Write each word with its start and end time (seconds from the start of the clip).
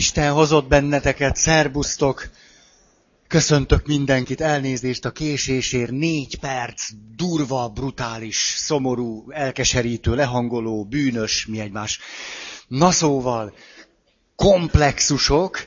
Isten 0.00 0.32
hozott 0.32 0.68
benneteket, 0.68 1.36
szerbusztok! 1.36 2.28
Köszöntök 3.28 3.86
mindenkit, 3.86 4.40
elnézést 4.40 5.04
a 5.04 5.10
késésért, 5.10 5.90
négy 5.90 6.38
perc, 6.38 6.88
durva, 7.16 7.68
brutális, 7.68 8.54
szomorú, 8.56 9.30
elkeserítő, 9.30 10.14
lehangoló, 10.14 10.84
bűnös, 10.84 11.46
mi 11.46 11.60
egymás. 11.60 11.98
Na 12.68 12.90
szóval, 12.90 13.54
komplexusok. 14.36 15.66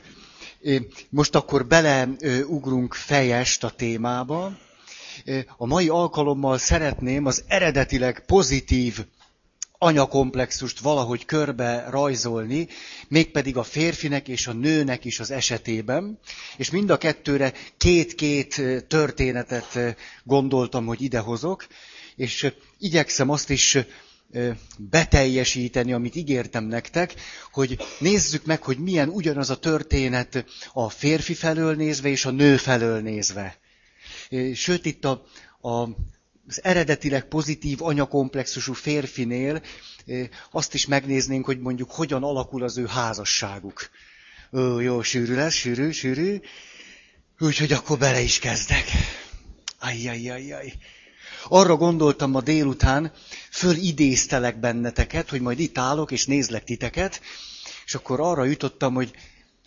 Most 1.10 1.34
akkor 1.34 1.66
beleugrunk 1.66 2.94
fejest 2.94 3.64
a 3.64 3.70
témába. 3.70 4.52
A 5.56 5.66
mai 5.66 5.88
alkalommal 5.88 6.58
szeretném 6.58 7.26
az 7.26 7.44
eredetileg 7.46 8.24
pozitív 8.26 9.04
anyakomplexust 9.84 10.80
valahogy 10.80 11.24
körbe 11.24 11.86
rajzolni, 11.90 12.68
mégpedig 13.08 13.56
a 13.56 13.62
férfinek 13.62 14.28
és 14.28 14.46
a 14.46 14.52
nőnek 14.52 15.04
is 15.04 15.20
az 15.20 15.30
esetében, 15.30 16.18
és 16.56 16.70
mind 16.70 16.90
a 16.90 16.96
kettőre 16.96 17.52
két-két 17.76 18.62
történetet 18.88 19.96
gondoltam, 20.22 20.86
hogy 20.86 21.02
idehozok, 21.02 21.66
és 22.16 22.52
igyekszem 22.78 23.30
azt 23.30 23.50
is 23.50 23.78
beteljesíteni, 24.78 25.92
amit 25.92 26.16
ígértem 26.16 26.64
nektek, 26.64 27.14
hogy 27.52 27.78
nézzük 27.98 28.44
meg, 28.44 28.62
hogy 28.62 28.78
milyen 28.78 29.08
ugyanaz 29.08 29.50
a 29.50 29.58
történet 29.58 30.44
a 30.72 30.88
férfi 30.88 31.34
felől 31.34 31.74
nézve 31.74 32.08
és 32.08 32.24
a 32.24 32.30
nő 32.30 32.56
felől 32.56 33.00
nézve. 33.00 33.58
Sőt, 34.54 34.86
itt 34.86 35.04
a, 35.04 35.24
a 35.68 35.88
az 36.48 36.64
eredetileg 36.64 37.28
pozitív 37.28 37.82
anyakomplexusú 37.82 38.72
férfinél 38.72 39.62
azt 40.50 40.74
is 40.74 40.86
megnéznénk, 40.86 41.44
hogy 41.44 41.60
mondjuk 41.60 41.90
hogyan 41.90 42.22
alakul 42.22 42.62
az 42.62 42.78
ő 42.78 42.86
házasságuk. 42.86 43.90
Ó, 44.52 44.78
jó, 44.80 45.02
sűrű 45.02 45.34
lesz, 45.34 45.54
sűrű, 45.54 45.90
sűrű. 45.90 46.40
Úgyhogy 47.38 47.72
akkor 47.72 47.98
bele 47.98 48.20
is 48.20 48.38
kezdek. 48.38 48.84
Ajjajjajjaj. 49.80 50.72
Arra 51.48 51.76
gondoltam 51.76 52.30
ma 52.30 52.40
délután, 52.40 53.12
fölidéztelek 53.50 54.60
benneteket, 54.60 55.28
hogy 55.30 55.40
majd 55.40 55.58
itt 55.58 55.78
állok 55.78 56.10
és 56.10 56.26
nézlek 56.26 56.64
titeket, 56.64 57.20
és 57.84 57.94
akkor 57.94 58.20
arra 58.20 58.44
jutottam, 58.44 58.94
hogy, 58.94 59.10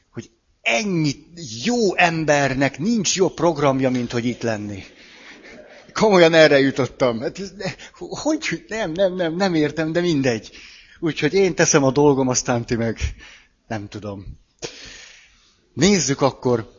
hogy 0.09 0.29
ennyi 0.61 1.15
jó 1.63 1.95
embernek 1.95 2.79
nincs 2.79 3.15
jobb 3.15 3.33
programja, 3.33 3.89
mint 3.89 4.11
hogy 4.11 4.25
itt 4.25 4.41
lenni. 4.41 4.83
Komolyan 5.99 6.33
erre 6.33 6.59
jutottam. 6.59 7.19
Hát, 7.19 7.39
hogy? 7.97 8.65
Nem, 8.67 8.91
nem, 8.91 9.15
nem, 9.15 9.35
nem 9.35 9.53
értem, 9.53 9.91
de 9.91 10.01
mindegy. 10.01 10.51
Úgyhogy 10.99 11.33
én 11.33 11.55
teszem 11.55 11.83
a 11.83 11.91
dolgom, 11.91 12.27
aztán 12.27 12.65
ti 12.65 12.75
meg 12.75 12.99
nem 13.67 13.87
tudom. 13.87 14.39
Nézzük 15.73 16.21
akkor. 16.21 16.71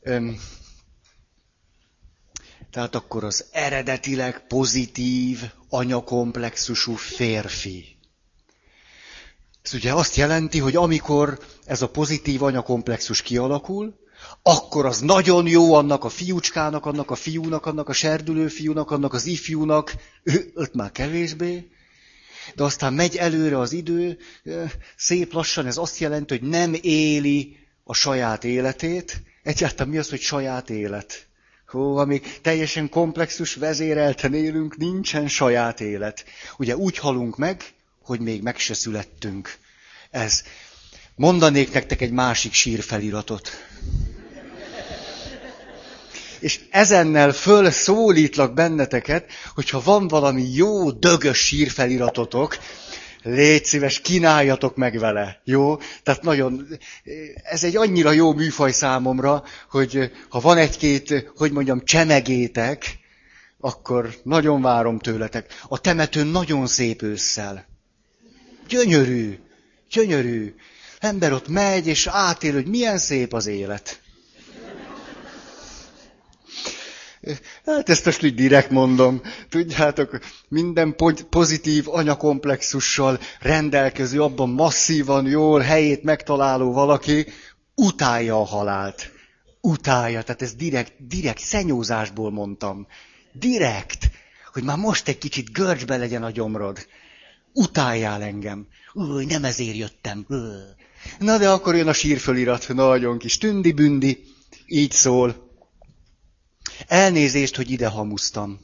Öm, 0.00 0.38
tehát 2.70 2.94
akkor 2.94 3.24
az 3.24 3.44
eredetileg 3.52 4.46
pozitív, 4.46 5.40
anyakomplexusú 5.68 6.94
férfi. 6.94 7.96
Ez 9.62 9.74
ugye 9.74 9.92
azt 9.92 10.16
jelenti, 10.16 10.58
hogy 10.58 10.76
amikor 10.76 11.38
ez 11.64 11.82
a 11.82 11.88
pozitív 11.88 12.42
anyakomplexus 12.42 13.22
kialakul, 13.22 14.03
akkor 14.42 14.86
az 14.86 15.00
nagyon 15.00 15.46
jó 15.46 15.74
annak 15.74 16.04
a 16.04 16.08
fiúcskának, 16.08 16.86
annak 16.86 17.10
a 17.10 17.14
fiúnak, 17.14 17.66
annak 17.66 17.88
a 17.88 17.92
serdülő 17.92 18.48
fiúnak, 18.48 18.90
annak 18.90 19.12
az 19.12 19.26
ifjúnak, 19.26 19.94
öt 20.54 20.74
már 20.74 20.92
kevésbé, 20.92 21.68
de 22.54 22.62
aztán 22.62 22.92
megy 22.92 23.16
előre 23.16 23.58
az 23.58 23.72
idő, 23.72 24.18
szép 24.96 25.32
lassan 25.32 25.66
ez 25.66 25.76
azt 25.76 25.98
jelenti, 25.98 26.38
hogy 26.38 26.48
nem 26.48 26.74
éli 26.80 27.56
a 27.84 27.94
saját 27.94 28.44
életét. 28.44 29.22
Egyáltalán 29.42 29.88
mi 29.88 29.98
az, 29.98 30.10
hogy 30.10 30.20
saját 30.20 30.70
élet? 30.70 31.26
Hó, 31.66 31.96
amíg 31.96 32.40
teljesen 32.40 32.88
komplexus 32.88 33.54
vezérelten 33.54 34.34
élünk, 34.34 34.76
nincsen 34.76 35.28
saját 35.28 35.80
élet. 35.80 36.24
Ugye 36.56 36.76
úgy 36.76 36.98
halunk 36.98 37.36
meg, 37.36 37.64
hogy 38.02 38.20
még 38.20 38.42
meg 38.42 38.58
se 38.58 38.74
születtünk. 38.74 39.56
Ez. 40.10 40.42
Mondanék 41.16 41.72
nektek 41.72 42.00
egy 42.00 42.12
másik 42.12 42.52
sírfeliratot 42.52 43.50
és 46.44 46.60
ezennel 46.70 47.32
fölszólítlak 47.32 48.54
benneteket, 48.54 49.30
hogyha 49.54 49.82
van 49.84 50.08
valami 50.08 50.48
jó, 50.52 50.90
dögös 50.90 51.38
sírfeliratotok, 51.38 52.58
légy 53.22 53.64
szíves, 53.64 54.00
kínáljatok 54.00 54.76
meg 54.76 54.98
vele, 54.98 55.40
jó? 55.44 55.76
Tehát 56.02 56.22
nagyon, 56.22 56.66
ez 57.42 57.64
egy 57.64 57.76
annyira 57.76 58.12
jó 58.12 58.32
műfaj 58.32 58.72
számomra, 58.72 59.44
hogy 59.70 60.10
ha 60.28 60.40
van 60.40 60.56
egy-két, 60.56 61.32
hogy 61.36 61.52
mondjam, 61.52 61.84
csemegétek, 61.84 62.98
akkor 63.60 64.14
nagyon 64.22 64.62
várom 64.62 64.98
tőletek. 64.98 65.60
A 65.68 65.80
temetőn 65.80 66.26
nagyon 66.26 66.66
szép 66.66 67.02
ősszel. 67.02 67.66
Gyönyörű, 68.68 69.38
gyönyörű. 69.90 70.54
Ember 70.98 71.32
ott 71.32 71.48
megy, 71.48 71.86
és 71.86 72.06
átél, 72.06 72.52
hogy 72.52 72.66
milyen 72.66 72.98
szép 72.98 73.32
az 73.32 73.46
élet. 73.46 74.02
Hát 77.66 77.88
ezt 77.88 78.04
most 78.04 78.22
így 78.22 78.34
direkt 78.34 78.70
mondom. 78.70 79.20
Tudjátok, 79.48 80.18
minden 80.48 80.96
pozitív 81.30 81.88
anyakomplexussal 81.88 83.18
rendelkező, 83.40 84.22
abban 84.22 84.48
masszívan, 84.48 85.26
jól 85.26 85.60
helyét 85.60 86.02
megtaláló 86.02 86.72
valaki 86.72 87.26
utálja 87.74 88.40
a 88.40 88.44
halált. 88.44 89.12
Utálja. 89.60 90.22
Tehát 90.22 90.42
ez 90.42 90.54
direkt, 90.54 90.92
direkt 91.06 91.40
szenyózásból 91.40 92.30
mondtam. 92.30 92.86
Direkt. 93.32 94.10
Hogy 94.52 94.62
már 94.62 94.76
most 94.76 95.08
egy 95.08 95.18
kicsit 95.18 95.52
görcsbe 95.52 95.96
legyen 95.96 96.22
a 96.22 96.30
gyomrod. 96.30 96.86
Utáljál 97.52 98.22
engem. 98.22 98.66
Új, 98.92 99.24
nem 99.24 99.44
ezért 99.44 99.76
jöttem. 99.76 100.26
Na 101.18 101.38
de 101.38 101.50
akkor 101.50 101.76
jön 101.76 101.88
a 101.88 101.92
sírfölirat. 101.92 102.68
Nagyon 102.68 103.18
kis 103.18 103.38
tündi-bündi. 103.38 104.24
Így 104.66 104.92
szól. 104.92 105.43
Elnézést, 106.86 107.56
hogy 107.56 107.70
ide 107.70 107.88
hamusztam. 107.88 108.60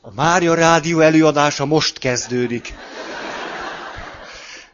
A 0.00 0.12
Mária 0.14 0.54
Rádió 0.54 1.00
előadása 1.00 1.64
most 1.64 1.98
kezdődik. 1.98 2.74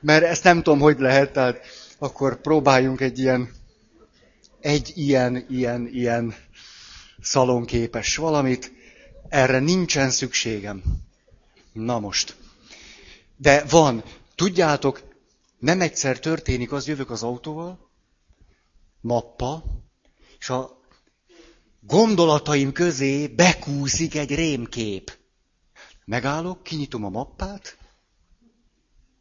Mert 0.01 0.25
ezt 0.25 0.45
nem 0.45 0.57
tudom, 0.63 0.79
hogy 0.79 0.99
lehet, 0.99 1.33
tehát 1.33 1.61
akkor 1.99 2.41
próbáljunk 2.41 3.01
egy 3.01 3.19
ilyen, 3.19 3.51
egy 4.61 4.93
ilyen, 4.95 5.47
ilyen, 5.49 5.89
ilyen 5.93 6.35
szalonképes 7.23 8.17
valamit, 8.17 8.73
erre 9.29 9.59
nincsen 9.59 10.11
szükségem. 10.11 10.83
Na 11.73 11.99
most. 11.99 12.37
De 13.37 13.65
van, 13.65 14.05
tudjátok, 14.35 15.03
nem 15.59 15.81
egyszer 15.81 16.19
történik 16.19 16.73
az, 16.73 16.87
jövök 16.87 17.11
az 17.11 17.23
autóval, 17.23 17.91
mappa, 19.01 19.65
és 20.39 20.49
a 20.49 20.81
gondolataim 21.81 22.73
közé 22.73 23.27
bekúszik 23.27 24.15
egy 24.15 24.35
rémkép. 24.35 25.19
Megállok, 26.05 26.63
kinyitom 26.63 27.05
a 27.05 27.09
mappát, 27.09 27.77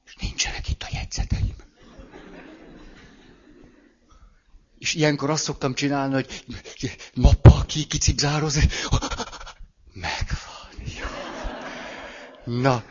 és 0.05 0.15
nincsenek 0.15 0.69
itt 0.69 0.83
a 0.83 0.89
jegyzeteim. 0.91 1.55
És 4.81 4.93
ilyenkor 4.93 5.29
azt 5.29 5.43
szoktam 5.43 5.73
csinálni, 5.73 6.13
hogy 6.13 6.43
mappa 7.13 7.63
ki, 7.65 7.83
kicipzároz, 7.83 8.59
megvan. 9.93 10.59
Na, 12.43 12.83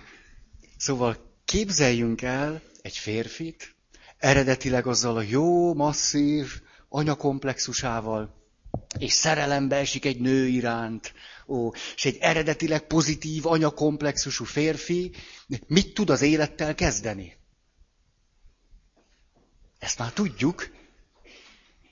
szóval 0.76 1.16
képzeljünk 1.44 2.22
el 2.22 2.62
egy 2.82 2.96
férfit, 2.96 3.74
eredetileg 4.18 4.86
azzal 4.86 5.16
a 5.16 5.22
jó, 5.22 5.74
masszív 5.74 6.60
anyakomplexusával, 6.88 8.34
és 8.98 9.12
szerelembe 9.12 9.76
esik 9.76 10.04
egy 10.04 10.20
nő 10.20 10.46
iránt, 10.46 11.12
ó, 11.46 11.70
és 11.96 12.04
egy 12.04 12.16
eredetileg 12.20 12.86
pozitív 12.86 13.46
anyakomplexusú 13.46 14.44
férfi 14.44 15.12
mit 15.66 15.94
tud 15.94 16.10
az 16.10 16.22
élettel 16.22 16.74
kezdeni? 16.74 17.36
Ezt 19.78 19.98
már 19.98 20.12
tudjuk, 20.12 20.78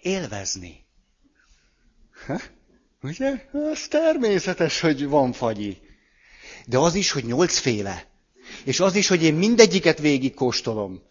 élvezni. 0.02 0.84
Ha? 2.26 2.40
Ugye? 3.02 3.48
Ez 3.70 3.88
természetes, 3.88 4.80
hogy 4.80 5.06
van 5.06 5.32
fagyi. 5.32 5.78
De 6.66 6.78
az 6.78 6.94
is, 6.94 7.10
hogy 7.10 7.24
nyolcféle. 7.24 8.06
És 8.64 8.80
az 8.80 8.94
is, 8.94 9.08
hogy 9.08 9.22
én 9.22 9.34
mindegyiket 9.34 9.98
végig 9.98 10.34
kóstolom. 10.34 11.02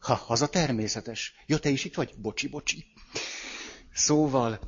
Ha, 0.00 0.24
az 0.28 0.42
a 0.42 0.46
természetes. 0.46 1.34
Jó, 1.46 1.56
te 1.56 1.68
is 1.68 1.84
itt 1.84 1.94
vagy? 1.94 2.14
Bocsi, 2.16 2.48
bocsi. 2.48 2.84
Szóval 3.92 4.60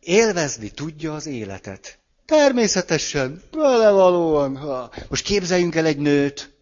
élvezni 0.00 0.70
tudja 0.70 1.14
az 1.14 1.26
életet. 1.26 1.98
Természetesen, 2.24 3.42
belevalóan. 3.50 4.56
Ha. 4.56 4.92
Most 5.08 5.24
képzeljünk 5.24 5.74
el 5.74 5.86
egy 5.86 5.98
nőt, 5.98 6.56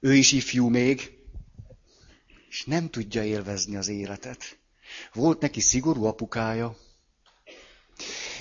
ő 0.00 0.14
is 0.14 0.32
ifjú 0.32 0.68
még, 0.68 1.12
és 2.48 2.64
nem 2.64 2.90
tudja 2.90 3.24
élvezni 3.24 3.76
az 3.76 3.88
életet. 3.88 4.58
Volt 5.12 5.40
neki 5.40 5.60
szigorú 5.60 6.04
apukája. 6.04 6.76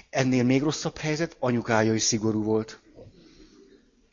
Ennél 0.10 0.44
még 0.44 0.62
rosszabb 0.62 0.98
helyzet, 0.98 1.36
anyukája 1.40 1.94
is 1.94 2.02
szigorú 2.02 2.44
volt. 2.44 2.80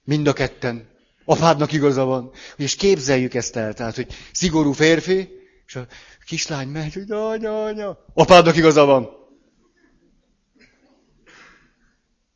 Mind 0.05 0.27
a 0.27 0.33
ketten. 0.33 0.89
Apádnak 1.25 1.73
igaza 1.73 2.05
van. 2.05 2.31
És 2.57 2.75
képzeljük 2.75 3.35
ezt 3.35 3.57
el, 3.57 3.75
tehát, 3.75 3.95
hogy 3.95 4.15
szigorú 4.33 4.73
férfi, 4.73 5.29
és 5.67 5.77
a 5.77 5.87
kislány 6.25 6.69
megy, 6.69 6.95
hogy 6.95 7.11
anya, 7.11 7.65
anya. 7.65 8.05
Apádnak 8.15 8.57
igaza 8.57 8.85
van. 8.85 9.09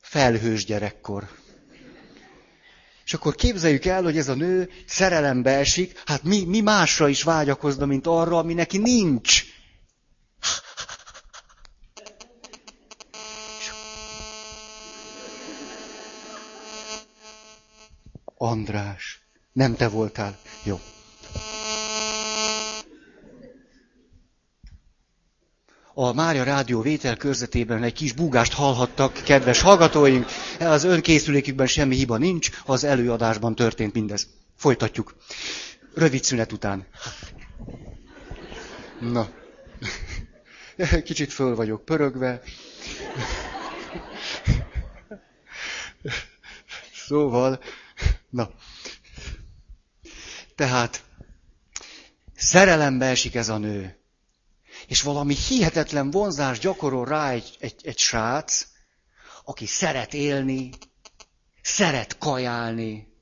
Felhős 0.01 0.65
gyerekkor. 0.65 1.29
És 3.05 3.15
akkor 3.15 3.35
képzeljük 3.35 3.85
el, 3.85 4.03
hogy 4.03 4.17
ez 4.17 4.29
a 4.29 4.35
nő 4.35 4.71
szerelembe 4.87 5.51
esik, 5.51 6.03
hát 6.07 6.23
mi, 6.23 6.45
mi 6.45 6.61
másra 6.61 7.09
is 7.09 7.23
vágyakozna, 7.23 7.87
mint 7.87 8.07
arra, 8.07 8.39
ami 8.39 8.55
neki 8.55 8.79
nincs. 8.79 9.45
András, 18.45 19.23
nem 19.53 19.75
te 19.75 19.89
voltál. 19.89 20.39
Jó. 20.65 20.81
a 25.97 26.13
Mária 26.13 26.43
Rádió 26.43 26.81
vétel 26.81 27.17
körzetében 27.17 27.83
egy 27.83 27.93
kis 27.93 28.13
búgást 28.13 28.53
hallhattak, 28.53 29.13
kedves 29.13 29.61
hallgatóink. 29.61 30.27
Az 30.61 30.85
önkészülékükben 30.85 31.67
semmi 31.67 31.97
hiba 31.97 32.17
nincs, 32.17 32.51
az 32.65 32.85
előadásban 32.85 33.55
történt 33.55 33.95
mindez. 33.95 34.29
Folytatjuk. 34.57 35.17
Rövid 35.95 36.25
szünet 36.25 36.53
után. 36.53 36.87
Na. 39.01 39.29
Kicsit 41.05 41.33
föl 41.33 41.55
vagyok 41.55 41.85
pörögve. 41.85 42.41
Szóval, 47.07 47.61
na. 48.35 48.51
Tehát, 50.55 51.05
szerelembe 52.35 53.07
esik 53.07 53.35
ez 53.35 53.49
a 53.49 53.59
nő 53.59 54.05
és 54.87 55.03
valami 55.03 55.35
hihetetlen 55.35 56.11
vonzás 56.11 56.59
gyakorol 56.59 57.05
rá 57.05 57.31
egy, 57.31 57.57
egy, 57.61 57.81
egy 57.83 57.99
srác, 57.99 58.67
aki 59.45 59.67
szeret 59.67 60.15
élni, 60.15 60.71
szeret 61.63 62.19
kajálni. 62.19 63.13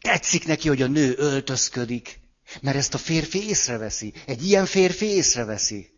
Tetszik 0.00 0.46
neki, 0.46 0.68
hogy 0.68 0.82
a 0.82 0.86
nő 0.86 1.14
öltözködik, 1.16 2.20
mert 2.60 2.76
ezt 2.76 2.94
a 2.94 2.98
férfi 2.98 3.48
észreveszi. 3.48 4.14
Egy 4.26 4.46
ilyen 4.46 4.66
férfi 4.66 5.06
észreveszi. 5.06 5.92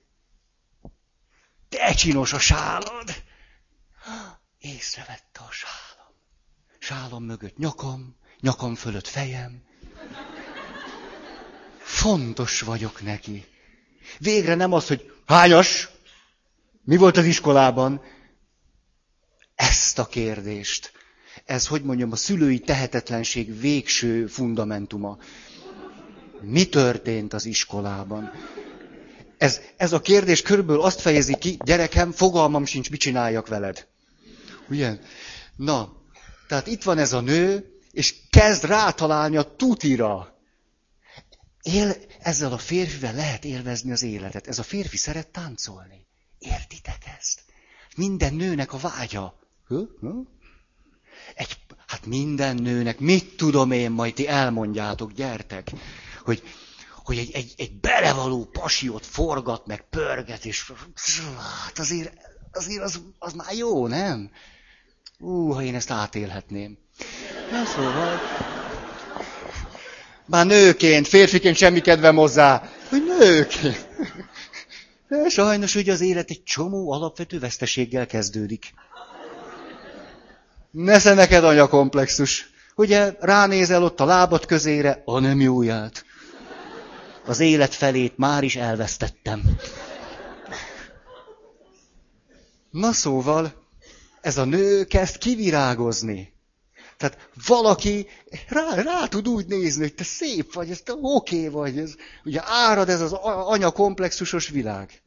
De 1.69 1.95
csinos 1.95 2.33
a 2.33 2.39
sálad! 2.39 3.23
Észrevette 4.59 5.41
a 5.41 5.51
sálom. 5.51 5.86
Sálom 6.87 7.25
mögött 7.25 7.57
nyakam, 7.57 8.17
nyakam 8.41 8.75
fölött 8.75 9.07
fejem. 9.07 9.63
Fontos 11.79 12.61
vagyok 12.61 13.03
neki. 13.03 13.45
Végre 14.19 14.55
nem 14.55 14.73
az, 14.73 14.87
hogy 14.87 15.13
hányas, 15.25 15.89
mi 16.85 16.97
volt 16.97 17.17
az 17.17 17.25
iskolában. 17.25 18.01
Ezt 19.55 19.99
a 19.99 20.07
kérdést. 20.07 20.93
Ez, 21.45 21.67
hogy 21.67 21.83
mondjam, 21.83 22.13
a 22.13 22.17
szülői 22.17 22.59
tehetetlenség 22.59 23.61
végső 23.61 24.27
fundamentuma. 24.27 25.19
Mi 26.41 26.69
történt 26.69 27.33
az 27.33 27.45
iskolában? 27.47 28.31
Ez, 29.39 29.61
ez 29.77 29.93
a 29.93 30.01
kérdés 30.01 30.43
körülbelül 30.43 30.83
azt 30.83 31.01
fejezi 31.01 31.37
ki, 31.39 31.59
gyerekem, 31.65 32.13
fogalmam 32.13 32.65
sincs, 32.65 32.91
mit 32.91 33.01
csináljak 33.01 33.49
veled. 33.49 33.87
Ugye? 34.69 34.99
Na, 35.57 35.96
tehát 36.49 36.67
itt 36.67 36.83
van 36.83 36.99
ez 36.99 37.13
a 37.13 37.21
nő, 37.21 37.75
és 37.91 38.15
kezd 38.31 38.65
rátalálni 38.65 39.37
a 39.37 39.57
tutira. 39.57 40.35
Él, 41.63 41.97
ezzel 42.21 42.53
a 42.53 42.59
férfivel 42.59 43.15
lehet 43.15 43.45
élvezni 43.45 43.93
az 43.93 44.03
életet. 44.03 44.47
Ez 44.47 44.59
a 44.59 44.63
férfi 44.63 44.97
szeret 44.97 45.29
táncolni. 45.29 46.07
Értitek 46.39 47.03
ezt? 47.19 47.43
Minden 47.97 48.35
nőnek 48.35 48.73
a 48.73 48.79
vágya. 48.79 49.39
Egy, 51.35 51.59
hát 51.87 52.07
minden 52.07 52.57
nőnek, 52.57 52.99
mit 52.99 53.37
tudom 53.37 53.71
én, 53.71 53.91
majd 53.91 54.15
ti 54.15 54.29
elmondjátok, 54.29 55.13
gyertek, 55.13 55.73
hogy, 56.25 56.43
hogy 57.05 57.19
egy, 57.19 57.31
egy, 57.31 57.55
egy 57.57 57.81
belevaló 57.81 58.45
pasiót 58.45 59.07
forgat, 59.07 59.67
meg 59.67 59.89
pörget, 59.89 60.45
és 60.45 60.73
hát 61.65 61.79
azért, 61.79 62.13
azért 62.53 62.83
az, 62.83 63.01
az 63.19 63.33
már 63.33 63.55
jó, 63.55 63.87
nem? 63.87 64.31
Ú, 65.19 65.51
ha 65.53 65.63
én 65.63 65.75
ezt 65.75 65.91
átélhetném. 65.91 66.79
Na 67.51 67.65
szóval, 67.65 68.21
már 70.27 70.47
nőként, 70.47 71.09
férfiként 71.09 71.57
semmi 71.57 71.81
kedvem 71.81 72.17
hozzá, 72.17 72.71
hogy 72.89 73.03
nőként. 73.19 73.89
De 75.09 75.29
sajnos 75.29 75.75
ugye 75.75 75.93
az 75.93 76.01
élet 76.01 76.31
egy 76.31 76.43
csomó 76.43 76.93
alapvető 76.93 77.39
veszteséggel 77.39 78.07
kezdődik. 78.07 78.75
Nesze 80.71 81.15
neked 81.15 81.45
anyakomplexus. 81.45 82.51
Ugye 82.75 83.15
ránézel 83.21 83.83
ott 83.83 84.01
a 84.01 84.05
lábad 84.05 84.47
közére, 84.47 85.03
a 85.05 85.19
nem 85.19 85.41
jóját. 85.41 86.05
Az 87.27 87.41
élet 87.41 87.75
felét 87.75 88.17
már 88.17 88.43
is 88.43 88.57
elvesztettem. 88.57 89.43
Na 92.71 92.93
szóval, 92.93 93.66
ez 94.27 94.39
a 94.39 94.45
nő 94.45 94.85
kezd 94.85 95.19
kivirágozni. 95.19 96.33
Tehát 96.97 97.29
valaki 97.47 98.07
rá, 98.49 98.75
rá 98.75 99.07
tud 99.07 99.29
úgy 99.29 99.47
nézni, 99.47 99.83
hogy 99.83 99.95
te 99.95 100.05
szép 100.05 100.53
vagy, 100.53 100.71
ez 100.71 100.81
te 100.81 100.93
oké 101.01 101.37
okay 101.37 101.49
vagy, 101.49 101.79
ez, 101.79 101.95
ugye 102.25 102.41
árad 102.45 102.89
ez 102.89 103.01
az 103.01 103.13
anya 103.23 103.71
komplexusos 103.71 104.49
világ. 104.49 105.03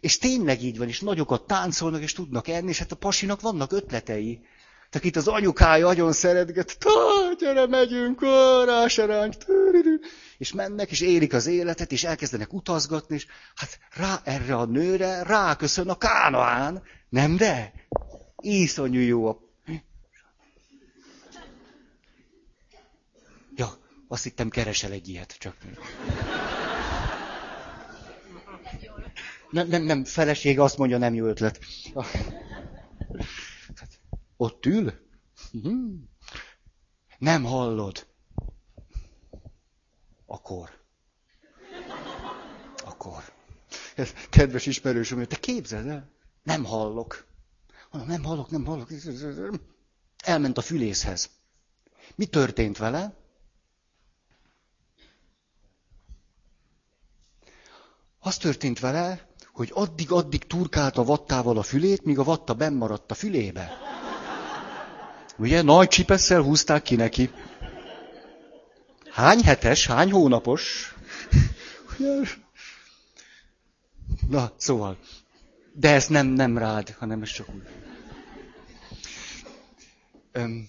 És 0.00 0.18
tényleg 0.18 0.62
így 0.62 0.78
van, 0.78 0.88
és 0.88 1.00
nagyokat 1.00 1.46
táncolnak, 1.46 2.02
és 2.02 2.12
tudnak 2.12 2.48
enni, 2.48 2.68
és 2.68 2.78
hát 2.78 2.92
a 2.92 2.96
pasinak 2.96 3.40
vannak 3.40 3.72
ötletei. 3.72 4.40
Tehát 4.90 5.06
itt 5.06 5.16
az 5.16 5.28
anyukája 5.28 5.86
nagyon 5.86 6.12
szeretget, 6.12 6.76
gyere, 7.38 7.66
megyünk, 7.66 8.22
ráseránk, 8.64 9.34
és 10.38 10.52
mennek, 10.52 10.90
és 10.90 11.00
élik 11.00 11.32
az 11.34 11.46
életet, 11.46 11.92
és 11.92 12.04
elkezdenek 12.04 12.52
utazgatni, 12.52 13.14
és 13.14 13.26
hát 13.54 13.78
rá, 13.96 14.20
erre 14.24 14.54
a 14.54 14.64
nőre 14.64 15.22
ráköszön 15.22 15.88
a 15.88 15.98
kánaán, 15.98 16.82
nem 17.08 17.36
de? 17.36 17.72
Iszonyú 18.42 19.00
jó 19.00 19.26
a 19.26 19.50
Azt 24.12 24.22
hittem, 24.22 24.48
keresel 24.48 24.92
egy 24.92 25.08
ilyet, 25.08 25.36
csak. 25.38 25.56
Nem, 29.50 29.68
nem, 29.68 29.82
nem, 29.82 30.04
felesége 30.04 30.62
azt 30.62 30.78
mondja, 30.78 30.98
nem 30.98 31.14
jó 31.14 31.26
ötlet. 31.26 31.58
Ott 34.36 34.66
ül? 34.66 34.92
Mhm. 35.52 35.94
Nem 37.18 37.44
hallod. 37.44 38.06
Akkor. 40.26 40.70
Akkor. 42.84 43.22
Kedves 44.30 44.66
ismerősöm, 44.66 45.24
te 45.24 45.36
képzeld 45.36 45.86
el? 45.86 46.10
Nem 46.42 46.64
hallok. 46.64 47.26
Nem 47.92 48.24
hallok, 48.24 48.50
nem 48.50 48.64
hallok. 48.64 48.88
Elment 50.24 50.58
a 50.58 50.60
fülészhez. 50.60 51.30
Mi 52.14 52.26
történt 52.26 52.78
vele? 52.78 53.14
Az 58.18 58.36
történt 58.36 58.80
vele, 58.80 59.28
hogy 59.52 59.70
addig-addig 59.74 60.46
turkált 60.46 60.96
a 60.96 61.04
vattával 61.04 61.58
a 61.58 61.62
fülét, 61.62 62.04
míg 62.04 62.18
a 62.18 62.24
vatta 62.24 62.54
benn 62.54 62.74
maradt 62.76 63.10
a 63.10 63.14
fülébe. 63.14 63.78
Ugye, 65.36 65.62
nagy 65.62 65.88
csipesszel 65.88 66.42
húzták 66.42 66.82
ki 66.82 66.96
neki. 66.96 67.30
Hány 69.10 69.42
hetes, 69.42 69.86
hány 69.86 70.10
hónapos? 70.10 70.94
Na, 74.28 74.52
szóval. 74.56 74.98
De 75.72 75.92
ez 75.92 76.06
nem, 76.06 76.26
nem 76.26 76.58
rád, 76.58 76.90
hanem 76.90 77.22
ez 77.22 77.30
csak 77.30 77.48
úgy. 77.54 77.62
Öm, 80.32 80.68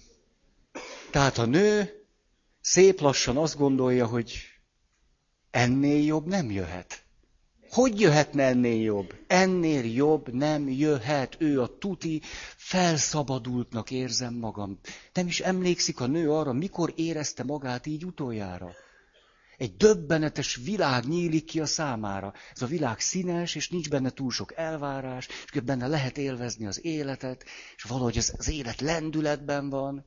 tehát 1.12 1.38
a 1.38 1.46
nő 1.46 1.90
szép 2.62 3.00
lassan 3.00 3.38
azt 3.38 3.58
gondolja, 3.58 4.06
hogy 4.06 4.34
ennél 5.52 6.04
jobb 6.06 6.26
nem 6.28 6.52
jöhet. 6.52 7.04
Hogy 7.70 8.00
jöhetne 8.00 8.44
ennél 8.44 8.82
jobb? 8.82 9.16
Ennél 9.28 9.86
jobb 9.86 10.34
nem 10.34 10.70
jöhet. 10.70 11.36
Ő 11.40 11.62
a 11.62 11.78
tuti, 11.78 12.22
felszabadultnak 12.56 13.92
érzem 13.92 14.34
magam. 14.34 14.80
Nem 15.14 15.28
is 15.28 15.40
emlékszik 15.40 16.00
a 16.00 16.08
nő 16.08 16.32
arra, 16.32 16.54
mikor 16.54 16.94
érezte 16.96 17.44
magát 17.44 17.86
így 17.86 18.06
utoljára. 18.06 18.72
Egy 19.58 19.76
döbbenetes 19.76 20.56
világ 20.56 21.08
nyílik 21.08 21.46
ki 21.46 21.60
a 21.60 21.66
számára. 21.66 22.34
Ez 22.54 22.62
a 22.62 22.66
világ 22.66 23.00
színes, 23.00 23.56
és 23.56 23.70
nincs 23.70 23.90
benne 23.90 24.10
túl 24.10 24.32
sok 24.32 24.54
elvárás, 24.56 25.28
és 25.54 25.60
benne 25.60 25.88
lehet 25.88 26.18
élvezni 26.18 26.66
az 26.66 26.86
életet, 26.86 27.46
és 27.76 27.84
valahogy 27.84 28.18
az, 28.18 28.34
az 28.38 28.50
élet 28.50 28.82
lendületben 28.82 29.70
van. 29.70 30.06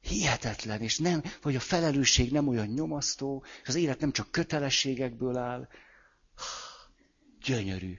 Hihetetlen, 0.00 0.80
és 0.80 0.98
nem, 0.98 1.22
vagy 1.42 1.56
a 1.56 1.60
felelősség 1.60 2.32
nem 2.32 2.48
olyan 2.48 2.66
nyomasztó, 2.66 3.44
és 3.62 3.68
az 3.68 3.74
élet 3.74 4.00
nem 4.00 4.12
csak 4.12 4.30
kötelességekből 4.30 5.36
áll. 5.36 5.68
Gyönyörű. 7.44 7.98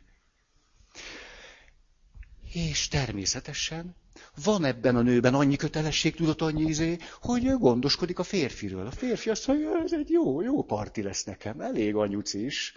És 2.54 2.88
természetesen 2.88 3.96
van 4.44 4.66
ebben 4.66 4.96
a 4.96 5.02
nőben 5.02 5.34
annyi 5.34 5.56
kötelességtudat, 5.56 6.42
annyi 6.42 6.64
izé, 6.64 6.98
hogy 7.22 7.52
gondoskodik 7.58 8.20
a 8.20 8.24
férfiről. 8.24 8.86
A 8.86 8.92
férfi 8.92 9.30
azt 9.30 9.48
mondja, 9.48 9.82
ez 9.84 9.94
egy 9.94 10.10
jó, 10.10 10.42
jó 10.42 10.64
parti 10.64 11.02
lesz 11.02 11.24
nekem, 11.24 11.62
elég 11.62 11.96
anyuc 11.96 12.34
is. 12.34 12.74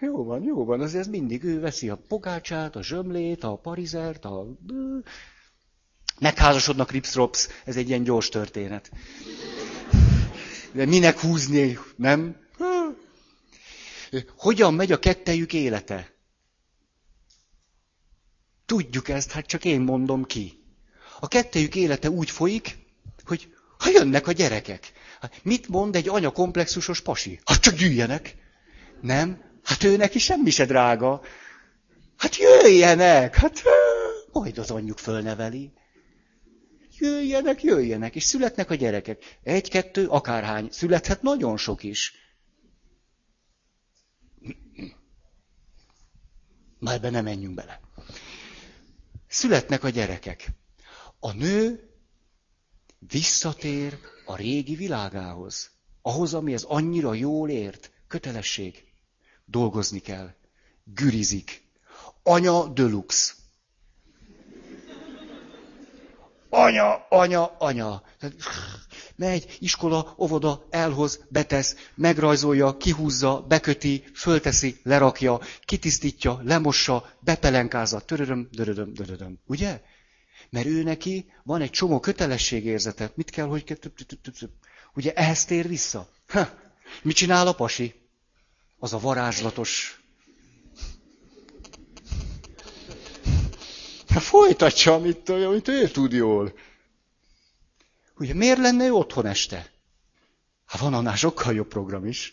Jó 0.00 0.24
van, 0.24 0.42
jó 0.42 0.64
van, 0.64 0.80
azért 0.80 1.00
ez 1.00 1.10
mindig 1.10 1.44
ő 1.44 1.60
veszi 1.60 1.88
a 1.88 1.96
pogácsát, 2.08 2.76
a 2.76 2.82
zsömlét, 2.82 3.44
a 3.44 3.56
parizert, 3.56 4.24
a... 4.24 4.46
Megházasodnak 6.20 6.90
ripsrops, 6.90 7.48
ez 7.64 7.76
egy 7.76 7.88
ilyen 7.88 8.02
gyors 8.02 8.28
történet. 8.28 8.90
De 10.72 10.86
minek 10.86 11.18
húzni, 11.18 11.78
nem? 11.96 12.36
Hogyan 14.36 14.74
megy 14.74 14.92
a 14.92 14.98
kettejük 14.98 15.52
élete? 15.52 16.12
Tudjuk 18.66 19.08
ezt, 19.08 19.30
hát 19.30 19.46
csak 19.46 19.64
én 19.64 19.80
mondom 19.80 20.24
ki. 20.24 20.63
A 21.24 21.28
kettejük 21.28 21.74
élete 21.74 22.10
úgy 22.10 22.30
folyik, 22.30 22.78
hogy 23.24 23.54
ha 23.78 23.90
jönnek 23.90 24.26
a 24.26 24.32
gyerekek. 24.32 24.92
Mit 25.42 25.68
mond 25.68 25.96
egy 25.96 26.08
anya 26.08 26.30
komplexusos 26.30 27.00
pasi? 27.00 27.40
Hát 27.44 27.60
csak 27.60 27.74
gyűjjenek. 27.74 28.36
Nem? 29.00 29.42
Hát 29.62 29.84
ő 29.84 29.96
neki 29.96 30.18
semmi 30.18 30.50
se 30.50 30.64
drága. 30.64 31.22
Hát 32.16 32.36
jöjjenek! 32.36 33.34
Hát 33.34 33.62
majd 34.32 34.58
az 34.58 34.70
anyjuk 34.70 34.98
fölneveli. 34.98 35.72
Jöjjenek, 36.98 37.62
jöjjenek, 37.62 38.14
és 38.14 38.24
születnek 38.24 38.70
a 38.70 38.74
gyerekek. 38.74 39.38
Egy, 39.42 39.70
kettő, 39.70 40.06
akárhány. 40.06 40.68
Születhet 40.70 41.22
nagyon 41.22 41.56
sok 41.56 41.82
is. 41.82 42.14
Már 46.78 47.00
be 47.00 47.10
nem 47.10 47.24
menjünk 47.24 47.54
bele. 47.54 47.80
Születnek 49.28 49.84
a 49.84 49.88
gyerekek. 49.88 50.52
A 51.24 51.32
nő 51.32 51.90
visszatér 52.98 53.98
a 54.26 54.36
régi 54.36 54.74
világához. 54.74 55.70
Ahhoz, 56.02 56.34
ami 56.34 56.52
ez 56.52 56.62
annyira 56.62 57.14
jól 57.14 57.50
ért. 57.50 57.90
Kötelesség. 58.08 58.84
Dolgozni 59.44 59.98
kell. 59.98 60.34
Gürizik. 60.84 61.62
Anya 62.22 62.66
deluxe. 62.66 63.32
Anya, 66.48 67.06
anya, 67.08 67.56
anya. 67.58 68.02
Megy, 69.16 69.56
iskola, 69.60 70.14
óvoda, 70.18 70.66
elhoz, 70.70 71.24
betesz, 71.28 71.76
megrajzolja, 71.94 72.76
kihúzza, 72.76 73.40
beköti, 73.40 74.04
fölteszi, 74.14 74.80
lerakja, 74.82 75.40
kitisztítja, 75.64 76.40
lemossa, 76.42 77.10
bepelenkázza, 77.20 78.00
törödöm, 78.00 78.48
dörödöm, 78.52 78.92
dörödöm. 78.92 79.38
Ugye? 79.46 79.82
Mert 80.50 80.66
ő 80.66 80.82
neki 80.82 81.32
van 81.42 81.60
egy 81.60 81.70
csomó 81.70 82.00
kötelességérzete. 82.00 83.10
Mit 83.14 83.30
kell, 83.30 83.46
hogy... 83.46 83.78
Ugye 84.94 85.12
ehhez 85.12 85.44
tér 85.44 85.68
vissza. 85.68 86.08
Ha, 86.28 86.48
mit 87.02 87.16
csinál 87.16 87.46
a 87.46 87.52
pasi? 87.52 87.94
Az 88.78 88.92
a 88.92 88.98
varázslatos... 88.98 89.98
Ha 94.08 94.20
folytatja, 94.20 94.94
amit, 94.94 95.28
amit 95.28 95.68
ő 95.68 95.88
tud 95.88 96.12
jól. 96.12 96.54
Ugye 98.16 98.34
miért 98.34 98.58
lenne 98.58 98.84
ő 98.84 98.92
otthon 98.92 99.26
este? 99.26 99.70
Hát 100.66 100.80
van 100.80 100.94
annál 100.94 101.16
sokkal 101.16 101.54
jobb 101.54 101.68
program 101.68 102.06
is. 102.06 102.32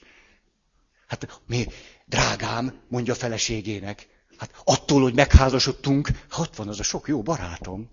Hát 1.08 1.41
mi, 1.46 1.68
drágám, 2.06 2.82
mondja 2.88 3.13
a 3.13 3.15
feleségének. 3.15 4.08
Hát 4.38 4.62
attól, 4.63 5.01
hogy 5.01 5.13
megházasodtunk, 5.13 6.10
ott 6.38 6.56
van 6.56 6.68
az 6.68 6.80
a 6.80 6.84
sok 6.84 7.08
jó 7.08 7.22
barátom. 7.22 7.89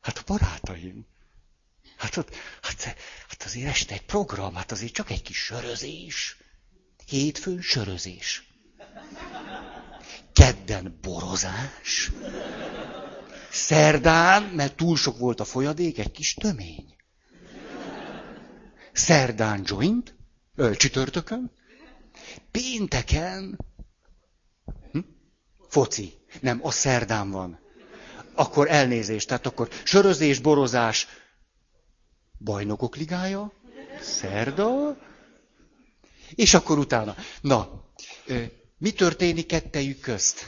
Hát 0.00 0.18
a 0.18 0.22
barátaim. 0.26 1.06
Hát, 1.96 2.16
ott, 2.16 2.34
hát, 2.62 2.82
hát 3.28 3.42
azért 3.44 3.68
este 3.68 3.94
egy 3.94 4.04
program, 4.04 4.54
hát 4.54 4.72
azért 4.72 4.92
csak 4.92 5.10
egy 5.10 5.22
kis 5.22 5.36
sörözés. 5.36 6.36
Hétfőn 7.06 7.60
sörözés. 7.60 8.48
Kedden 10.32 10.98
borozás. 11.02 12.10
Szerdán, 13.50 14.42
mert 14.42 14.76
túl 14.76 14.96
sok 14.96 15.18
volt 15.18 15.40
a 15.40 15.44
folyadék, 15.44 15.98
egy 15.98 16.10
kis 16.10 16.34
tömény. 16.34 16.96
Szerdán 18.92 19.62
joint, 19.64 20.14
ö, 20.54 20.76
csütörtökön, 20.76 21.52
pénteken, 22.50 23.58
hm? 24.92 24.98
foci. 25.68 26.12
Nem, 26.40 26.60
a 26.62 26.70
szerdán 26.70 27.30
van. 27.30 27.60
Akkor 28.38 28.70
elnézést, 28.70 29.28
tehát 29.28 29.46
akkor 29.46 29.68
sörözés, 29.84 30.38
borozás, 30.38 31.06
bajnokok 32.38 32.96
ligája, 32.96 33.52
szerda, 34.00 34.96
és 36.34 36.54
akkor 36.54 36.78
utána. 36.78 37.16
Na, 37.40 37.84
mi 38.78 38.90
történik 38.90 39.46
kettejük 39.46 40.00
közt? 40.00 40.46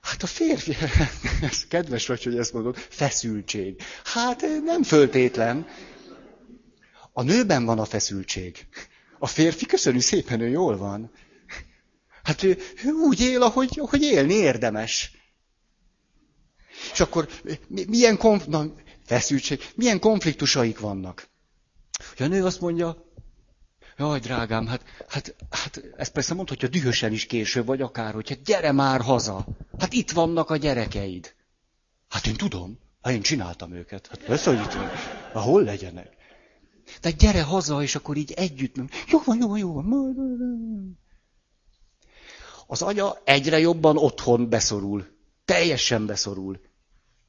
Hát 0.00 0.22
a 0.22 0.26
férfi, 0.26 0.76
ez 1.50 1.66
kedves 1.68 2.06
vagy, 2.06 2.22
hogy 2.22 2.38
ezt 2.38 2.52
mondod, 2.52 2.76
feszültség. 2.76 3.82
Hát 4.04 4.40
nem 4.64 4.82
föltétlen. 4.82 5.66
A 7.12 7.22
nőben 7.22 7.64
van 7.64 7.78
a 7.78 7.84
feszültség. 7.84 8.66
A 9.18 9.26
férfi, 9.26 9.66
köszönjük 9.66 10.02
szépen, 10.02 10.40
ő 10.40 10.48
jól 10.48 10.76
van. 10.76 11.12
Hát 12.22 12.42
ő, 12.42 12.58
ő 12.84 12.90
úgy 12.90 13.20
él, 13.20 13.42
ahogy, 13.42 13.78
ahogy 13.80 14.02
élni 14.02 14.34
érdemes. 14.34 15.20
És 16.92 17.00
akkor 17.00 17.28
milyen 17.86 18.16
konf... 18.16 18.44
Na, 18.44 18.64
feszültség, 19.04 19.60
milyen 19.74 20.00
konfliktusaik 20.00 20.78
vannak? 20.78 21.28
Hogy 22.16 22.26
a 22.26 22.28
nő 22.28 22.44
azt 22.44 22.60
mondja, 22.60 23.10
Jaj, 23.96 24.18
drágám, 24.18 24.66
hát, 24.66 24.82
hát, 25.08 25.34
hát 25.50 25.82
ezt 25.96 26.12
persze 26.12 26.34
mondhatja 26.34 26.68
dühösen 26.68 27.12
is 27.12 27.26
később, 27.26 27.66
vagy 27.66 27.80
akár, 27.80 28.14
hogy 28.14 28.28
hát 28.28 28.42
gyere 28.42 28.72
már 28.72 29.00
haza. 29.00 29.46
Hát 29.78 29.92
itt 29.92 30.10
vannak 30.10 30.50
a 30.50 30.56
gyerekeid. 30.56 31.34
Hát 32.08 32.26
én 32.26 32.36
tudom, 32.36 32.78
hát 33.02 33.12
én 33.12 33.22
csináltam 33.22 33.72
őket. 33.72 34.06
Hát 34.06 34.24
persze, 34.24 34.50
hogy 34.50 34.64
itt 34.64 34.72
van. 34.72 34.86
Hát 34.86 35.42
hol 35.42 35.62
legyenek? 35.62 36.08
Tehát 37.00 37.18
gyere 37.18 37.42
haza, 37.42 37.82
és 37.82 37.94
akkor 37.94 38.16
így 38.16 38.32
együtt. 38.32 38.74
Jó 39.08 39.20
van, 39.24 39.38
jó 39.38 39.48
van, 39.48 39.58
jó 39.58 39.72
van. 39.72 40.98
Az 42.66 42.82
anya 42.82 43.16
egyre 43.24 43.58
jobban 43.58 43.96
otthon 43.96 44.48
beszorul. 44.48 45.06
Teljesen 45.44 46.06
beszorul. 46.06 46.60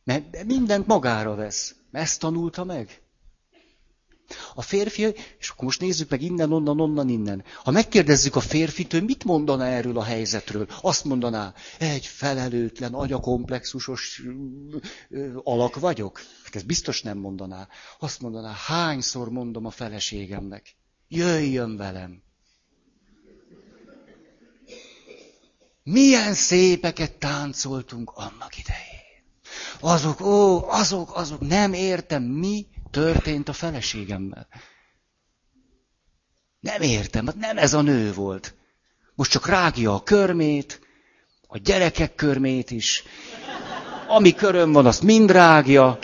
Mert 0.03 0.43
mindent 0.45 0.87
magára 0.87 1.35
vesz. 1.35 1.75
Ezt 1.91 2.19
tanulta 2.19 2.63
meg. 2.63 3.03
A 4.55 4.61
férfi, 4.61 5.01
és 5.39 5.49
akkor 5.49 5.63
most 5.63 5.79
nézzük 5.79 6.09
meg 6.09 6.21
innen, 6.21 6.51
onnan, 6.51 6.79
onnan, 6.79 7.09
innen. 7.09 7.43
Ha 7.63 7.71
megkérdezzük 7.71 8.35
a 8.35 8.39
férfit, 8.39 8.91
hogy 8.91 9.03
mit 9.03 9.23
mondana 9.23 9.65
erről 9.65 9.97
a 9.97 10.03
helyzetről, 10.03 10.67
azt 10.81 11.03
mondaná, 11.03 11.53
egy 11.79 12.05
felelőtlen, 12.05 12.93
agyakomplexusos 12.93 14.21
alak 15.43 15.79
vagyok. 15.79 16.21
Hát 16.43 16.55
ez 16.55 16.63
biztos 16.63 17.01
nem 17.01 17.17
mondaná. 17.17 17.67
Azt 17.99 18.21
mondaná, 18.21 18.53
hányszor 18.65 19.29
mondom 19.29 19.65
a 19.65 19.71
feleségemnek, 19.71 20.75
jöjjön 21.07 21.77
velem. 21.77 22.21
Milyen 25.83 26.33
szépeket 26.33 27.11
táncoltunk 27.17 28.11
annak 28.15 28.57
idején. 28.57 28.92
Azok, 29.79 30.21
ó, 30.21 30.69
azok, 30.69 31.15
azok, 31.15 31.39
nem 31.39 31.73
értem, 31.73 32.23
mi 32.23 32.67
történt 32.91 33.49
a 33.49 33.53
feleségemmel. 33.53 34.47
Nem 36.59 36.81
értem, 36.81 37.25
hát 37.25 37.35
nem 37.35 37.57
ez 37.57 37.73
a 37.73 37.81
nő 37.81 38.13
volt. 38.13 38.55
Most 39.15 39.31
csak 39.31 39.47
rágja 39.47 39.93
a 39.93 40.03
körmét, 40.03 40.81
a 41.47 41.57
gyerekek 41.57 42.15
körmét 42.15 42.71
is. 42.71 43.03
Ami 44.07 44.33
köröm 44.33 44.71
van, 44.71 44.85
azt 44.85 45.01
mind 45.01 45.31
rágja. 45.31 45.99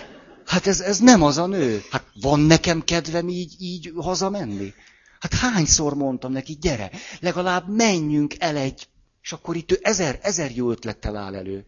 Hát 0.45 0.67
ez, 0.67 0.79
ez 0.79 0.99
nem 0.99 1.23
az 1.23 1.37
a 1.37 1.45
nő. 1.45 1.81
Hát 1.91 2.03
van 2.21 2.39
nekem 2.39 2.83
kedvem 2.83 3.29
így, 3.29 3.55
így 3.59 3.91
hazamenni? 3.95 4.73
Hát 5.19 5.33
hányszor 5.33 5.93
mondtam 5.93 6.31
neki, 6.31 6.57
gyere, 6.61 6.91
legalább 7.19 7.69
menjünk 7.75 8.33
el 8.37 8.55
egy, 8.55 8.87
és 9.21 9.31
akkor 9.31 9.55
itt 9.55 9.71
ő 9.71 9.79
ezer, 9.81 10.19
ezer 10.21 10.55
jó 10.55 10.71
ötlettel 10.71 11.15
áll 11.15 11.35
elő. 11.35 11.65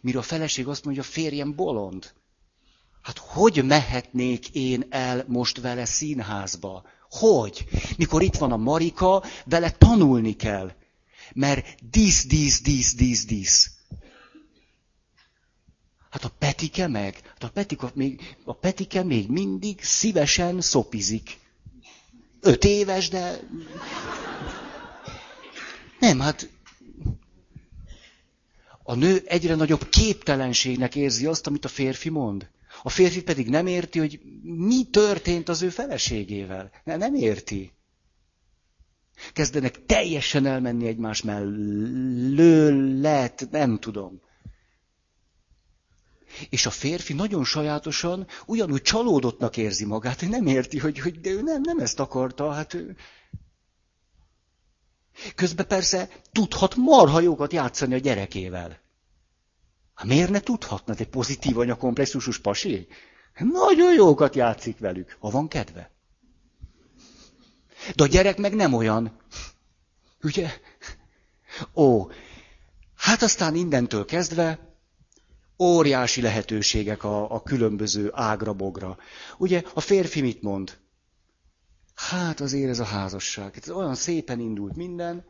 Mire 0.00 0.18
a 0.18 0.22
feleség 0.22 0.68
azt 0.68 0.84
mondja, 0.84 1.02
férjem 1.02 1.54
bolond. 1.54 2.12
Hát 3.02 3.18
hogy 3.18 3.64
mehetnék 3.64 4.48
én 4.48 4.86
el 4.90 5.24
most 5.28 5.60
vele 5.60 5.84
színházba? 5.84 6.82
Hogy? 7.10 7.64
Mikor 7.96 8.22
itt 8.22 8.36
van 8.36 8.52
a 8.52 8.56
Marika, 8.56 9.24
vele 9.44 9.70
tanulni 9.70 10.36
kell. 10.36 10.72
Mert 11.34 11.90
dísz, 11.90 12.26
dísz, 12.26 12.62
dísz, 12.62 12.94
dísz, 12.94 13.24
dísz. 13.24 13.70
Hát 16.10 16.24
a 16.24 16.30
Petike 16.38 16.86
meg, 16.86 17.20
hát 17.24 17.42
a, 17.44 17.48
Petika 17.48 17.90
még, 17.94 18.36
a 18.44 18.52
Petike 18.52 19.02
még 19.02 19.28
mindig 19.28 19.82
szívesen 19.82 20.60
szopizik. 20.60 21.38
Öt 22.40 22.64
éves, 22.64 23.08
de... 23.08 23.40
Nem, 25.98 26.20
hát 26.20 26.48
a 28.90 28.94
nő 28.94 29.22
egyre 29.26 29.54
nagyobb 29.54 29.88
képtelenségnek 29.88 30.94
érzi 30.96 31.26
azt, 31.26 31.46
amit 31.46 31.64
a 31.64 31.68
férfi 31.68 32.08
mond. 32.08 32.50
A 32.82 32.88
férfi 32.90 33.22
pedig 33.22 33.48
nem 33.48 33.66
érti, 33.66 33.98
hogy 33.98 34.20
mi 34.42 34.84
történt 34.84 35.48
az 35.48 35.62
ő 35.62 35.68
feleségével. 35.68 36.70
Nem 36.84 37.14
érti. 37.14 37.72
Kezdenek 39.32 39.84
teljesen 39.86 40.46
elmenni 40.46 40.86
egymás 40.86 41.22
mellett, 41.22 42.70
nem 43.50 43.78
tudom. 43.78 44.20
És 46.48 46.66
a 46.66 46.70
férfi 46.70 47.12
nagyon 47.12 47.44
sajátosan 47.44 48.26
ugyanúgy 48.46 48.82
csalódottnak 48.82 49.56
érzi 49.56 49.84
magát, 49.84 50.20
hogy 50.20 50.28
nem 50.28 50.46
érti, 50.46 50.78
hogy, 50.78 50.98
hogy 50.98 51.20
de 51.20 51.30
ő 51.30 51.42
nem, 51.42 51.60
nem 51.60 51.78
ezt 51.78 52.00
akarta. 52.00 52.52
Hát 52.52 52.74
ő... 52.74 52.96
Közben 55.34 55.66
persze 55.66 56.08
tudhat 56.32 56.74
marha 56.76 57.20
jókat 57.20 57.52
játszani 57.52 57.94
a 57.94 57.98
gyerekével. 57.98 58.78
Hát 59.94 60.06
miért 60.06 60.30
ne 60.30 60.40
tudhatna 60.40 60.94
egy 60.98 61.08
pozitív 61.08 61.58
anyakomplexusus 61.58 62.38
pasi? 62.38 62.86
Nagyon 63.38 63.94
jókat 63.94 64.34
játszik 64.34 64.78
velük, 64.78 65.16
ha 65.18 65.30
van 65.30 65.48
kedve. 65.48 65.90
De 67.94 68.02
a 68.02 68.06
gyerek 68.06 68.38
meg 68.38 68.54
nem 68.54 68.74
olyan. 68.74 69.16
Ugye? 70.22 70.50
Ó, 71.74 72.10
hát 72.96 73.22
aztán 73.22 73.54
innentől 73.54 74.04
kezdve 74.04 74.58
óriási 75.58 76.20
lehetőségek 76.20 77.04
a, 77.04 77.34
a 77.34 77.42
különböző 77.42 78.10
ágra-bogra. 78.14 78.98
Ugye 79.38 79.62
a 79.74 79.80
férfi 79.80 80.20
mit 80.20 80.42
mond? 80.42 80.78
Hát 82.08 82.40
azért 82.40 82.70
ez 82.70 82.78
a 82.78 82.84
házasság. 82.84 83.58
Ez 83.60 83.70
olyan 83.70 83.94
szépen 83.94 84.40
indult 84.40 84.76
minden. 84.76 85.24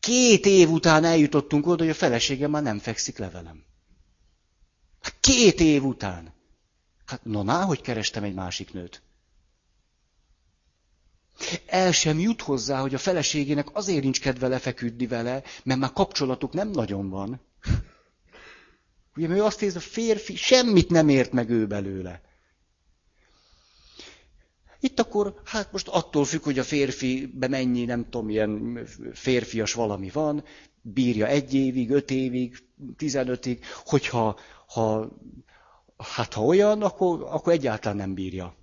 Két 0.00 0.46
év 0.46 0.70
után 0.70 1.04
eljutottunk 1.04 1.66
oda, 1.66 1.82
hogy 1.82 1.92
a 1.92 1.94
feleségem 1.94 2.50
már 2.50 2.62
nem 2.62 2.78
fekszik 2.78 3.18
le 3.18 3.30
velem. 3.30 3.64
Hát 5.00 5.16
két 5.20 5.60
év 5.60 5.84
után. 5.84 6.32
Hát 7.04 7.24
na, 7.24 7.42
na, 7.42 7.64
hogy 7.64 7.80
kerestem 7.80 8.22
egy 8.24 8.34
másik 8.34 8.72
nőt. 8.72 9.02
El 11.66 11.92
sem 11.92 12.18
jut 12.18 12.42
hozzá, 12.42 12.80
hogy 12.80 12.94
a 12.94 12.98
feleségének 12.98 13.68
azért 13.72 14.02
nincs 14.02 14.20
kedve 14.20 14.48
lefeküdni 14.48 15.06
vele, 15.06 15.42
mert 15.64 15.80
már 15.80 15.92
kapcsolatuk 15.92 16.52
nem 16.52 16.68
nagyon 16.70 17.08
van. 17.08 17.40
Ugye, 19.16 19.28
ő 19.28 19.42
azt 19.42 19.62
érzi, 19.62 19.76
a 19.76 19.80
férfi 19.80 20.36
semmit 20.36 20.90
nem 20.90 21.08
ért 21.08 21.32
meg 21.32 21.50
ő 21.50 21.66
belőle. 21.66 22.31
Itt 24.82 25.00
akkor, 25.00 25.40
hát 25.44 25.72
most 25.72 25.88
attól 25.88 26.24
függ, 26.24 26.42
hogy 26.42 26.58
a 26.58 26.64
férfibe 26.64 27.48
mennyi, 27.48 27.84
nem 27.84 28.04
tudom, 28.04 28.28
ilyen 28.28 28.84
férfias 29.12 29.72
valami 29.72 30.10
van, 30.10 30.44
bírja 30.80 31.26
egy 31.26 31.54
évig, 31.54 31.90
öt 31.90 32.10
évig, 32.10 32.58
tizenötig, 32.96 33.64
hogyha 33.84 34.38
ha, 34.66 35.08
hát 35.96 36.32
ha 36.32 36.44
olyan, 36.44 36.82
akkor, 36.82 37.22
akkor 37.22 37.52
egyáltalán 37.52 37.96
nem 37.96 38.14
bírja. 38.14 38.56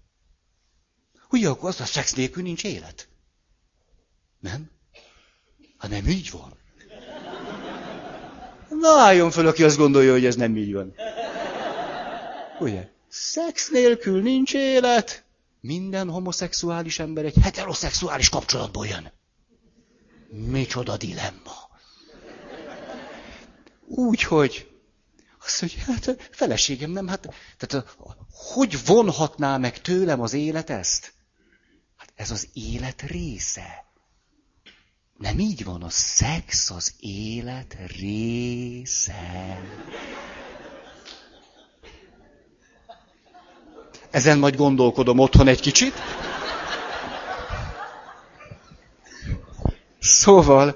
Ugye, 1.30 1.50
akkor 1.50 1.70
az 1.70 1.82
a 1.82 1.86
szex 1.86 2.14
nélkül 2.14 2.44
nincs 2.44 2.64
élet. 2.64 3.08
Nem? 4.40 4.70
Hát 5.78 5.92
nem 5.92 6.08
így 6.08 6.30
van. 6.32 6.58
Na, 8.70 8.90
álljon 8.90 9.32
föl, 9.32 9.48
aki 9.48 9.64
azt 9.64 9.78
gondolja, 9.78 10.12
hogy 10.12 10.26
ez 10.26 10.36
nem 10.36 10.58
így 10.58 10.74
van. 10.74 10.94
Ugye? 12.60 12.90
Szex 13.08 13.70
nélkül 13.70 14.22
nincs 14.22 14.54
élet. 14.54 15.28
Minden 15.60 16.10
homoszexuális 16.10 17.00
ember 17.00 17.26
egy 17.26 17.38
heteroszexuális 17.42 18.30
kapcsolatból 18.30 18.88
jön. 18.88 19.12
Micsoda 20.30 20.98
dilemma. 20.98 21.70
Úgyhogy 23.88 24.70
azt 25.46 25.62
mondja, 25.62 25.84
hát 25.84 26.30
feleségem 26.32 26.92
nem, 26.92 27.08
hát, 27.08 27.34
tehát 27.58 27.96
hogy 28.30 28.86
vonhatná 28.86 29.58
meg 29.58 29.82
tőlem 29.82 30.22
az 30.22 30.34
élet 30.34 30.70
ezt? 30.70 31.14
Hát 31.96 32.12
ez 32.16 32.32
az 32.32 32.48
élet 32.54 33.02
része. 33.02 33.86
Nem 35.18 35.40
így 35.40 35.64
van, 35.64 35.84
a 35.84 35.90
szex 35.90 36.70
az 36.70 36.94
élet 37.00 37.78
része. 37.98 39.60
Ezen 44.12 44.40
majd 44.40 44.56
gondolkodom 44.56 45.20
otthon 45.20 45.48
egy 45.48 45.62
kicsit. 45.62 45.94
Szóval, 50.00 50.76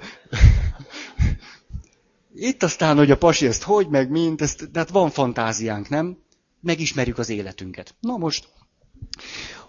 itt 2.36 2.64
aztán, 2.64 2.98
hogy 2.98 3.12
a 3.12 3.18
pasi 3.18 3.48
ezt 3.48 3.64
hogy, 3.64 3.88
meg 3.90 4.10
mint, 4.10 4.42
ezt, 4.42 4.72
de 4.72 4.80
hát 4.80 4.90
van 4.90 5.10
fantáziánk, 5.10 5.90
nem? 5.90 6.18
Megismerjük 6.62 7.18
az 7.18 7.30
életünket. 7.30 7.96
Na 8.00 8.18
most, 8.18 8.48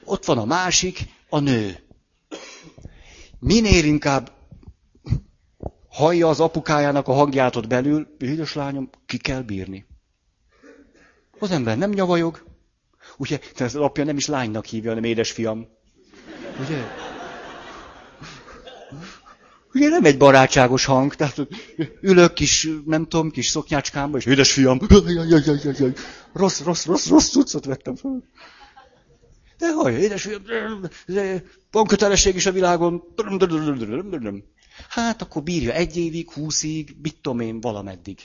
ott 0.05 0.24
van 0.24 0.38
a 0.38 0.44
másik, 0.44 0.98
a 1.29 1.38
nő. 1.38 1.79
Minél 3.38 3.85
inkább 3.85 4.33
hallja 5.88 6.29
az 6.29 6.40
apukájának 6.40 7.09
a 7.09 7.12
hangját 7.12 7.57
ott 7.57 7.66
belül, 7.66 8.16
édes 8.18 8.55
lányom, 8.55 8.90
ki 9.07 9.16
kell 9.16 9.42
bírni. 9.42 9.87
Az 11.38 11.50
ember 11.50 11.79
nem 11.79 11.90
nyavajog, 11.90 12.53
ugye, 13.16 13.38
az 13.59 13.74
apja 13.74 14.05
nem 14.05 14.16
is 14.16 14.27
lánynak 14.27 14.64
hívja, 14.64 14.88
hanem 14.88 15.05
édesfiam. 15.05 15.66
Ugye? 16.61 16.83
Ugye 19.72 19.88
nem 19.88 20.05
egy 20.05 20.16
barátságos 20.16 20.85
hang, 20.85 21.14
tehát 21.14 21.46
ülök 22.00 22.33
kis, 22.33 22.68
nem 22.87 23.07
tudom, 23.09 23.31
kis 23.31 23.46
szoknyácskámba, 23.46 24.18
és 24.18 24.27
édesfiam, 24.27 24.81
rossz, 26.33 26.61
rossz, 26.61 26.85
rossz, 26.85 27.09
rossz 27.09 27.31
cuccot 27.31 27.64
vettem 27.64 27.96
fel. 27.96 28.22
De 29.59 29.72
hallja, 29.72 29.98
édesfiam, 29.98 30.42
van 31.70 31.87
kötelesség 31.87 32.35
is 32.35 32.46
a 32.46 32.53
világon. 32.53 33.03
Hát 34.88 35.22
akkor 35.22 35.42
bírja 35.42 35.72
egy 35.72 35.96
évig, 35.96 36.31
húszig, 36.31 36.96
mit 37.03 37.16
tudom 37.20 37.40
én, 37.40 37.61
valameddig. 37.61 38.18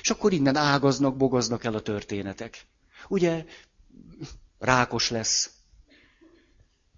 És 0.00 0.10
akkor 0.10 0.32
innen 0.32 0.56
ágaznak, 0.56 1.16
bogaznak 1.16 1.64
el 1.64 1.74
a 1.74 1.80
történetek. 1.80 2.66
Ugye, 3.08 3.44
rákos 4.58 5.10
lesz. 5.10 5.50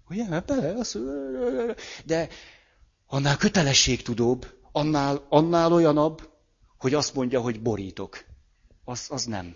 Ugye, 0.09 0.25
de 2.05 2.29
annál 3.05 3.37
kötelességtudóbb, 3.37 4.59
annál, 4.71 5.25
annál 5.29 5.73
olyanabb, 5.73 6.29
hogy 6.77 6.93
azt 6.93 7.13
mondja, 7.13 7.41
hogy 7.41 7.61
borítok. 7.61 8.23
Az, 8.83 9.05
az 9.09 9.25
nem. 9.25 9.55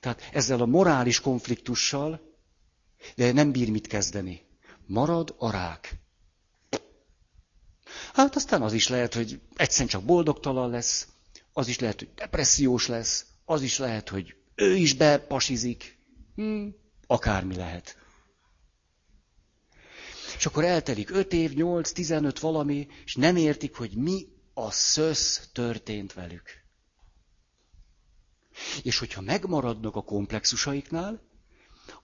Tehát 0.00 0.28
ezzel 0.32 0.60
a 0.60 0.66
morális 0.66 1.20
konfliktussal, 1.20 2.20
de 3.16 3.32
nem 3.32 3.52
bír 3.52 3.70
mit 3.70 3.86
kezdeni. 3.86 4.48
Marad 4.86 5.34
a 5.38 5.50
rák. 5.50 5.94
Hát 8.12 8.36
aztán 8.36 8.62
az 8.62 8.72
is 8.72 8.88
lehet, 8.88 9.14
hogy 9.14 9.40
egyszerűen 9.56 9.88
csak 9.88 10.04
boldogtalan 10.04 10.70
lesz, 10.70 11.08
az 11.52 11.68
is 11.68 11.78
lehet, 11.78 11.98
hogy 11.98 12.10
depressziós 12.14 12.86
lesz, 12.86 13.26
az 13.44 13.62
is 13.62 13.78
lehet, 13.78 14.08
hogy 14.08 14.34
ő 14.54 14.74
is 14.76 14.94
bepasizik. 14.94 15.98
Hm, 16.34 16.68
akármi 17.06 17.54
lehet. 17.54 17.96
És 20.36 20.46
akkor 20.46 20.64
eltelik 20.64 21.10
5 21.10 21.32
év, 21.32 21.52
8, 21.52 21.92
15 21.92 22.38
valami, 22.38 22.88
és 23.04 23.14
nem 23.14 23.36
értik, 23.36 23.76
hogy 23.76 23.96
mi 23.96 24.26
a 24.54 24.70
szösz 24.70 25.48
történt 25.52 26.12
velük. 26.12 26.48
És 28.82 28.98
hogyha 28.98 29.20
megmaradnak 29.20 29.96
a 29.96 30.02
komplexusaiknál, 30.02 31.28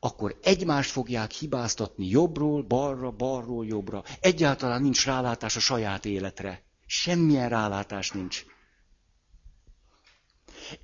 akkor 0.00 0.38
egymást 0.42 0.90
fogják 0.90 1.30
hibáztatni 1.30 2.08
jobbról, 2.08 2.62
balra, 2.62 3.10
balról, 3.10 3.66
jobbra. 3.66 4.04
Egyáltalán 4.20 4.82
nincs 4.82 5.04
rálátás 5.04 5.56
a 5.56 5.60
saját 5.60 6.04
életre. 6.04 6.64
Semmilyen 6.86 7.48
rálátás 7.48 8.10
nincs. 8.10 8.44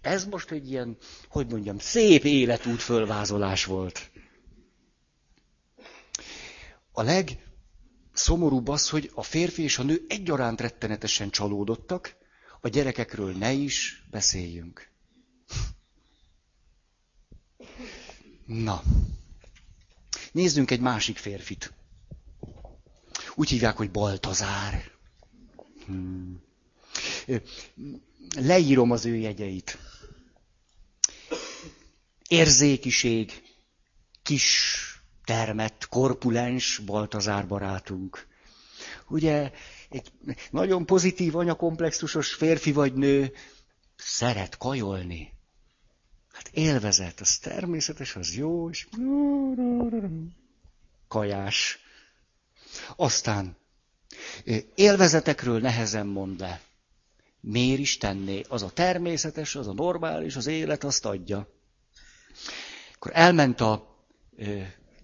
Ez 0.01 0.25
most 0.25 0.51
egy 0.51 0.71
ilyen, 0.71 0.97
hogy 1.29 1.51
mondjam, 1.51 1.79
szép 1.79 2.25
életút 2.25 2.81
fölvázolás 2.81 3.65
volt. 3.65 4.11
A 6.93 7.03
szomorúbb 8.13 8.69
az, 8.69 8.89
hogy 8.89 9.11
a 9.15 9.23
férfi 9.23 9.63
és 9.63 9.79
a 9.79 9.83
nő 9.83 10.05
egyaránt 10.09 10.61
rettenetesen 10.61 11.31
csalódottak, 11.31 12.17
a 12.61 12.69
gyerekekről 12.69 13.33
ne 13.33 13.53
is 13.53 14.07
beszéljünk. 14.11 14.91
Na, 18.47 18.83
nézzünk 20.33 20.71
egy 20.71 20.81
másik 20.81 21.17
férfit. 21.17 21.73
Úgy 23.35 23.49
hívják, 23.49 23.77
hogy 23.77 23.91
Baltazár. 23.91 24.91
Hmm. 25.87 26.52
Leírom 28.37 28.91
az 28.91 29.05
ő 29.05 29.15
jegyeit. 29.15 29.79
Érzékiség, 32.29 33.43
kis 34.23 34.77
termett, 35.25 35.87
korpulens 35.89 36.79
Baltazár 36.79 37.47
barátunk. 37.47 38.27
Ugye 39.09 39.53
egy 39.89 40.13
nagyon 40.51 40.87
pozitív 40.87 41.37
anyakomplexusos 41.37 42.35
férfi 42.35 42.73
vagy 42.73 42.95
nő 42.95 43.33
szeret 43.97 44.57
kajolni. 44.57 45.33
Hát 46.33 46.51
élvezet, 46.53 47.21
az 47.21 47.39
természetes, 47.39 48.17
az 48.17 48.35
jó, 48.35 48.71
és 48.71 48.89
kajás. 51.09 51.79
Aztán 52.97 53.57
élvezetekről 54.75 55.61
nehezen 55.61 56.07
mond 56.07 56.41
le. 56.41 56.61
Miért 57.45 57.79
is 57.79 57.97
tenné? 57.97 58.43
Az 58.49 58.63
a 58.63 58.71
természetes, 58.71 59.55
az 59.55 59.67
a 59.67 59.73
normális, 59.73 60.37
az 60.37 60.47
élet 60.47 60.85
azt 60.85 61.05
adja. 61.07 61.49
Akkor 62.95 63.11
elment 63.15 63.61
a 63.61 63.97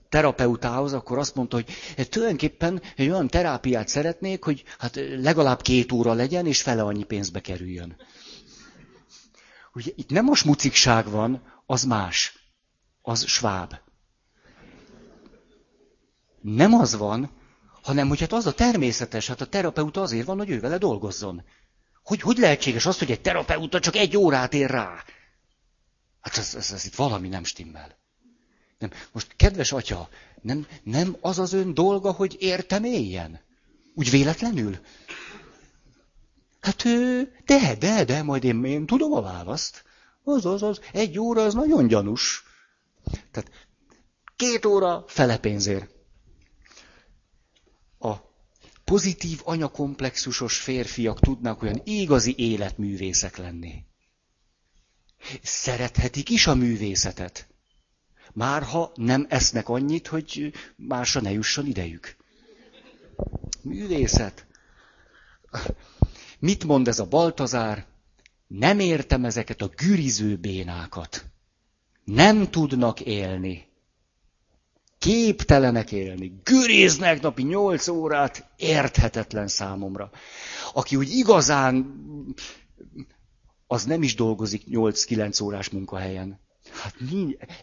terapeutához, 0.08 0.92
akkor 0.92 1.18
azt 1.18 1.34
mondta, 1.34 1.56
hogy 1.56 1.74
tulajdonképpen 2.08 2.82
egy 2.96 3.08
olyan 3.08 3.28
terápiát 3.28 3.88
szeretnék, 3.88 4.44
hogy 4.44 4.64
hát 4.78 4.96
legalább 4.96 5.62
két 5.62 5.92
óra 5.92 6.12
legyen, 6.12 6.46
és 6.46 6.62
fele 6.62 6.82
annyi 6.82 7.04
pénzbe 7.04 7.40
kerüljön. 7.40 7.96
Ugye 9.72 9.90
itt 9.94 10.10
nem 10.10 10.28
a 10.28 10.34
smucikság 10.34 11.10
van, 11.10 11.42
az 11.66 11.84
más. 11.84 12.38
Az 13.02 13.26
sváb. 13.26 13.74
Nem 16.40 16.74
az 16.74 16.96
van, 16.96 17.30
hanem 17.82 18.08
hogy 18.08 18.20
hát 18.20 18.32
az 18.32 18.46
a 18.46 18.54
természetes, 18.54 19.26
hát 19.26 19.40
a 19.40 19.46
terapeuta 19.46 20.00
azért 20.00 20.26
van, 20.26 20.36
hogy 20.36 20.50
ő 20.50 20.60
vele 20.60 20.78
dolgozzon. 20.78 21.42
Hogy, 22.08 22.20
hogy 22.20 22.38
lehetséges 22.38 22.86
az, 22.86 22.98
hogy 22.98 23.10
egy 23.10 23.20
terapeuta 23.20 23.80
csak 23.80 23.96
egy 23.96 24.16
órát 24.16 24.54
ér 24.54 24.70
rá? 24.70 25.04
Hát 26.20 26.36
ez, 26.36 26.54
ez, 26.54 26.72
ez 26.72 26.84
itt 26.84 26.94
valami 26.94 27.28
nem 27.28 27.44
stimmel. 27.44 27.98
Nem. 28.78 28.90
Most, 29.12 29.36
kedves 29.36 29.72
atya, 29.72 30.08
nem, 30.42 30.66
nem 30.82 31.16
az 31.20 31.38
az 31.38 31.52
ön 31.52 31.74
dolga, 31.74 32.12
hogy 32.12 32.36
értem 32.40 32.84
éljen? 32.84 33.40
Úgy 33.94 34.10
véletlenül? 34.10 34.78
Hát 36.60 36.84
ő, 36.84 37.32
de, 37.44 37.74
de, 37.74 38.04
de, 38.04 38.22
majd 38.22 38.44
én, 38.44 38.64
én 38.64 38.86
tudom 38.86 39.12
a 39.12 39.22
választ. 39.22 39.84
Az, 40.24 40.46
az, 40.46 40.62
az, 40.62 40.80
egy 40.92 41.18
óra 41.18 41.42
az 41.42 41.54
nagyon 41.54 41.86
gyanús. 41.86 42.44
Tehát 43.30 43.50
két 44.36 44.64
óra 44.64 45.04
fele 45.06 45.38
pénzért. 45.38 45.90
Pozitív 48.88 49.40
anyakomplexusos 49.44 50.58
férfiak 50.58 51.20
tudnak 51.20 51.62
olyan 51.62 51.80
igazi 51.84 52.34
életművészek 52.36 53.36
lenni. 53.36 53.84
Szerethetik 55.42 56.30
is 56.30 56.46
a 56.46 56.54
művészetet. 56.54 57.46
Már 58.32 58.62
ha 58.62 58.92
nem 58.94 59.26
esznek 59.28 59.68
annyit, 59.68 60.06
hogy 60.06 60.52
másra 60.76 61.20
ne 61.20 61.30
jusson 61.30 61.66
idejük. 61.66 62.16
Művészet. 63.62 64.46
Mit 66.38 66.64
mond 66.64 66.88
ez 66.88 66.98
a 66.98 67.06
Baltazár? 67.06 67.86
Nem 68.46 68.78
értem 68.78 69.24
ezeket 69.24 69.62
a 69.62 69.70
güriző 69.76 70.36
bénákat. 70.36 71.24
Nem 72.04 72.50
tudnak 72.50 73.00
élni. 73.00 73.67
Képtelenek 74.98 75.92
élni. 75.92 76.40
Güriznek 76.44 77.20
napi 77.20 77.42
nyolc 77.42 77.88
órát, 77.88 78.46
érthetetlen 78.56 79.48
számomra. 79.48 80.10
Aki 80.72 80.96
úgy 80.96 81.10
igazán, 81.10 81.94
az 83.66 83.84
nem 83.84 84.02
is 84.02 84.14
dolgozik 84.14 84.62
8-9 84.70 85.42
órás 85.42 85.68
munkahelyen. 85.68 86.40
Hát 86.72 86.94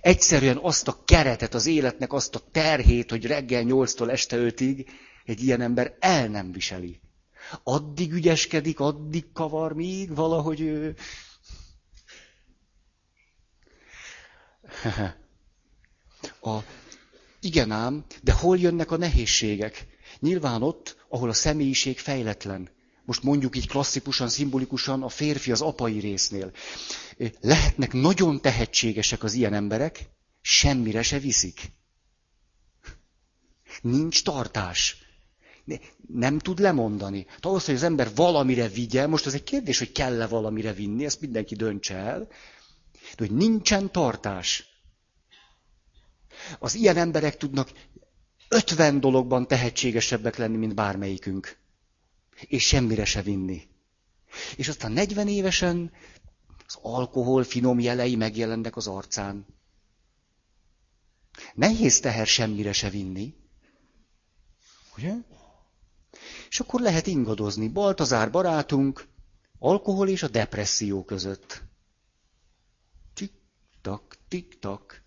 egyszerűen 0.02 0.60
azt 0.62 0.88
a 0.88 1.04
keretet, 1.06 1.54
az 1.54 1.66
életnek 1.66 2.14
azt 2.14 2.36
a 2.36 2.42
terhét, 2.52 3.10
hogy 3.10 3.26
reggel 3.26 3.62
nyolctól 3.62 4.12
este 4.12 4.38
ötig 4.38 4.90
egy 5.26 5.44
ilyen 5.44 5.62
ember 5.62 5.96
el 6.00 6.28
nem 6.28 6.52
viseli. 6.52 7.00
Addig 7.64 8.14
ügyeskedik, 8.14 8.80
addig 8.80 9.32
kavar, 9.34 9.74
míg 9.74 10.16
valahogy 10.16 10.62
ő... 10.62 10.96
A, 16.42 16.60
igen 17.46 17.72
ám, 17.72 18.06
de 18.22 18.32
hol 18.32 18.58
jönnek 18.58 18.92
a 18.92 18.98
nehézségek? 18.98 19.86
Nyilván 20.20 20.62
ott, 20.62 21.06
ahol 21.10 21.30
a 21.30 21.34
személyiség 21.34 22.00
fejletlen. 22.00 22.70
Most 23.06 23.24
mondjuk 23.24 23.56
így 23.58 23.68
klasszikusan, 23.68 24.30
szimbolikusan 24.30 25.04
a 25.04 25.10
férfi 25.10 25.52
az 25.52 25.62
apai 25.62 26.00
résznél. 26.00 26.52
Lehetnek 27.42 27.94
nagyon 27.94 28.42
tehetségesek 28.42 29.24
az 29.24 29.34
ilyen 29.34 29.54
emberek, 29.54 30.10
semmire 30.42 31.02
se 31.02 31.20
viszik. 31.20 31.72
Nincs 33.82 34.24
tartás. 34.24 34.98
Nem 36.08 36.40
tud 36.40 36.60
lemondani. 36.60 37.24
Tehát 37.24 37.46
ahhoz, 37.46 37.66
hogy 37.66 37.76
az 37.76 37.84
ember 37.84 38.10
valamire 38.16 38.68
vigye, 38.68 39.08
most 39.08 39.26
az 39.26 39.34
egy 39.34 39.44
kérdés, 39.44 39.78
hogy 39.80 39.92
kell-e 39.92 40.28
valamire 40.28 40.74
vinni, 40.74 41.06
ezt 41.06 41.22
mindenki 41.22 41.56
döntse 41.56 41.96
el, 41.96 42.20
de 43.18 43.26
hogy 43.28 43.32
nincsen 43.32 43.92
tartás. 43.92 44.75
Az 46.60 46.76
ilyen 46.76 46.98
emberek 46.98 47.38
tudnak 47.38 47.72
ötven 48.50 49.00
dologban 49.00 49.48
tehetségesebbek 49.48 50.36
lenni, 50.36 50.58
mint 50.58 50.76
bármelyikünk 50.76 51.58
és 52.40 52.68
semmire 52.68 53.06
se 53.06 53.22
vinni. 53.22 53.68
És 54.56 54.68
aztán 54.68 54.92
40 54.92 55.28
évesen 55.28 55.92
az 56.68 56.78
alkohol 56.82 57.44
finom 57.44 57.80
jelei 57.80 58.16
megjelennek 58.16 58.76
az 58.76 58.88
arcán. 58.88 59.46
Nehéz 61.54 62.00
teher 62.00 62.28
semmire 62.28 62.72
se 62.74 62.90
vinni. 62.90 63.36
Ugye? 64.98 65.14
És 66.50 66.60
akkor 66.60 66.82
lehet 66.82 67.08
ingadozni. 67.08 67.68
Baltazár 67.68 68.32
barátunk, 68.32 69.08
alkohol 69.60 70.10
és 70.10 70.24
a 70.24 70.28
depresszió 70.28 71.04
között. 71.04 71.62
Tik-tak, 73.14 74.18
tik-tak. 74.28 75.04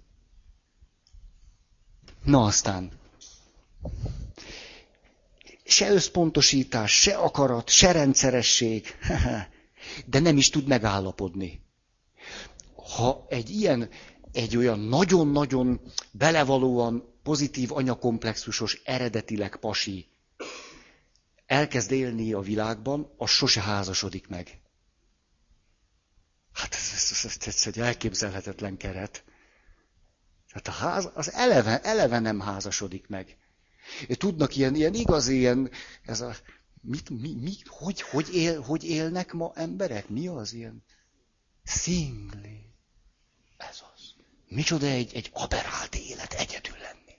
Na 2.28 2.44
aztán 2.44 2.90
se 5.64 5.90
összpontosítás, 5.90 7.00
se 7.00 7.16
akarat, 7.16 7.68
se 7.68 7.92
rendszeresség, 7.92 8.86
de 10.06 10.18
nem 10.20 10.36
is 10.36 10.50
tud 10.50 10.66
megállapodni. 10.66 11.60
Ha 12.96 13.26
egy 13.28 13.50
ilyen, 13.50 13.88
egy 14.32 14.56
olyan 14.56 14.78
nagyon-nagyon 14.78 15.80
belevalóan 16.10 17.14
pozitív 17.22 17.72
anyakomplexusos, 17.72 18.80
eredetileg 18.84 19.56
pasi 19.56 20.06
elkezd 21.46 21.90
élni 21.90 22.32
a 22.32 22.40
világban, 22.40 23.14
az 23.16 23.30
sose 23.30 23.60
házasodik 23.60 24.28
meg. 24.28 24.60
Hát 26.52 26.74
ez, 26.74 26.90
ez, 26.94 27.24
ez, 27.24 27.46
ez 27.46 27.66
egy 27.66 27.78
elképzelhetetlen 27.78 28.76
keret. 28.76 29.24
Tehát 30.52 30.68
a 30.68 30.84
ház, 30.84 31.10
az 31.14 31.32
eleve, 31.32 31.80
eleve 31.80 32.18
nem 32.18 32.40
házasodik 32.40 33.08
meg. 33.08 33.36
Tudnak 34.08 34.56
ilyen, 34.56 34.74
ilyen 34.74 34.94
igaz, 34.94 35.28
ilyen, 35.28 35.70
ez 36.02 36.20
a, 36.20 36.34
mit, 36.80 37.10
mi, 37.10 37.34
mi, 37.34 37.52
hogy, 37.66 38.00
hogy, 38.00 38.34
él, 38.34 38.60
hogy 38.60 38.84
élnek 38.84 39.32
ma 39.32 39.52
emberek? 39.54 40.08
Mi 40.08 40.26
az 40.26 40.52
ilyen? 40.52 40.84
Szingli. 41.64 42.74
Ez 43.56 43.82
az. 43.94 44.14
Micsoda 44.48 44.86
egy, 44.86 45.14
egy 45.14 45.30
aberált 45.32 45.94
élet 45.94 46.32
egyedül 46.32 46.76
lenni. 46.76 47.18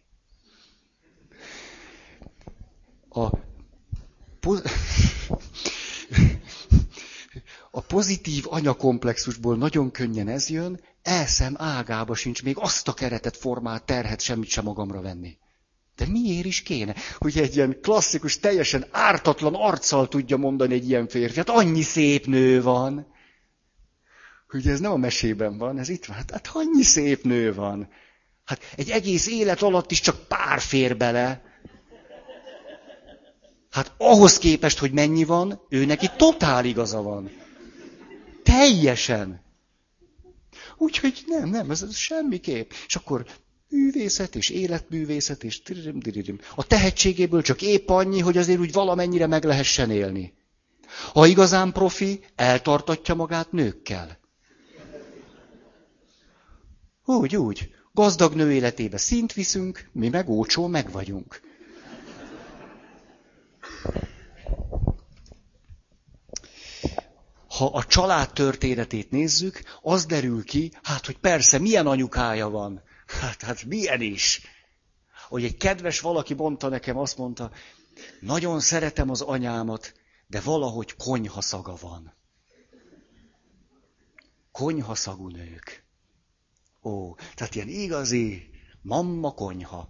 A, 3.09 3.37
poz... 4.39 4.61
pozitív 7.89 8.45
anyakomplexusból 8.47 9.57
nagyon 9.57 9.91
könnyen 9.91 10.27
ez 10.27 10.49
jön, 10.49 10.79
elszem 11.01 11.55
ágába 11.57 12.15
sincs 12.15 12.43
még 12.43 12.57
azt 12.57 12.87
a 12.87 12.93
keretet, 12.93 13.37
formát, 13.37 13.85
terhet 13.85 14.21
semmit 14.21 14.49
sem 14.49 14.63
magamra 14.63 15.01
venni. 15.01 15.37
De 15.95 16.07
miért 16.07 16.45
is 16.45 16.61
kéne, 16.61 16.95
hogy 17.17 17.37
egy 17.37 17.55
ilyen 17.55 17.77
klasszikus, 17.81 18.39
teljesen 18.39 18.85
ártatlan 18.91 19.55
arccal 19.55 20.07
tudja 20.07 20.37
mondani 20.37 20.73
egy 20.73 20.89
ilyen 20.89 21.07
férfi? 21.07 21.37
Hát 21.37 21.49
annyi 21.49 21.81
szép 21.81 22.25
nő 22.25 22.61
van. 22.61 23.07
Hogy 24.47 24.67
ez 24.67 24.79
nem 24.79 24.91
a 24.91 24.97
mesében 24.97 25.57
van, 25.57 25.79
ez 25.79 25.89
itt 25.89 26.05
van. 26.05 26.17
Hát, 26.17 26.31
hát 26.31 26.49
annyi 26.53 26.83
szép 26.83 27.23
nő 27.23 27.53
van. 27.53 27.89
Hát 28.45 28.61
egy 28.75 28.89
egész 28.89 29.27
élet 29.27 29.61
alatt 29.61 29.91
is 29.91 29.99
csak 29.99 30.27
pár 30.27 30.59
fér 30.59 30.97
bele. 30.97 31.41
Hát 33.69 33.93
ahhoz 33.97 34.37
képest, 34.37 34.77
hogy 34.77 34.91
mennyi 34.91 35.23
van, 35.23 35.61
ő 35.69 35.85
neki 35.85 36.09
totál 36.17 36.65
igaza 36.65 37.01
van. 37.01 37.31
Teljesen. 38.49 39.41
Úgyhogy 40.77 41.23
nem, 41.27 41.49
nem, 41.49 41.71
ez, 41.71 41.81
ez 41.81 41.95
semmiképp. 41.95 42.71
És 42.87 42.95
akkor 42.95 43.25
művészet 43.69 44.35
és 44.35 44.49
életművészet 44.49 45.43
és 45.43 45.61
tiririm, 45.61 45.99
tiririm. 45.99 46.39
A 46.55 46.67
tehetségéből 46.67 47.41
csak 47.41 47.61
épp 47.61 47.89
annyi, 47.89 48.19
hogy 48.19 48.37
azért 48.37 48.59
úgy 48.59 48.71
valamennyire 48.71 49.27
meg 49.27 49.43
lehessen 49.43 49.91
élni. 49.91 50.33
Ha 51.13 51.25
igazán 51.25 51.71
profi, 51.71 52.19
eltartatja 52.35 53.15
magát 53.15 53.51
nőkkel. 53.51 54.19
Úgy, 57.05 57.35
úgy. 57.35 57.73
Gazdag 57.93 58.33
nő 58.33 58.51
életébe 58.51 58.97
szint 58.97 59.33
viszünk, 59.33 59.89
mi 59.91 60.09
meg 60.09 60.29
ócsó 60.29 60.67
meg 60.67 60.91
vagyunk. 60.91 61.41
Ha 67.59 67.65
a 67.65 67.83
család 67.83 68.33
történetét 68.33 69.11
nézzük, 69.11 69.61
az 69.81 70.05
derül 70.05 70.43
ki, 70.43 70.71
hát, 70.83 71.05
hogy 71.05 71.17
persze, 71.17 71.57
milyen 71.57 71.87
anyukája 71.87 72.49
van. 72.49 72.83
Hát, 73.21 73.41
hát 73.41 73.63
milyen 73.63 74.01
is. 74.01 74.41
Hogy 75.27 75.43
egy 75.43 75.57
kedves 75.57 75.99
valaki 75.99 76.33
mondta 76.33 76.67
nekem, 76.67 76.97
azt 76.97 77.17
mondta, 77.17 77.51
nagyon 78.19 78.59
szeretem 78.59 79.09
az 79.09 79.21
anyámat, 79.21 79.93
de 80.27 80.39
valahogy 80.41 80.95
konyhaszaga 80.95 81.75
van. 81.81 82.13
Konyhaszagú 84.51 85.27
nők. 85.27 85.85
Ó, 86.83 87.15
tehát 87.35 87.55
ilyen 87.55 87.67
igazi 87.67 88.49
mamma 88.81 89.31
konyha. 89.31 89.89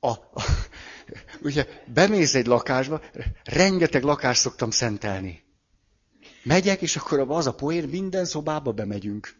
A, 0.00 0.08
a, 0.10 0.42
ugye 1.46 1.66
bemész 1.94 2.34
egy 2.34 2.46
lakásba, 2.46 3.00
rengeteg 3.44 4.02
lakást 4.02 4.40
szoktam 4.40 4.70
szentelni. 4.70 5.44
Megyek, 6.42 6.82
és 6.82 6.96
akkor 6.96 7.24
az 7.28 7.46
a 7.46 7.54
poén, 7.54 7.88
minden 7.88 8.24
szobába 8.24 8.72
bemegyünk. 8.72 9.34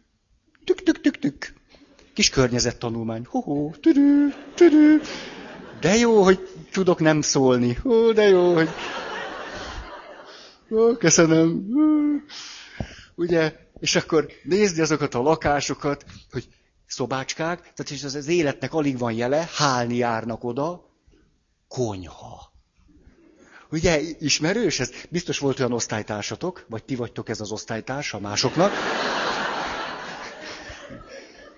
Tük, 0.65 0.83
tük, 0.83 1.01
tük, 1.01 1.19
tük. 1.19 1.53
Kis 2.13 2.29
környezettanulmány. 2.29 3.25
Ho-ho, 3.29 3.71
tüdő, 3.81 4.33
tüdő. 4.55 5.01
De 5.79 5.95
jó, 5.95 6.23
hogy 6.23 6.47
tudok 6.71 6.99
nem 6.99 7.21
szólni. 7.21 7.77
Ó, 7.85 8.11
de 8.11 8.23
jó, 8.23 8.53
hogy... 8.53 8.69
Ó, 10.69 10.97
köszönöm. 10.97 11.65
Ugye, 13.15 13.55
és 13.79 13.95
akkor 13.95 14.27
nézni 14.43 14.81
azokat 14.81 15.15
a 15.15 15.21
lakásokat, 15.21 16.05
hogy 16.31 16.47
szobácskák, 16.87 17.59
tehát 17.59 17.91
és 17.91 18.03
az, 18.03 18.15
az 18.15 18.27
életnek 18.27 18.73
alig 18.73 18.97
van 18.97 19.11
jele, 19.11 19.49
hálni 19.55 19.95
járnak 19.95 20.43
oda, 20.43 20.87
konyha. 21.67 22.55
Ugye, 23.71 23.99
ismerős 24.19 24.79
ez? 24.79 24.91
Biztos 25.09 25.39
volt 25.39 25.59
olyan 25.59 25.73
osztálytársatok, 25.73 26.65
vagy 26.69 26.83
ti 26.83 26.95
vagytok 26.95 27.29
ez 27.29 27.39
az 27.39 27.51
osztálytársa 27.51 28.19
másoknak. 28.19 28.71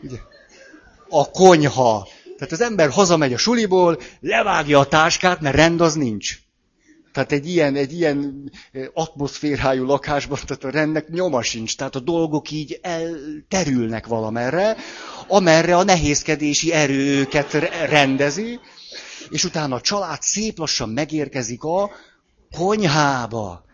Ugye? 0.04 0.18
A 1.10 1.32
konyha. 1.32 2.08
Tehát 2.38 2.54
az 2.54 2.62
ember 2.62 2.90
hazamegy 2.90 3.34
a 3.34 3.38
suliból, 3.38 4.00
levágja 4.20 4.80
a 4.80 4.88
táskát, 4.88 5.42
mert 5.42 5.56
rend 5.56 5.82
az 5.82 5.94
nincs. 5.94 6.40
Tehát 7.14 7.32
egy 7.32 7.48
ilyen, 7.48 7.76
egy 7.76 7.94
ilyen 7.94 8.52
atmoszférájú 8.94 9.86
lakásban, 9.86 10.40
tehát 10.46 10.64
a 10.64 10.70
rendnek 10.70 11.08
nyoma 11.10 11.42
sincs. 11.42 11.78
Tehát 11.78 11.96
a 11.96 12.00
dolgok 12.00 12.52
így 12.52 12.80
elterülnek 12.82 14.08
valamerre, 14.08 14.76
amerre 15.28 15.76
a 15.76 15.84
nehézkedési 15.84 16.72
erő 16.72 17.18
őket 17.18 17.54
rendezi, 17.90 18.60
és 19.30 19.44
utána 19.44 19.76
a 19.76 19.82
család 19.82 20.22
szép 20.22 20.58
lassan 20.58 20.90
megérkezik 20.90 21.64
a 21.64 21.92
konyhába. 22.52 23.66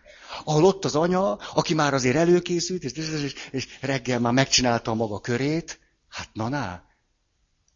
Ahol 0.43 0.63
ott 0.63 0.85
az 0.85 0.95
anya, 0.95 1.33
aki 1.33 1.73
már 1.73 1.93
azért 1.93 2.15
előkészült, 2.15 2.83
és, 2.83 2.91
és, 3.23 3.33
és 3.51 3.67
reggel 3.81 4.19
már 4.19 4.33
megcsinálta 4.33 4.91
a 4.91 4.95
maga 4.95 5.19
körét, 5.19 5.79
hát 6.09 6.29
na 6.33 6.49
na, 6.49 6.83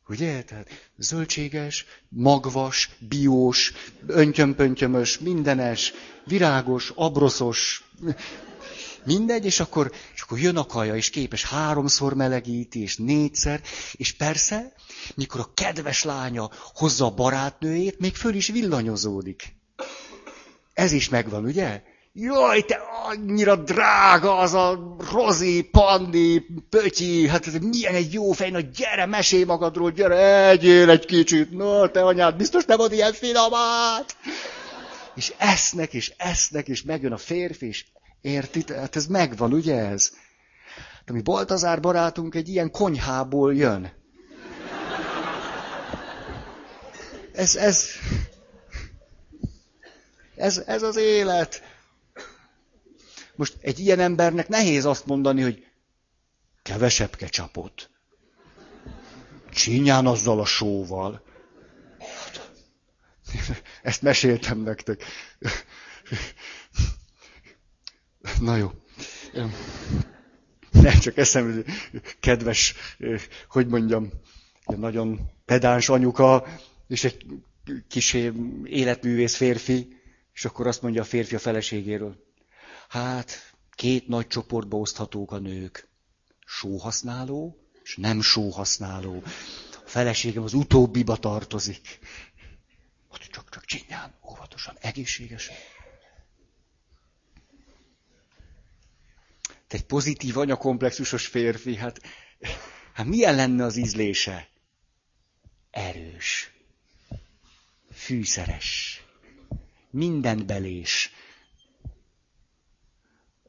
Ugye? 0.10 0.44
Tehát 0.44 0.70
zöldséges, 0.98 1.86
magvas, 2.10 2.90
biós, 3.00 3.74
öntyömpöntyömös, 4.08 5.20
mindenes, 5.20 5.94
virágos, 6.26 6.92
abroszos, 6.96 7.84
mindegy, 9.10 9.46
és 9.46 9.60
akkor, 9.60 9.92
és 10.16 10.22
akkor 10.22 10.40
jön 10.40 10.58
a 10.58 10.66
kaja, 10.66 10.96
és 10.96 11.10
képes 11.10 11.44
háromszor 11.44 12.14
melegíti, 12.14 12.82
és 12.82 12.98
négyszer, 12.98 13.62
és 13.92 14.14
persze, 14.14 14.74
mikor 15.16 15.40
a 15.40 15.52
kedves 15.54 16.04
lánya 16.04 16.50
hozza 16.74 17.06
a 17.06 17.14
barátnőjét, 17.14 18.00
még 18.00 18.16
föl 18.16 18.34
is 18.34 18.48
villanyozódik. 18.48 19.56
Ez 20.74 20.92
is 20.92 21.10
megvan, 21.10 21.46
ugye? 21.46 21.82
Jaj, 22.14 22.62
te 22.62 22.80
annyira 23.06 23.56
drága 23.56 24.38
az 24.38 24.54
a 24.54 24.96
Rozi, 25.12 25.62
Pandi, 25.72 26.46
Pötyi, 26.70 27.28
hát 27.28 27.48
ez 27.48 27.54
milyen 27.54 27.96
egy 27.96 28.14
jó 28.14 28.32
fej, 28.32 28.50
na 28.50 28.60
gyere, 28.60 29.06
mesélj 29.06 29.44
magadról, 29.44 29.92
gyere, 29.92 30.50
egyél 30.50 30.90
egy 30.90 31.06
kicsit, 31.06 31.52
na, 31.52 31.92
te 31.92 32.04
anyád 32.04 32.36
biztos 32.36 32.66
nem 32.66 32.80
ad 32.80 32.92
ilyen 32.92 33.14
finomát. 33.14 34.16
És 35.16 35.34
esznek, 35.38 35.94
és 35.94 36.14
esznek, 36.18 36.68
és 36.68 36.84
megjön 36.84 37.12
a 37.12 37.18
férfi, 37.18 37.68
és 37.68 37.86
érti, 38.22 38.64
hát 38.74 38.96
ez 38.96 39.06
megvan, 39.06 39.54
ugye 39.54 39.76
ez? 39.76 40.12
De 41.06 41.14
mi 41.14 41.22
Baltazár 41.22 41.80
barátunk 41.80 42.36
egy 42.36 42.48
ilyen 42.50 42.72
konyhából 42.72 43.56
jön. 43.56 43.92
Ez, 47.34 47.56
ez, 47.56 47.86
ez, 50.36 50.58
ez 50.58 50.84
az 50.84 50.96
élet. 50.96 51.64
Most 53.36 53.58
egy 53.62 53.80
ilyen 53.80 54.00
embernek 54.00 54.48
nehéz 54.48 54.86
azt 54.86 55.06
mondani, 55.06 55.42
hogy 55.42 55.66
kevesebb 56.62 57.16
kecsapot. 57.16 57.90
Csinyán 59.52 60.06
azzal 60.06 60.40
a 60.40 60.46
sóval. 60.46 61.22
Ezt 63.82 64.02
meséltem 64.02 64.58
nektek. 64.58 65.04
Na 68.40 68.56
jó. 68.56 68.72
Nem 70.72 71.00
csak 71.00 71.18
eszem, 71.18 71.66
kedves, 72.20 72.74
hogy 73.50 73.68
mondjam, 73.68 74.10
nagyon 74.66 75.20
pedáns 75.46 75.90
anyuka, 75.90 76.48
és 76.88 77.04
egy 77.04 77.26
kis 77.88 78.14
életművész 78.64 79.36
férfi, 79.36 79.98
és 80.34 80.46
akkor 80.46 80.68
azt 80.68 80.82
mondja 80.82 81.02
a 81.02 81.06
férfi 81.06 81.36
a 81.36 81.40
feleségéről. 81.40 82.16
Hát, 82.90 83.54
két 83.72 84.08
nagy 84.08 84.28
csoportba 84.28 84.78
oszthatók 84.78 85.32
a 85.32 85.38
nők. 85.38 85.88
Sóhasználó 86.46 87.70
és 87.90 87.96
nem 87.96 88.22
sóhasználó. 88.22 89.24
A 89.86 89.90
feleségem 89.90 90.44
az 90.44 90.54
utóbbiba 90.54 91.16
tartozik. 91.16 92.00
Ott 93.08 93.20
csak, 93.20 93.50
csak 93.50 93.66
csinyán, 93.66 94.14
óvatosan, 94.30 94.78
egészségesen. 94.80 95.56
Te 99.70 99.78
egy 99.78 99.86
pozitív 99.86 100.38
anyakomplexusos 100.38 101.28
férfi, 101.28 101.76
hát, 101.76 102.02
hát 102.94 103.06
milyen 103.06 103.36
lenne 103.36 103.64
az 103.64 103.76
ízlése? 103.76 104.48
Erős, 105.72 106.52
fűszeres, 107.92 109.02
mindenbelés, 109.90 111.12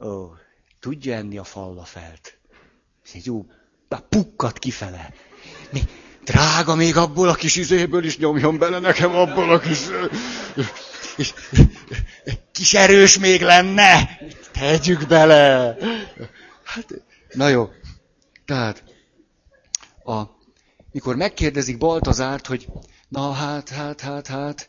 Ó, 0.00 0.34
tudja 0.80 1.14
enni 1.14 1.38
a 1.38 1.44
fallafelt. 1.44 2.38
Egy 3.12 3.26
jó, 3.26 3.46
pukkat 4.08 4.58
kifele. 4.58 5.14
Mi, 5.70 5.80
drága 6.24 6.74
még 6.74 6.96
abból 6.96 7.28
a 7.28 7.34
kis 7.34 7.56
izéből 7.56 8.04
is 8.04 8.18
nyomjon 8.18 8.58
bele 8.58 8.78
nekem 8.78 9.14
abból 9.14 9.52
a 9.52 9.58
kis... 9.58 9.78
És, 11.20 11.34
kis 12.52 12.74
erős 12.74 13.18
még 13.18 13.40
lenne. 13.40 14.18
Tegyük 14.52 15.06
bele. 15.06 15.76
Hát, 16.64 17.02
na 17.32 17.48
jó. 17.48 17.68
Tehát, 18.44 18.84
a, 20.04 20.22
mikor 20.92 21.16
megkérdezik 21.16 21.78
Baltazárt, 21.78 22.46
hogy 22.46 22.66
Na 23.08 23.32
hát, 23.32 23.68
hát, 23.68 24.00
hát, 24.00 24.26
hát, 24.26 24.68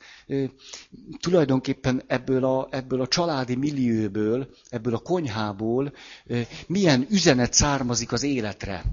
tulajdonképpen 1.19 2.03
ebből 2.07 2.45
a, 2.45 2.67
ebből 2.71 3.01
a 3.01 3.07
családi 3.07 3.55
millióból, 3.55 4.49
ebből 4.69 4.95
a 4.95 4.99
konyhából 4.99 5.93
milyen 6.67 7.07
üzenet 7.09 7.53
származik 7.53 8.11
az 8.11 8.23
életre, 8.23 8.83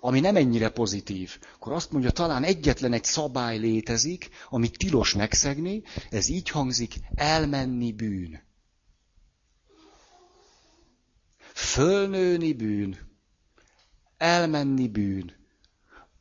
ami 0.00 0.20
nem 0.20 0.36
ennyire 0.36 0.68
pozitív, 0.68 1.38
akkor 1.54 1.72
azt 1.72 1.90
mondja, 1.90 2.10
talán 2.10 2.44
egyetlen 2.44 2.92
egy 2.92 3.04
szabály 3.04 3.58
létezik, 3.58 4.28
amit 4.48 4.78
tilos 4.78 5.14
megszegni, 5.14 5.82
ez 6.10 6.28
így 6.28 6.48
hangzik, 6.48 6.94
elmenni 7.14 7.92
bűn. 7.92 8.42
Fölnőni 11.54 12.52
bűn. 12.52 12.98
Elmenni 14.16 14.88
bűn 14.88 15.38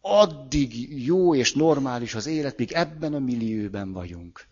addig 0.01 1.03
jó 1.05 1.35
és 1.35 1.53
normális 1.53 2.15
az 2.15 2.25
élet, 2.25 2.57
míg 2.57 2.71
ebben 2.71 3.13
a 3.13 3.19
millióben 3.19 3.91
vagyunk. 3.91 4.47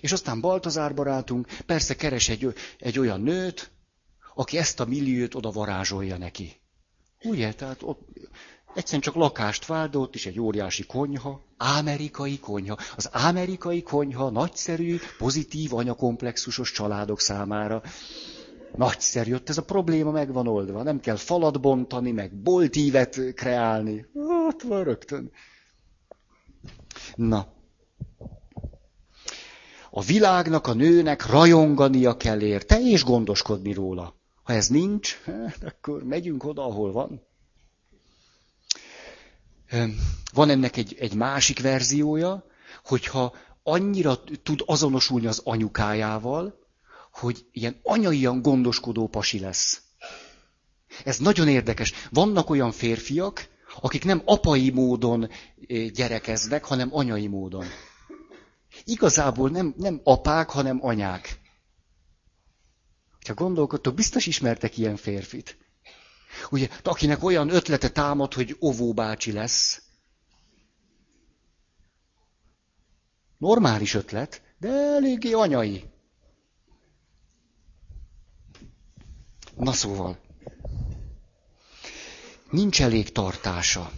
És 0.00 0.12
aztán 0.12 0.40
Baltazár 0.40 0.94
barátunk 0.94 1.46
persze 1.66 1.96
keres 1.96 2.28
egy, 2.28 2.54
egy 2.78 2.98
olyan 2.98 3.20
nőt, 3.20 3.70
aki 4.34 4.58
ezt 4.58 4.80
a 4.80 4.84
milliót 4.84 5.34
oda 5.34 5.50
varázsolja 5.50 6.16
neki. 6.16 6.59
Ugye? 7.24 7.52
Tehát 7.52 7.82
ott 7.82 8.08
egyszerűen 8.74 9.02
csak 9.02 9.14
lakást 9.14 9.66
vált, 9.66 10.14
is 10.14 10.26
egy 10.26 10.40
óriási 10.40 10.86
konyha, 10.86 11.40
amerikai 11.56 12.38
konyha. 12.38 12.78
Az 12.96 13.10
amerikai 13.12 13.82
konyha 13.82 14.30
nagyszerű, 14.30 14.96
pozitív 15.18 15.74
anyakomplexusos 15.74 16.72
családok 16.72 17.20
számára. 17.20 17.82
Nagyszerű, 18.76 19.34
ott 19.34 19.48
ez 19.48 19.58
a 19.58 19.62
probléma 19.62 20.10
meg 20.10 20.32
van 20.32 20.46
oldva. 20.46 20.82
Nem 20.82 21.00
kell 21.00 21.16
falat 21.16 21.60
bontani, 21.60 22.10
meg 22.10 22.34
boltívet 22.42 23.34
kreálni. 23.34 24.06
Ott 24.48 24.62
van 24.62 24.84
rögtön. 24.84 25.30
Na. 27.14 27.46
A 29.90 30.02
világnak, 30.02 30.66
a 30.66 30.74
nőnek 30.74 31.26
rajongania 31.26 32.16
kell 32.16 32.40
érte, 32.40 32.80
és 32.80 33.04
gondoskodni 33.04 33.72
róla. 33.72 34.19
Ha 34.50 34.56
ez 34.56 34.68
nincs, 34.68 35.18
hát 35.24 35.64
akkor 35.64 36.04
megyünk 36.04 36.44
oda, 36.44 36.64
ahol 36.64 36.92
van. 36.92 37.22
Van 40.32 40.50
ennek 40.50 40.76
egy, 40.76 40.96
egy 40.98 41.14
másik 41.14 41.60
verziója, 41.60 42.44
hogyha 42.84 43.34
annyira 43.62 44.22
tud 44.42 44.62
azonosulni 44.66 45.26
az 45.26 45.40
anyukájával, 45.44 46.58
hogy 47.12 47.46
ilyen 47.52 47.80
anyaian 47.82 48.42
gondoskodó 48.42 49.08
pasi 49.08 49.38
lesz. 49.38 49.82
Ez 51.04 51.18
nagyon 51.18 51.48
érdekes. 51.48 51.92
Vannak 52.10 52.50
olyan 52.50 52.72
férfiak, 52.72 53.48
akik 53.80 54.04
nem 54.04 54.22
apai 54.24 54.70
módon 54.70 55.30
gyerekeznek, 55.92 56.64
hanem 56.64 56.88
anyai 56.92 57.26
módon. 57.26 57.64
Igazából 58.84 59.50
nem, 59.50 59.74
nem 59.76 60.00
apák, 60.04 60.50
hanem 60.50 60.78
anyák. 60.80 61.39
Ha 63.30 63.36
gondolkodtok, 63.36 63.94
biztos 63.94 64.26
ismertek 64.26 64.78
ilyen 64.78 64.96
férfit. 64.96 65.58
Ugye, 66.50 66.68
akinek 66.82 67.22
olyan 67.24 67.48
ötlete 67.48 67.88
támad, 67.90 68.34
hogy 68.34 68.56
óvóbácsi 68.60 69.32
lesz. 69.32 69.82
Normális 73.38 73.94
ötlet, 73.94 74.42
de 74.58 74.68
eléggé 74.68 75.32
anyai. 75.32 75.84
Na 79.56 79.72
szóval, 79.72 80.18
nincs 82.50 82.82
elég 82.82 83.12
tartása. 83.12 83.92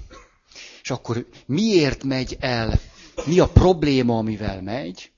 És 0.82 0.90
akkor 0.90 1.26
miért 1.46 2.04
megy 2.04 2.36
el, 2.40 2.80
mi 3.26 3.38
a 3.38 3.48
probléma, 3.48 4.18
amivel 4.18 4.62
megy? 4.62 5.12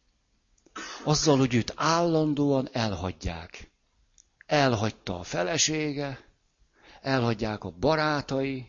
Azzal, 1.04 1.38
hogy 1.38 1.54
őt 1.54 1.72
állandóan 1.76 2.68
elhagyják. 2.72 3.72
Elhagyta 4.46 5.18
a 5.18 5.22
felesége, 5.22 6.18
elhagyják 7.02 7.64
a 7.64 7.70
barátai, 7.80 8.66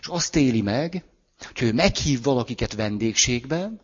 és 0.00 0.06
azt 0.06 0.36
éli 0.36 0.60
meg, 0.62 1.04
hogy 1.52 1.62
ő 1.62 1.72
meghív 1.72 2.22
valakiket 2.22 2.74
vendégségben, 2.74 3.80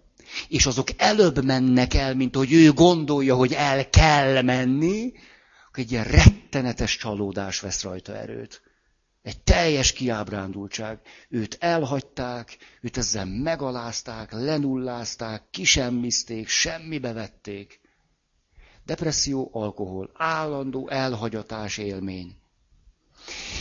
és 0.48 0.66
azok 0.66 0.88
előbb 0.96 1.44
mennek 1.44 1.94
el, 1.94 2.14
mint 2.14 2.34
hogy 2.36 2.52
ő 2.52 2.72
gondolja, 2.72 3.34
hogy 3.34 3.52
el 3.52 3.88
kell 3.90 4.42
menni, 4.42 5.12
akkor 5.68 5.82
egy 5.82 5.90
ilyen 5.92 6.04
rettenetes 6.04 6.96
csalódás 6.96 7.60
vesz 7.60 7.82
rajta 7.82 8.16
erőt. 8.16 8.62
Egy 9.22 9.40
teljes 9.42 9.92
kiábrándultság. 9.92 11.00
Őt 11.28 11.56
elhagyták, 11.60 12.56
őt 12.80 12.96
ezzel 12.96 13.24
megalázták, 13.24 14.32
lenullázták, 14.32 15.42
kisemmizték, 15.50 16.48
semmibe 16.48 17.12
vették. 17.12 17.79
Depresszió, 18.90 19.50
alkohol, 19.52 20.10
állandó 20.14 20.88
elhagyatás 20.88 21.78
élmény. 21.78 22.36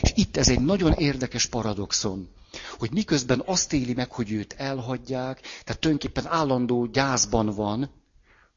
És 0.01 0.11
itt 0.15 0.37
ez 0.37 0.49
egy 0.49 0.61
nagyon 0.61 0.91
érdekes 0.91 1.45
paradoxon, 1.45 2.29
hogy 2.77 2.91
miközben 2.91 3.41
azt 3.45 3.73
éli 3.73 3.93
meg, 3.93 4.11
hogy 4.11 4.31
őt 4.31 4.53
elhagyják, 4.53 5.41
tehát 5.63 5.81
tulajdonképpen 5.81 6.31
állandó 6.31 6.85
gyászban 6.85 7.45
van, 7.45 7.89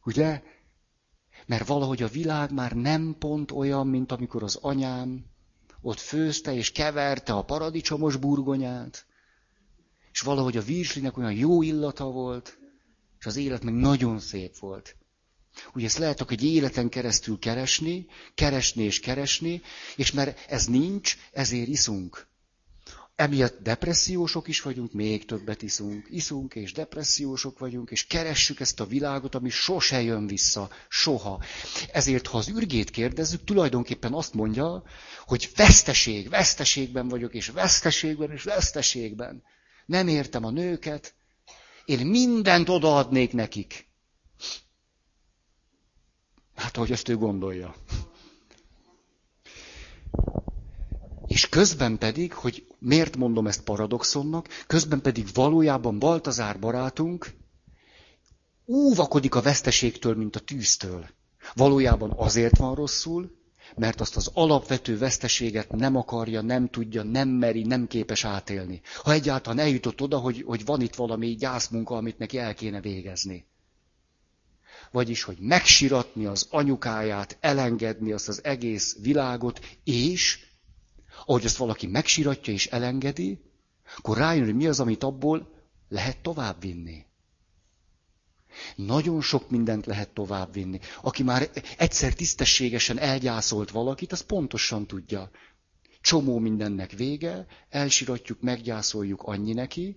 ugye? 0.04 0.42
Mert 1.46 1.66
valahogy 1.66 2.02
a 2.02 2.08
világ 2.08 2.52
már 2.52 2.72
nem 2.72 3.16
pont 3.18 3.50
olyan, 3.50 3.86
mint 3.86 4.12
amikor 4.12 4.42
az 4.42 4.58
anyám 4.60 5.24
ott 5.80 5.98
főzte 5.98 6.54
és 6.54 6.72
keverte 6.72 7.32
a 7.32 7.44
paradicsomos 7.44 8.16
burgonyát, 8.16 9.06
és 10.12 10.20
valahogy 10.20 10.56
a 10.56 10.62
virslinek 10.62 11.16
olyan 11.16 11.32
jó 11.32 11.62
illata 11.62 12.04
volt, 12.04 12.58
és 13.18 13.26
az 13.26 13.36
élet 13.36 13.62
meg 13.62 13.74
nagyon 13.74 14.18
szép 14.18 14.58
volt. 14.58 14.96
Ugye 15.74 15.86
ezt 15.86 15.98
lehet 15.98 16.30
egy 16.30 16.44
életen 16.44 16.88
keresztül 16.88 17.38
keresni, 17.38 18.06
keresni 18.34 18.82
és 18.82 19.00
keresni, 19.00 19.62
és 19.96 20.12
mert 20.12 20.50
ez 20.50 20.66
nincs, 20.66 21.16
ezért 21.32 21.68
iszunk. 21.68 22.26
Emiatt 23.16 23.62
depressziósok 23.62 24.48
is 24.48 24.60
vagyunk, 24.60 24.92
még 24.92 25.24
többet 25.24 25.62
iszunk. 25.62 26.06
Iszunk 26.10 26.54
és 26.54 26.72
depressziósok 26.72 27.58
vagyunk, 27.58 27.90
és 27.90 28.06
keressük 28.06 28.60
ezt 28.60 28.80
a 28.80 28.86
világot, 28.86 29.34
ami 29.34 29.50
sose 29.50 30.02
jön 30.02 30.26
vissza, 30.26 30.70
soha. 30.88 31.42
Ezért, 31.92 32.26
ha 32.26 32.38
az 32.38 32.48
ürgét 32.48 32.90
kérdezzük, 32.90 33.44
tulajdonképpen 33.44 34.12
azt 34.12 34.34
mondja, 34.34 34.82
hogy 35.26 35.50
veszteség, 35.56 36.28
veszteségben 36.28 37.08
vagyok, 37.08 37.34
és 37.34 37.48
veszteségben, 37.48 38.30
és 38.32 38.42
veszteségben. 38.42 39.42
Nem 39.86 40.08
értem 40.08 40.44
a 40.44 40.50
nőket, 40.50 41.14
én 41.84 42.06
mindent 42.06 42.68
odaadnék 42.68 43.32
nekik. 43.32 43.86
Hát, 46.62 46.76
ahogy 46.76 46.92
ezt 46.92 47.08
ő 47.08 47.16
gondolja. 47.16 47.74
És 51.26 51.48
közben 51.48 51.98
pedig, 51.98 52.32
hogy 52.32 52.66
miért 52.78 53.16
mondom 53.16 53.46
ezt 53.46 53.62
paradoxonnak, 53.62 54.48
közben 54.66 55.00
pedig 55.00 55.26
valójában 55.34 55.98
Baltazár 55.98 56.58
barátunk 56.58 57.26
óvakodik 58.66 59.34
a 59.34 59.40
veszteségtől, 59.40 60.14
mint 60.14 60.36
a 60.36 60.40
tűztől. 60.40 61.06
Valójában 61.54 62.12
azért 62.16 62.56
van 62.58 62.74
rosszul, 62.74 63.30
mert 63.76 64.00
azt 64.00 64.16
az 64.16 64.30
alapvető 64.34 64.98
veszteséget 64.98 65.72
nem 65.72 65.96
akarja, 65.96 66.40
nem 66.40 66.68
tudja, 66.68 67.02
nem 67.02 67.28
meri, 67.28 67.62
nem 67.62 67.86
képes 67.86 68.24
átélni. 68.24 68.80
Ha 69.02 69.12
egyáltalán 69.12 69.58
eljutott 69.58 70.00
oda, 70.00 70.18
hogy, 70.18 70.42
hogy 70.46 70.64
van 70.64 70.80
itt 70.80 70.94
valami 70.94 71.34
gyászmunka, 71.34 71.96
amit 71.96 72.18
neki 72.18 72.38
el 72.38 72.54
kéne 72.54 72.80
végezni 72.80 73.50
vagyis, 74.92 75.22
hogy 75.22 75.38
megsiratni 75.40 76.26
az 76.26 76.46
anyukáját, 76.50 77.36
elengedni 77.40 78.12
azt 78.12 78.28
az 78.28 78.44
egész 78.44 78.96
világot, 79.00 79.78
és, 79.84 80.38
ahogy 81.26 81.44
azt 81.44 81.56
valaki 81.56 81.86
megsiratja 81.86 82.52
és 82.52 82.66
elengedi, 82.66 83.38
akkor 83.96 84.16
rájön, 84.16 84.44
hogy 84.44 84.54
mi 84.54 84.66
az, 84.66 84.80
amit 84.80 85.02
abból 85.02 85.50
lehet 85.88 86.22
továbbvinni. 86.22 87.04
Nagyon 88.76 89.20
sok 89.20 89.50
mindent 89.50 89.86
lehet 89.86 90.08
továbbvinni. 90.14 90.78
Aki 91.02 91.22
már 91.22 91.50
egyszer 91.76 92.12
tisztességesen 92.12 92.98
elgyászolt 92.98 93.70
valakit, 93.70 94.12
az 94.12 94.20
pontosan 94.20 94.86
tudja. 94.86 95.30
Csomó 96.00 96.38
mindennek 96.38 96.90
vége, 96.90 97.46
elsiratjuk, 97.68 98.40
meggyászoljuk 98.40 99.22
annyi 99.22 99.52
neki, 99.52 99.96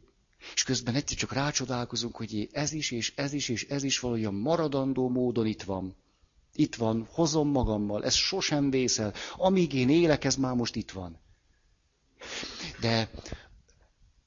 és 0.54 0.64
közben 0.64 0.96
egyszer 0.96 1.18
csak 1.18 1.34
rácsodálkozunk, 1.34 2.16
hogy 2.16 2.50
ez 2.52 2.72
is, 2.72 2.92
és 2.92 3.14
ez 3.16 3.34
is, 3.34 3.50
és 3.50 3.66
ez 3.66 3.84
is 3.84 4.00
valójában 4.00 4.40
maradandó 4.40 5.10
módon 5.10 5.46
itt 5.46 5.64
van. 5.64 5.96
Itt 6.54 6.76
van, 6.76 7.08
hozom 7.12 7.50
magammal, 7.50 8.04
ez 8.04 8.14
sosem 8.14 8.70
vészel. 8.70 9.14
Amíg 9.36 9.74
én 9.74 9.90
élek, 9.90 10.24
ez 10.24 10.36
már 10.36 10.54
most 10.56 10.76
itt 10.76 10.92
van. 10.92 11.20
De 12.80 13.10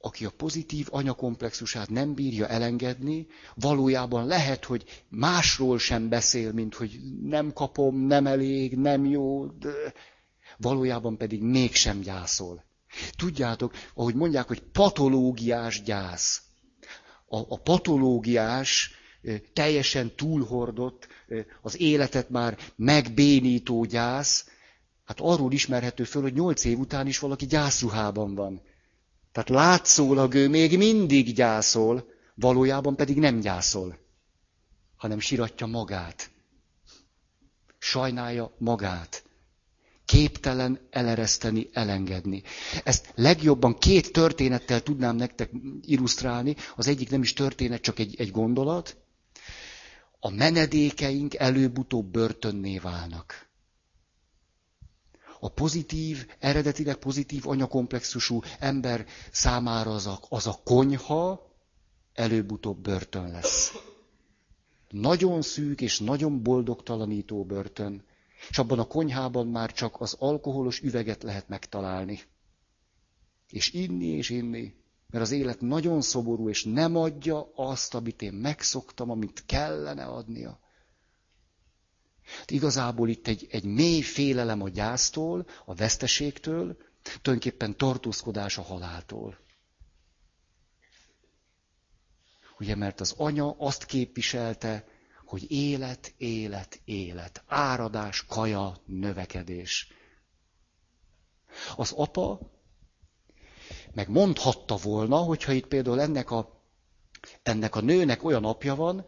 aki 0.01 0.25
a 0.25 0.31
pozitív 0.31 0.87
anyakomplexusát 0.91 1.91
nem 1.91 2.15
bírja 2.15 2.49
elengedni, 2.49 3.27
valójában 3.55 4.27
lehet, 4.27 4.65
hogy 4.65 5.05
másról 5.09 5.79
sem 5.79 6.09
beszél, 6.09 6.53
mint 6.53 6.75
hogy 6.75 7.01
nem 7.23 7.53
kapom, 7.53 7.97
nem 7.97 8.27
elég, 8.27 8.77
nem 8.77 9.05
jó, 9.05 9.47
de 9.47 9.73
valójában 10.57 11.17
pedig 11.17 11.43
mégsem 11.43 12.01
gyászol. 12.01 12.65
Tudjátok, 13.17 13.75
ahogy 13.95 14.15
mondják, 14.15 14.47
hogy 14.47 14.61
patológiás 14.61 15.83
gyász. 15.83 16.43
A, 17.27 17.39
a 17.39 17.61
patológiás, 17.61 18.91
teljesen 19.53 20.15
túlhordott, 20.17 21.09
az 21.63 21.81
életet 21.81 22.31
már 22.31 22.59
megbénító 22.77 23.85
gyász, 23.85 24.49
hát 25.05 25.21
arról 25.21 25.53
ismerhető 25.53 26.05
föl, 26.05 26.23
hogy 26.23 26.33
nyolc 26.33 26.65
év 26.65 26.79
után 26.79 27.07
is 27.07 27.19
valaki 27.19 27.47
gyászruhában 27.47 28.35
van. 28.35 28.63
Tehát 29.33 29.49
látszólag 29.49 30.35
ő 30.35 30.49
még 30.49 30.77
mindig 30.77 31.35
gyászol, 31.35 32.09
valójában 32.35 32.97
pedig 32.97 33.19
nem 33.19 33.41
gyászol, 33.41 33.99
hanem 34.97 35.19
siratja 35.19 35.67
magát. 35.67 36.31
Sajnálja 37.79 38.55
magát. 38.59 39.28
Képtelen 40.09 40.81
elereszteni, 40.91 41.69
elengedni. 41.73 42.43
Ezt 42.85 43.13
legjobban 43.15 43.79
két 43.79 44.13
történettel 44.13 44.81
tudnám 44.83 45.17
nektek 45.17 45.51
illusztrálni. 45.83 46.57
Az 46.77 46.87
egyik 46.87 47.11
nem 47.11 47.23
is 47.23 47.33
történet, 47.33 47.81
csak 47.81 47.99
egy, 47.99 48.15
egy 48.19 48.31
gondolat. 48.31 48.97
A 50.21 50.31
menedékeink 50.31 51.35
előbb-utóbb 51.35 52.07
börtönné 52.07 52.79
válnak 52.79 53.49
a 55.41 55.49
pozitív, 55.49 56.27
eredetileg 56.39 56.97
pozitív 56.97 57.49
anyakomplexusú 57.49 58.41
ember 58.59 59.07
számára 59.31 59.91
az 59.95 60.07
a, 60.07 60.21
az 60.29 60.47
a 60.47 60.61
konyha 60.65 61.51
előbb-utóbb 62.15 62.79
börtön 62.79 63.31
lesz. 63.31 63.73
Nagyon 64.91 65.43
szűk 65.43 65.81
és 65.81 65.99
nagyon 65.99 66.43
boldogtalanító 66.43 67.45
börtön. 67.45 68.03
És 68.49 68.59
abban 68.59 68.79
a 68.79 68.87
konyhában 68.87 69.47
már 69.47 69.73
csak 69.73 70.01
az 70.01 70.17
alkoholos 70.19 70.81
üveget 70.81 71.23
lehet 71.23 71.49
megtalálni. 71.49 72.21
És 73.51 73.73
inni 73.73 74.07
és 74.07 74.31
inni. 74.31 74.75
Mert 75.11 75.25
az 75.25 75.31
élet 75.31 75.61
nagyon 75.61 76.01
szoború, 76.01 76.49
és 76.49 76.65
nem 76.65 76.97
adja 76.97 77.51
azt, 77.55 77.95
amit 77.95 78.23
én 78.23 78.33
megszoktam, 78.33 79.11
amit 79.11 79.43
kellene 79.47 80.05
adnia. 80.05 80.59
Hát 82.39 82.51
igazából 82.51 83.09
itt 83.09 83.27
egy, 83.27 83.47
egy 83.51 83.65
mély 83.65 84.01
félelem 84.01 84.63
a 84.63 84.69
gyásztól, 84.69 85.47
a 85.65 85.75
veszteségtől, 85.75 86.77
tulajdonképpen 87.23 87.77
tartózkodás 87.77 88.59
a 88.59 88.63
haláltól. 88.63 89.39
Ugye, 92.59 92.75
mert 92.75 93.01
az 93.01 93.15
anya 93.17 93.51
azt 93.59 93.85
képviselte, 93.85 94.87
hogy 95.29 95.51
élet, 95.51 96.15
élet, 96.17 96.81
élet, 96.85 97.43
áradás, 97.47 98.27
kaja, 98.27 98.77
növekedés. 98.85 99.93
Az 101.77 101.93
apa 101.97 102.41
meg 103.93 104.09
mondhatta 104.09 104.77
volna, 104.77 105.17
hogyha 105.17 105.53
itt 105.53 105.67
például 105.67 106.01
ennek 106.01 106.31
a, 106.31 106.63
ennek 107.43 107.77
a 107.77 107.81
nőnek 107.81 108.25
olyan 108.25 108.45
apja 108.45 108.75
van, 108.75 109.07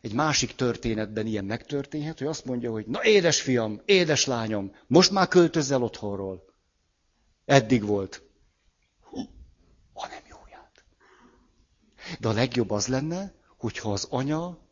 egy 0.00 0.12
másik 0.12 0.54
történetben 0.54 1.26
ilyen 1.26 1.44
megtörténhet, 1.44 2.18
hogy 2.18 2.26
azt 2.26 2.44
mondja, 2.44 2.70
hogy 2.70 2.86
na 2.86 3.04
édes 3.04 3.40
fiam, 3.40 3.80
édes 3.84 4.24
lányom, 4.24 4.74
most 4.86 5.10
már 5.10 5.28
költözz 5.28 5.70
el 5.70 5.82
otthonról. 5.82 6.44
Eddig 7.44 7.84
volt. 7.84 8.22
Ha 9.92 10.06
nem 10.06 10.22
jóját. 10.28 10.84
De 12.20 12.28
a 12.28 12.32
legjobb 12.32 12.70
az 12.70 12.86
lenne, 12.86 13.34
hogyha 13.56 13.92
az 13.92 14.06
anya 14.10 14.66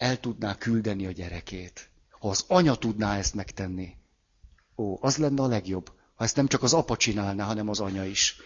el 0.00 0.20
tudná 0.20 0.56
küldeni 0.58 1.06
a 1.06 1.10
gyerekét. 1.10 1.88
Ha 2.10 2.28
az 2.28 2.44
anya 2.48 2.74
tudná 2.74 3.16
ezt 3.16 3.34
megtenni. 3.34 3.96
Ó, 4.76 4.98
az 5.00 5.16
lenne 5.16 5.42
a 5.42 5.46
legjobb. 5.46 5.92
Ha 6.14 6.24
ezt 6.24 6.36
nem 6.36 6.46
csak 6.46 6.62
az 6.62 6.72
apa 6.72 6.96
csinálná, 6.96 7.44
hanem 7.44 7.68
az 7.68 7.80
anya 7.80 8.04
is. 8.04 8.36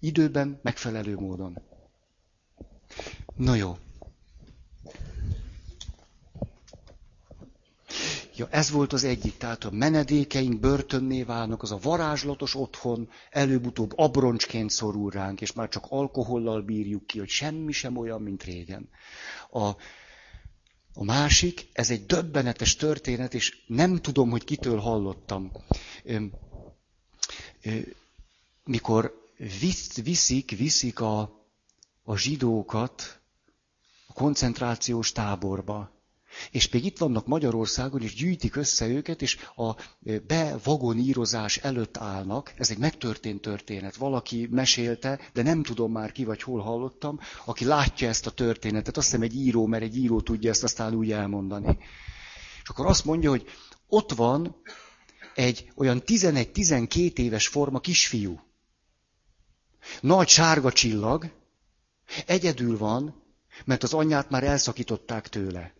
Időben, 0.00 0.60
megfelelő 0.62 1.14
módon. 1.14 1.58
No 3.36 3.54
jó. 3.54 3.78
Ja, 8.36 8.48
ez 8.50 8.70
volt 8.70 8.92
az 8.92 9.04
egyik, 9.04 9.36
tehát 9.36 9.64
a 9.64 9.70
menedékeink 9.70 10.60
börtönné 10.60 11.22
válnak, 11.22 11.62
az 11.62 11.72
a 11.72 11.78
varázslatos 11.82 12.54
otthon 12.54 13.08
előbb-utóbb 13.30 13.92
abroncsként 13.96 14.70
szorul 14.70 15.10
ránk, 15.10 15.40
és 15.40 15.52
már 15.52 15.68
csak 15.68 15.86
alkohollal 15.88 16.62
bírjuk 16.62 17.06
ki, 17.06 17.18
hogy 17.18 17.28
semmi 17.28 17.72
sem 17.72 17.96
olyan, 17.96 18.22
mint 18.22 18.42
régen. 18.42 18.88
A, 19.50 19.70
a 21.00 21.04
másik, 21.04 21.68
ez 21.72 21.90
egy 21.90 22.06
döbbenetes 22.06 22.76
történet, 22.76 23.34
és 23.34 23.62
nem 23.66 23.96
tudom, 23.96 24.30
hogy 24.30 24.44
kitől 24.44 24.78
hallottam. 24.78 25.52
Mikor 28.64 29.28
viszik, 30.04 30.50
viszik 30.50 31.00
a, 31.00 31.20
a 32.02 32.16
zsidókat 32.16 33.20
a 34.06 34.12
koncentrációs 34.12 35.12
táborba, 35.12 35.90
és 36.50 36.68
még 36.68 36.84
itt 36.84 36.98
vannak 36.98 37.26
Magyarországon, 37.26 38.02
és 38.02 38.14
gyűjtik 38.14 38.56
össze 38.56 38.86
őket, 38.86 39.22
és 39.22 39.38
a 39.56 39.74
bevagonírozás 40.26 41.56
előtt 41.56 41.96
állnak. 41.96 42.52
Ez 42.56 42.70
egy 42.70 42.78
megtörtént 42.78 43.40
történet. 43.40 43.96
Valaki 43.96 44.48
mesélte, 44.50 45.20
de 45.32 45.42
nem 45.42 45.62
tudom 45.62 45.92
már 45.92 46.12
ki 46.12 46.24
vagy 46.24 46.42
hol 46.42 46.60
hallottam, 46.60 47.20
aki 47.44 47.64
látja 47.64 48.08
ezt 48.08 48.26
a 48.26 48.30
történetet. 48.30 48.96
Azt 48.96 49.06
hiszem 49.06 49.22
egy 49.22 49.34
író, 49.34 49.66
mert 49.66 49.82
egy 49.82 49.96
író 49.96 50.20
tudja 50.20 50.50
ezt 50.50 50.62
aztán 50.62 50.94
úgy 50.94 51.12
elmondani. 51.12 51.78
És 52.62 52.68
akkor 52.68 52.86
azt 52.86 53.04
mondja, 53.04 53.30
hogy 53.30 53.44
ott 53.86 54.12
van 54.12 54.56
egy 55.34 55.72
olyan 55.74 56.02
11-12 56.06 57.18
éves 57.18 57.46
forma 57.48 57.80
kisfiú. 57.80 58.40
Nagy 60.00 60.28
sárga 60.28 60.72
csillag, 60.72 61.30
egyedül 62.26 62.78
van, 62.78 63.22
mert 63.64 63.82
az 63.82 63.94
anyját 63.94 64.30
már 64.30 64.44
elszakították 64.44 65.28
tőle. 65.28 65.79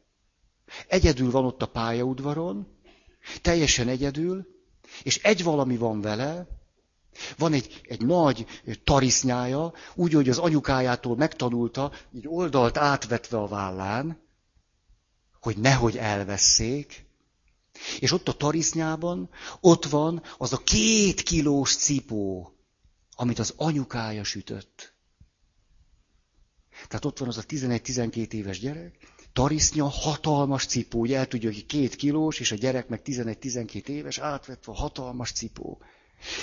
Egyedül 0.87 1.31
van 1.31 1.45
ott 1.45 1.63
a 1.63 1.67
pályaudvaron, 1.67 2.67
teljesen 3.43 3.89
egyedül, 3.89 4.47
és 5.03 5.23
egy 5.23 5.43
valami 5.43 5.77
van 5.77 6.01
vele, 6.01 6.47
van 7.37 7.53
egy, 7.53 7.81
egy 7.85 8.07
nagy 8.07 8.47
tarisznyája, 8.85 9.73
úgy, 9.95 10.13
hogy 10.13 10.29
az 10.29 10.39
anyukájától 10.39 11.17
megtanulta, 11.17 11.93
így 12.13 12.29
oldalt 12.29 12.77
átvetve 12.77 13.39
a 13.39 13.47
vállán, 13.47 14.21
hogy 15.41 15.57
nehogy 15.59 15.97
elveszék. 15.97 17.09
És 18.01 18.13
ott 18.13 18.29
a 18.29 18.33
tarisznyában, 18.33 19.31
ott 19.61 19.85
van 19.85 20.23
az 20.39 20.53
a 20.53 20.63
két 20.65 21.23
kilós 21.23 21.77
cipó, 21.77 22.55
amit 23.17 23.39
az 23.39 23.55
anyukája 23.57 24.25
sütött. 24.25 24.95
Tehát 26.89 27.05
ott 27.05 27.19
van 27.19 27.29
az 27.29 27.39
a 27.39 27.43
11-12 27.43 28.33
éves 28.33 28.59
gyerek, 28.59 28.97
tarisznya, 29.33 29.85
hatalmas 29.85 30.67
cipó, 30.67 31.01
ugye 31.01 31.19
el 31.19 31.27
tudja, 31.27 31.51
hogy 31.51 31.67
két 31.67 31.95
kilós, 31.95 32.41
és 32.41 32.53
a 32.53 32.57
gyerek 32.57 32.89
meg 32.89 33.01
11-12 33.05 33.87
éves, 33.87 34.19
átvetve 34.19 34.73
hatalmas 34.75 35.33
cipó. 35.33 35.83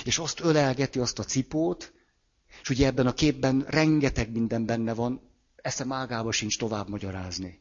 És 0.03 0.17
azt 0.17 0.39
ölelgeti 0.39 0.99
azt 0.99 1.19
a 1.19 1.23
cipót, 1.23 1.93
és 2.61 2.69
ugye 2.69 2.85
ebben 2.85 3.07
a 3.07 3.13
képben 3.13 3.65
rengeteg 3.67 4.31
minden 4.31 4.65
benne 4.65 4.93
van, 4.93 5.21
eszem 5.55 5.91
ágába 5.91 6.31
sincs 6.31 6.57
tovább 6.57 6.89
magyarázni. 6.89 7.59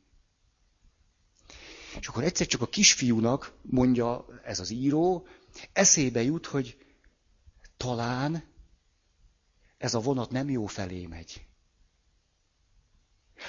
És 2.00 2.06
akkor 2.06 2.24
egyszer 2.24 2.46
csak 2.46 2.62
a 2.62 2.68
kisfiúnak, 2.68 3.52
mondja 3.62 4.26
ez 4.44 4.60
az 4.60 4.70
író, 4.70 5.26
eszébe 5.72 6.22
jut, 6.22 6.46
hogy 6.46 6.76
talán 7.76 8.44
ez 9.78 9.94
a 9.94 10.00
vonat 10.00 10.30
nem 10.30 10.50
jó 10.50 10.66
felé 10.66 11.06
megy. 11.06 11.45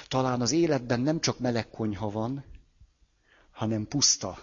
Talán 0.08 0.40
az 0.40 0.52
életben 0.52 1.00
nem 1.00 1.20
csak 1.20 1.38
meleg 1.38 1.68
konyha 1.68 2.10
van, 2.10 2.44
hanem 3.50 3.86
puszta. 3.86 4.38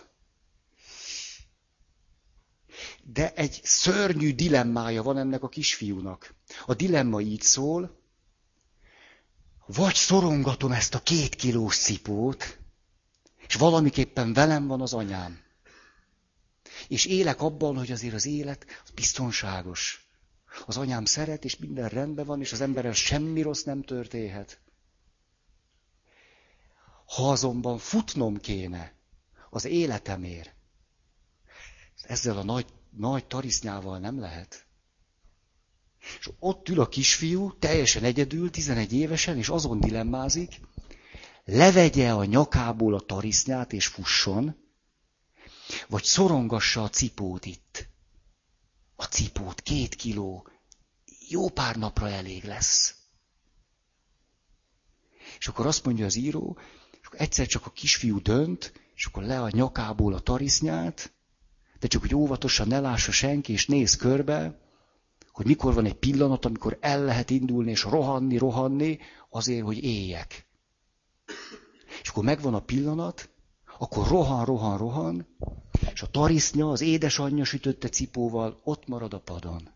De 3.04 3.34
egy 3.34 3.60
szörnyű 3.64 4.36
dilemmája 4.36 5.04
van 5.04 5.18
ennek 5.18 5.44
a 5.44 5.50
kisfiúnak. 5.50 6.34
A 6.66 6.74
dilemma 6.74 7.22
így 7.22 7.42
szól, 7.42 8.00
vagy 9.66 9.96
szorongatom 9.96 10.72
ezt 10.72 10.96
a 10.96 11.00
két 11.00 11.36
kilós 11.36 11.78
cipót, 11.78 12.60
és 13.48 13.56
valamiképpen 13.56 14.34
velem 14.34 14.68
van 14.68 14.82
az 14.82 14.94
anyám. 14.94 15.44
És 16.88 17.06
élek 17.06 17.42
abban, 17.42 17.78
hogy 17.78 17.92
azért 17.92 18.14
az 18.14 18.26
élet 18.26 18.66
az 18.84 18.90
biztonságos. 18.90 20.10
Az 20.66 20.78
anyám 20.78 21.06
szeret, 21.06 21.46
és 21.46 21.58
minden 21.58 21.90
rendben 21.90 22.26
van, 22.26 22.42
és 22.42 22.52
az 22.52 22.62
emberrel 22.62 22.94
semmi 22.94 23.42
rossz 23.42 23.64
nem 23.64 23.84
történhet. 23.84 24.60
Ha 27.06 27.30
azonban 27.30 27.78
futnom 27.78 28.38
kéne 28.38 28.94
az 29.50 29.66
életemért, 29.66 30.56
ezzel 32.02 32.38
a 32.38 32.44
nagy, 32.44 32.66
nagy 32.90 33.26
tarisznyával 33.26 34.00
nem 34.00 34.20
lehet. 34.20 34.66
És 36.20 36.30
ott 36.40 36.70
ül 36.70 36.80
a 36.80 36.88
kisfiú, 36.88 37.58
teljesen 37.58 38.04
egyedül, 38.04 38.50
11 38.50 38.94
évesen, 38.94 39.38
és 39.38 39.50
azon 39.50 39.80
dilemmázik, 39.80 40.60
levegye 41.46 42.14
a 42.14 42.26
nyakából 42.26 42.94
a 42.94 43.00
tarisznyát 43.00 43.74
és 43.74 43.88
fusson, 43.88 44.56
vagy 45.88 46.04
szorongassa 46.04 46.84
a 46.84 46.90
cipót 46.90 47.46
itt. 47.46 47.88
A 48.96 49.04
cipót 49.04 49.62
két 49.62 49.96
kiló, 49.96 50.48
jó 51.30 51.50
pár 51.50 51.76
napra 51.76 52.10
elég 52.10 52.44
lesz. 52.44 52.96
És 55.40 55.48
akkor 55.48 55.66
azt 55.66 55.86
mondja 55.86 56.06
az 56.06 56.16
író, 56.16 56.58
egyszer 57.18 57.48
csak 57.48 57.66
a 57.66 57.70
kisfiú 57.70 58.22
dönt, 58.22 58.74
és 58.96 59.06
akkor 59.06 59.24
le 59.24 59.42
a 59.42 59.50
nyakából 59.52 60.14
a 60.14 60.20
tarisznyát, 60.20 61.14
de 61.80 61.88
csak 61.88 62.02
hogy 62.02 62.16
óvatosan 62.16 62.68
ne 62.68 62.80
lássa 62.80 63.12
senki, 63.12 63.52
és 63.52 63.68
néz 63.68 63.96
körbe, 63.96 64.60
hogy 65.32 65.46
mikor 65.46 65.74
van 65.74 65.86
egy 65.86 65.94
pillanat, 65.94 66.46
amikor 66.46 66.78
el 66.82 67.04
lehet 67.04 67.30
indulni, 67.30 67.72
és 67.72 67.84
rohanni, 67.84 68.38
rohanni, 68.38 69.00
azért, 69.30 69.66
hogy 69.66 69.84
éljek. 69.84 70.48
És 72.02 72.10
akkor 72.10 72.24
megvan 72.24 72.54
a 72.54 72.60
pillanat, 72.60 73.30
akkor 73.78 74.08
rohan, 74.08 74.46
rohan, 74.46 74.78
rohan, 74.78 75.28
És 75.94 76.02
a 76.02 76.08
tarisznya, 76.08 76.72
az 76.72 76.82
édesanyja 76.82 77.44
sütötte 77.44 77.90
cipóval, 77.90 78.62
ott 78.64 78.88
marad 78.88 79.14
a 79.14 79.20
padon. 79.20 79.75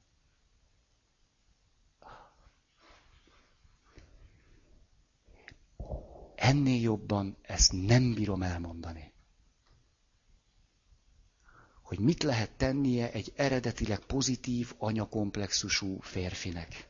Ennél 6.39 6.81
jobban 6.81 7.37
ezt 7.41 7.71
nem 7.71 8.13
bírom 8.13 8.41
elmondani. 8.43 9.13
Hogy 11.81 11.99
mit 11.99 12.23
lehet 12.23 12.51
tennie 12.51 13.11
egy 13.11 13.33
eredetileg 13.35 13.99
pozitív 13.99 14.73
anyakomplexusú 14.77 15.99
férfinek. 15.99 16.87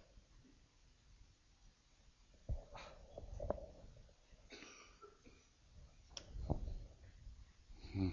Hm. 7.91 8.07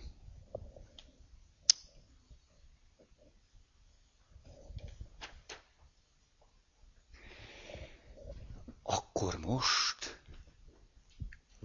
Akkor 8.82 9.39
most 9.39 9.95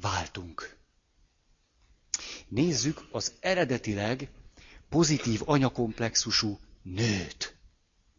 váltunk. 0.02 0.78
Nézzük 2.48 3.02
az 3.12 3.34
eredetileg 3.40 4.30
pozitív 4.90 5.42
anyakomplexusú 5.46 6.60
nőt. 6.82 7.56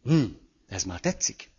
Hm, 0.03 0.23
ez 0.67 0.83
már 0.83 0.99
tetszik? 0.99 1.51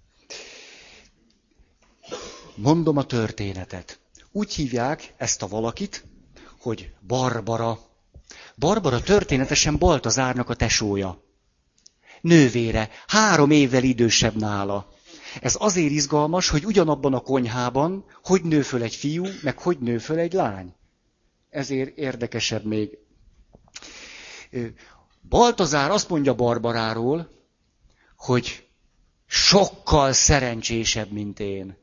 Mondom 2.54 2.96
a 2.96 3.06
történetet. 3.06 3.98
Úgy 4.32 4.54
hívják 4.54 5.14
ezt 5.16 5.42
a 5.42 5.48
valakit, 5.48 6.04
hogy 6.58 6.92
Barbara. 7.06 7.78
Barbara 8.56 9.00
történetesen 9.00 9.78
Baltazárnak 9.78 10.48
a 10.48 10.54
tesója. 10.54 11.22
Nővére, 12.20 12.90
három 13.06 13.50
évvel 13.50 13.82
idősebb 13.82 14.36
nála. 14.36 14.93
Ez 15.40 15.56
azért 15.58 15.90
izgalmas, 15.90 16.48
hogy 16.48 16.64
ugyanabban 16.64 17.14
a 17.14 17.20
konyhában 17.20 18.04
hogy 18.22 18.42
nő 18.42 18.62
föl 18.62 18.82
egy 18.82 18.94
fiú, 18.94 19.26
meg 19.42 19.58
hogy 19.58 19.78
nő 19.78 19.98
föl 19.98 20.18
egy 20.18 20.32
lány. 20.32 20.74
Ezért 21.50 21.96
érdekesebb 21.96 22.64
még. 22.64 22.98
Baltazár 25.28 25.90
azt 25.90 26.08
mondja 26.08 26.34
Barbaráról, 26.34 27.30
hogy 28.16 28.66
sokkal 29.26 30.12
szerencsésebb, 30.12 31.10
mint 31.10 31.40
én. 31.40 31.76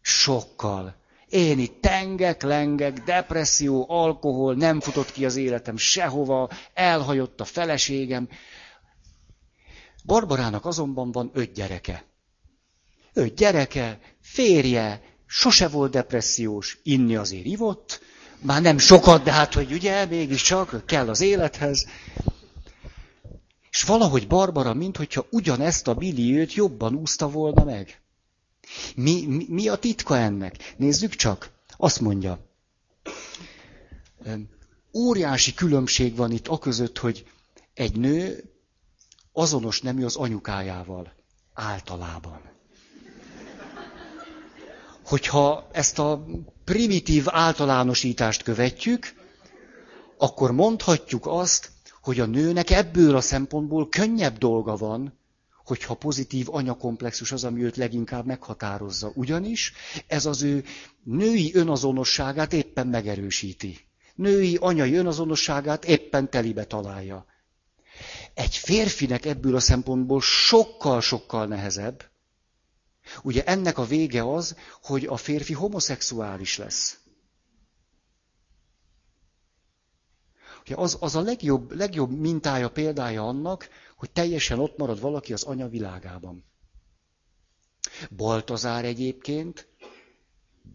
Sokkal. 0.00 0.96
Én 1.28 1.58
itt 1.58 1.80
tengek, 1.80 2.42
lengek, 2.42 3.04
depresszió, 3.04 3.86
alkohol, 3.88 4.54
nem 4.54 4.80
futott 4.80 5.12
ki 5.12 5.24
az 5.24 5.36
életem 5.36 5.76
sehova, 5.76 6.50
elhagyott 6.74 7.40
a 7.40 7.44
feleségem. 7.44 8.28
Barbarának 10.04 10.66
azonban 10.66 11.12
van 11.12 11.30
öt 11.34 11.52
gyereke. 11.52 12.07
Öt 13.18 13.34
gyereke, 13.34 14.00
férje, 14.20 15.02
sose 15.26 15.68
volt 15.68 15.90
depressziós, 15.90 16.78
inni 16.82 17.16
azért 17.16 17.44
ivott, 17.44 18.00
már 18.40 18.62
nem 18.62 18.78
sokat, 18.78 19.22
de 19.22 19.32
hát, 19.32 19.54
hogy 19.54 19.72
ugye, 19.72 20.04
mégiscsak 20.06 20.82
kell 20.86 21.08
az 21.08 21.20
élethez. 21.20 21.86
És 23.70 23.82
valahogy 23.82 24.26
Barbara, 24.26 24.74
minthogyha 24.74 25.26
ugyanezt 25.30 25.88
a 25.88 25.94
milliót 25.94 26.54
jobban 26.54 26.94
úszta 26.94 27.30
volna 27.30 27.64
meg. 27.64 28.00
Mi, 28.94 29.26
mi, 29.26 29.46
mi 29.48 29.68
a 29.68 29.76
titka 29.76 30.16
ennek? 30.16 30.74
Nézzük 30.76 31.14
csak. 31.14 31.50
Azt 31.76 32.00
mondja. 32.00 32.38
Óriási 34.92 35.54
különbség 35.54 36.16
van 36.16 36.32
itt 36.32 36.48
a 36.48 36.58
között, 36.58 36.98
hogy 36.98 37.26
egy 37.74 37.96
nő 37.96 38.44
azonos 39.32 39.80
nemű 39.80 40.04
az 40.04 40.16
anyukájával. 40.16 41.12
Általában. 41.54 42.56
Hogyha 45.08 45.68
ezt 45.72 45.98
a 45.98 46.24
primitív 46.64 47.24
általánosítást 47.26 48.42
követjük, 48.42 49.14
akkor 50.18 50.52
mondhatjuk 50.52 51.26
azt, 51.26 51.70
hogy 52.02 52.20
a 52.20 52.26
nőnek 52.26 52.70
ebből 52.70 53.16
a 53.16 53.20
szempontból 53.20 53.88
könnyebb 53.88 54.38
dolga 54.38 54.76
van, 54.76 55.18
hogyha 55.64 55.94
pozitív 55.94 56.46
anyakomplexus 56.54 57.32
az, 57.32 57.44
ami 57.44 57.62
őt 57.62 57.76
leginkább 57.76 58.26
meghatározza. 58.26 59.12
Ugyanis 59.14 59.72
ez 60.06 60.26
az 60.26 60.42
ő 60.42 60.64
női 61.02 61.54
önazonosságát 61.54 62.52
éppen 62.52 62.86
megerősíti. 62.86 63.78
Női 64.14 64.56
anyai 64.60 64.94
önazonosságát 64.94 65.84
éppen 65.84 66.30
telibe 66.30 66.64
találja. 66.64 67.26
Egy 68.34 68.56
férfinek 68.56 69.24
ebből 69.24 69.54
a 69.54 69.60
szempontból 69.60 70.20
sokkal-sokkal 70.20 71.46
nehezebb. 71.46 72.04
Ugye 73.22 73.44
ennek 73.44 73.78
a 73.78 73.84
vége 73.84 74.22
az, 74.32 74.56
hogy 74.82 75.04
a 75.06 75.16
férfi 75.16 75.52
homoszexuális 75.52 76.56
lesz. 76.56 76.98
Ugye 80.60 80.76
az, 80.76 80.96
az 81.00 81.14
a 81.14 81.20
legjobb, 81.20 81.72
legjobb 81.72 82.10
mintája, 82.10 82.70
példája 82.70 83.26
annak, 83.26 83.68
hogy 83.96 84.10
teljesen 84.10 84.58
ott 84.58 84.76
marad 84.76 85.00
valaki 85.00 85.32
az 85.32 85.42
anya 85.42 85.68
világában. 85.68 86.44
Baltazár 88.10 88.84
egyébként 88.84 89.68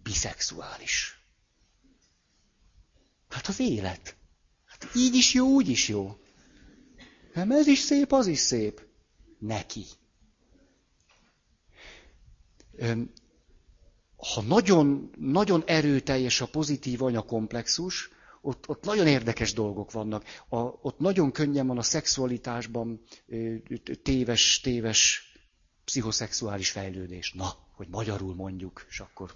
biszexuális. 0.03 1.23
Hát 3.29 3.47
az 3.47 3.59
élet. 3.59 4.15
Hát 4.65 4.95
így 4.95 5.15
is 5.15 5.33
jó, 5.33 5.47
úgy 5.47 5.69
is 5.69 5.87
jó. 5.87 6.17
Nem 7.33 7.51
ez 7.51 7.67
is 7.67 7.79
szép, 7.79 8.11
az 8.11 8.27
is 8.27 8.39
szép. 8.39 8.81
Neki. 9.39 9.85
Ha 14.33 14.41
nagyon, 14.41 15.09
nagyon 15.17 15.63
erőteljes 15.65 16.41
a 16.41 16.47
pozitív 16.47 17.01
anyakomplexus, 17.01 18.09
ott, 18.41 18.69
ott 18.69 18.83
nagyon 18.83 19.07
érdekes 19.07 19.53
dolgok 19.53 19.91
vannak. 19.91 20.23
A, 20.49 20.57
ott 20.57 20.99
nagyon 20.99 21.31
könnyen 21.31 21.67
van 21.67 21.77
a 21.77 21.81
szexualitásban 21.81 23.01
téves, 24.03 24.59
téves 24.59 25.31
pszichoszexuális 25.85 26.71
fejlődés. 26.71 27.33
Na, 27.33 27.55
hogy 27.75 27.87
magyarul 27.89 28.35
mondjuk, 28.35 28.85
és 28.89 28.99
akkor 28.99 29.33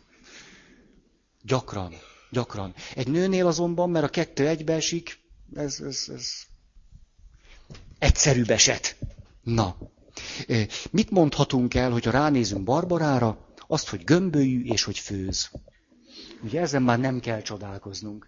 gyakran, 1.42 1.94
gyakran. 2.32 2.74
Egy 2.96 3.08
nőnél 3.08 3.48
azonban, 3.48 3.90
mert 3.90 4.06
a 4.06 4.10
kettő 4.10 4.48
egybeesik, 4.48 5.20
ez, 5.54 5.80
ez, 5.80 6.06
ez 6.14 6.32
egyszerűbb 8.00 8.50
eset. 8.50 8.98
Na, 9.44 9.78
mit 10.92 11.10
mondhatunk 11.10 11.74
el, 11.74 11.92
hogyha 11.92 12.12
ránézünk 12.12 12.64
Barbarára? 12.64 13.38
Azt, 13.68 13.90
hogy 13.90 14.04
gömbölyű 14.04 14.64
és 14.64 14.84
hogy 14.84 15.00
főz. 15.00 15.50
Ugye 16.44 16.62
ezen 16.62 16.82
már 16.82 17.00
nem 17.00 17.20
kell 17.20 17.42
csodálkoznunk 17.42 18.28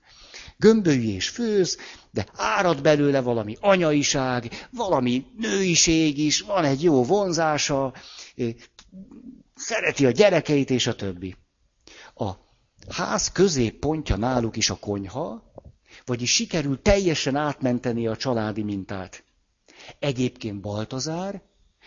gömbölyű 0.59 1.13
és 1.13 1.29
főz, 1.29 1.77
de 2.11 2.25
árad 2.35 2.81
belőle 2.81 3.21
valami 3.21 3.57
anyaiság, 3.59 4.67
valami 4.71 5.25
nőiség 5.37 6.17
is, 6.17 6.41
van 6.41 6.63
egy 6.63 6.83
jó 6.83 7.03
vonzása, 7.03 7.93
szereti 9.55 10.05
a 10.05 10.11
gyerekeit 10.11 10.69
és 10.69 10.87
a 10.87 10.95
többi. 10.95 11.35
A 12.15 12.31
ház 12.89 13.31
középpontja 13.31 14.15
náluk 14.15 14.57
is 14.57 14.69
a 14.69 14.75
konyha, 14.75 15.51
vagyis 16.05 16.33
sikerül 16.33 16.81
teljesen 16.81 17.35
átmenteni 17.35 18.07
a 18.07 18.17
családi 18.17 18.63
mintát. 18.63 19.23
Egyébként 19.99 20.61
Baltazár, 20.61 21.41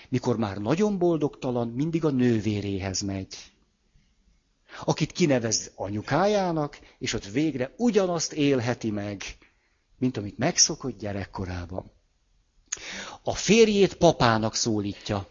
mikor 0.09 0.37
már 0.37 0.59
nagyon 0.59 0.99
boldogtalan, 0.99 1.69
mindig 1.69 2.05
a 2.05 2.11
nővéréhez 2.11 3.01
megy 3.01 3.53
akit 4.81 5.13
kinevez 5.13 5.71
anyukájának, 5.75 6.79
és 6.99 7.13
ott 7.13 7.27
végre 7.27 7.75
ugyanazt 7.77 8.33
élheti 8.33 8.91
meg, 8.91 9.23
mint 9.99 10.17
amit 10.17 10.39
megszokott 10.39 10.99
gyerekkorában. 10.99 11.93
A 13.23 13.35
férjét 13.35 13.95
papának 13.95 14.55
szólítja. 14.55 15.27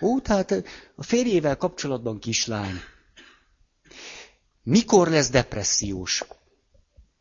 Ó, 0.00 0.20
tehát 0.20 0.50
a 0.94 1.02
férjével 1.02 1.56
kapcsolatban 1.56 2.18
kislány. 2.18 2.80
Mikor 4.62 5.08
lesz 5.08 5.30
depressziós? 5.30 6.24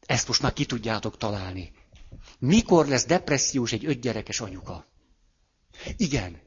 Ezt 0.06 0.28
most 0.28 0.42
már 0.42 0.54
ki 0.54 0.66
tudjátok 0.66 1.18
találni. 1.18 1.74
Mikor 2.40 2.88
lesz 2.88 3.06
depressziós 3.06 3.72
egy 3.72 3.86
ötgyerekes 3.86 4.40
anyuka? 4.40 4.86
Igen. 5.98 6.44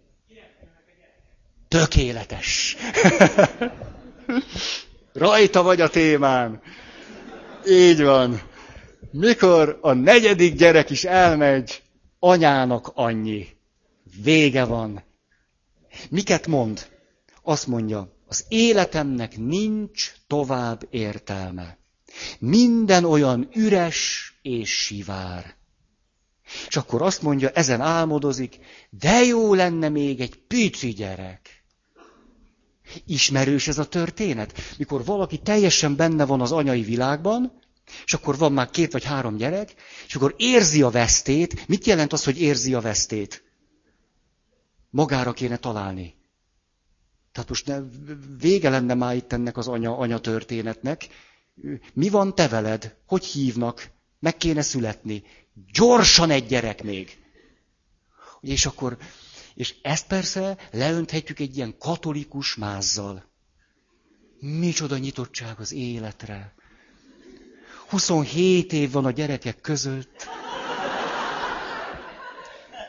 Tökéletes. 1.69 2.77
Rajta 5.13 5.63
vagy 5.63 5.81
a 5.81 5.89
témán. 5.89 6.63
Így 7.67 8.03
van. 8.03 8.41
Mikor 9.11 9.79
a 9.81 9.93
negyedik 9.93 10.55
gyerek 10.55 10.91
is 10.91 11.05
elmegy, 11.05 11.83
anyának 12.19 12.91
annyi. 12.95 13.47
Vége 14.23 14.65
van. 14.65 15.05
Miket 16.11 16.47
mond? 16.47 16.87
Azt 17.43 17.67
mondja, 17.67 18.13
az 18.27 18.45
életemnek 18.49 19.37
nincs 19.37 20.13
tovább 20.27 20.87
értelme. 20.91 21.79
Minden 22.39 23.05
olyan 23.05 23.49
üres 23.55 24.33
és 24.43 24.85
sivár. 24.85 25.58
És 26.69 26.77
akkor 26.77 27.03
azt 27.03 27.23
mondja, 27.23 27.51
ezen 27.51 27.81
álmodozik, 27.81 28.59
de 28.91 29.25
jó 29.25 29.55
lenne 29.55 29.89
még 29.89 30.21
egy 30.21 30.37
pici 30.37 30.89
gyerek. 30.89 31.65
Ismerős 33.07 33.69
ez 33.69 33.79
a 33.79 33.89
történet? 33.89 34.61
Mikor 34.79 35.05
valaki 35.05 35.39
teljesen 35.39 35.97
benne 35.97 36.25
van 36.25 36.41
az 36.41 36.53
anyai 36.53 36.83
világban, 36.83 37.53
és 38.05 38.15
akkor 38.15 38.39
van 38.39 38.53
már 38.53 38.71
két 38.71 38.93
vagy 38.93 39.05
három 39.05 39.37
gyerek, 39.37 39.75
és 40.07 40.15
akkor 40.15 40.35
érzi 40.37 40.83
a 40.83 40.91
vesztét. 40.91 41.69
Mit 41.69 41.87
jelent 41.87 42.13
az, 42.13 42.25
hogy 42.25 42.41
érzi 42.41 42.75
a 42.75 42.81
vesztét? 42.81 43.43
Magára 44.91 45.33
kéne 45.33 45.57
találni. 45.57 46.15
Tehát 47.33 47.49
most 47.49 47.67
ne, 47.67 47.79
vége 48.39 48.71
lenne 48.71 48.95
már 48.95 49.17
itt 49.17 49.33
ennek 49.33 49.57
az 49.57 49.69
anya, 49.69 49.97
anya 49.99 50.19
történetnek. 50.19 51.09
Mi 51.93 52.09
van 52.09 52.35
te 52.35 52.49
veled? 52.49 52.97
Hogy 53.07 53.25
hívnak? 53.25 53.91
Meg 54.21 54.37
kéne 54.37 54.63
születni. 54.63 55.23
Gyorsan 55.73 56.31
egy 56.31 56.47
gyerek 56.47 56.83
még. 56.83 57.19
És 58.41 58.67
akkor, 58.67 58.97
és 59.55 59.75
ezt 59.83 60.07
persze 60.07 60.57
leönthetjük 60.71 61.39
egy 61.39 61.57
ilyen 61.57 61.77
katolikus 61.79 62.55
mázzal. 62.55 63.25
Micsoda 64.41 64.99
nyitottság 64.99 65.61
az 65.61 65.73
életre. 65.73 66.55
27 67.89 68.73
év 68.73 68.91
van 68.91 69.05
a 69.05 69.11
gyerekek 69.11 69.61
között. 69.61 70.29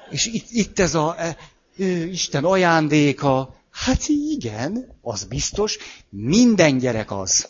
És 0.10 0.26
itt, 0.26 0.46
itt 0.50 0.80
ez 0.80 0.96
a 0.96 1.16
e, 1.18 1.38
Isten 2.06 2.46
ajándéka. 2.46 3.56
Hát 3.72 4.08
igen, 4.08 4.98
az 5.02 5.24
biztos, 5.24 5.78
minden 6.10 6.78
gyerek 6.78 7.12
az. 7.12 7.50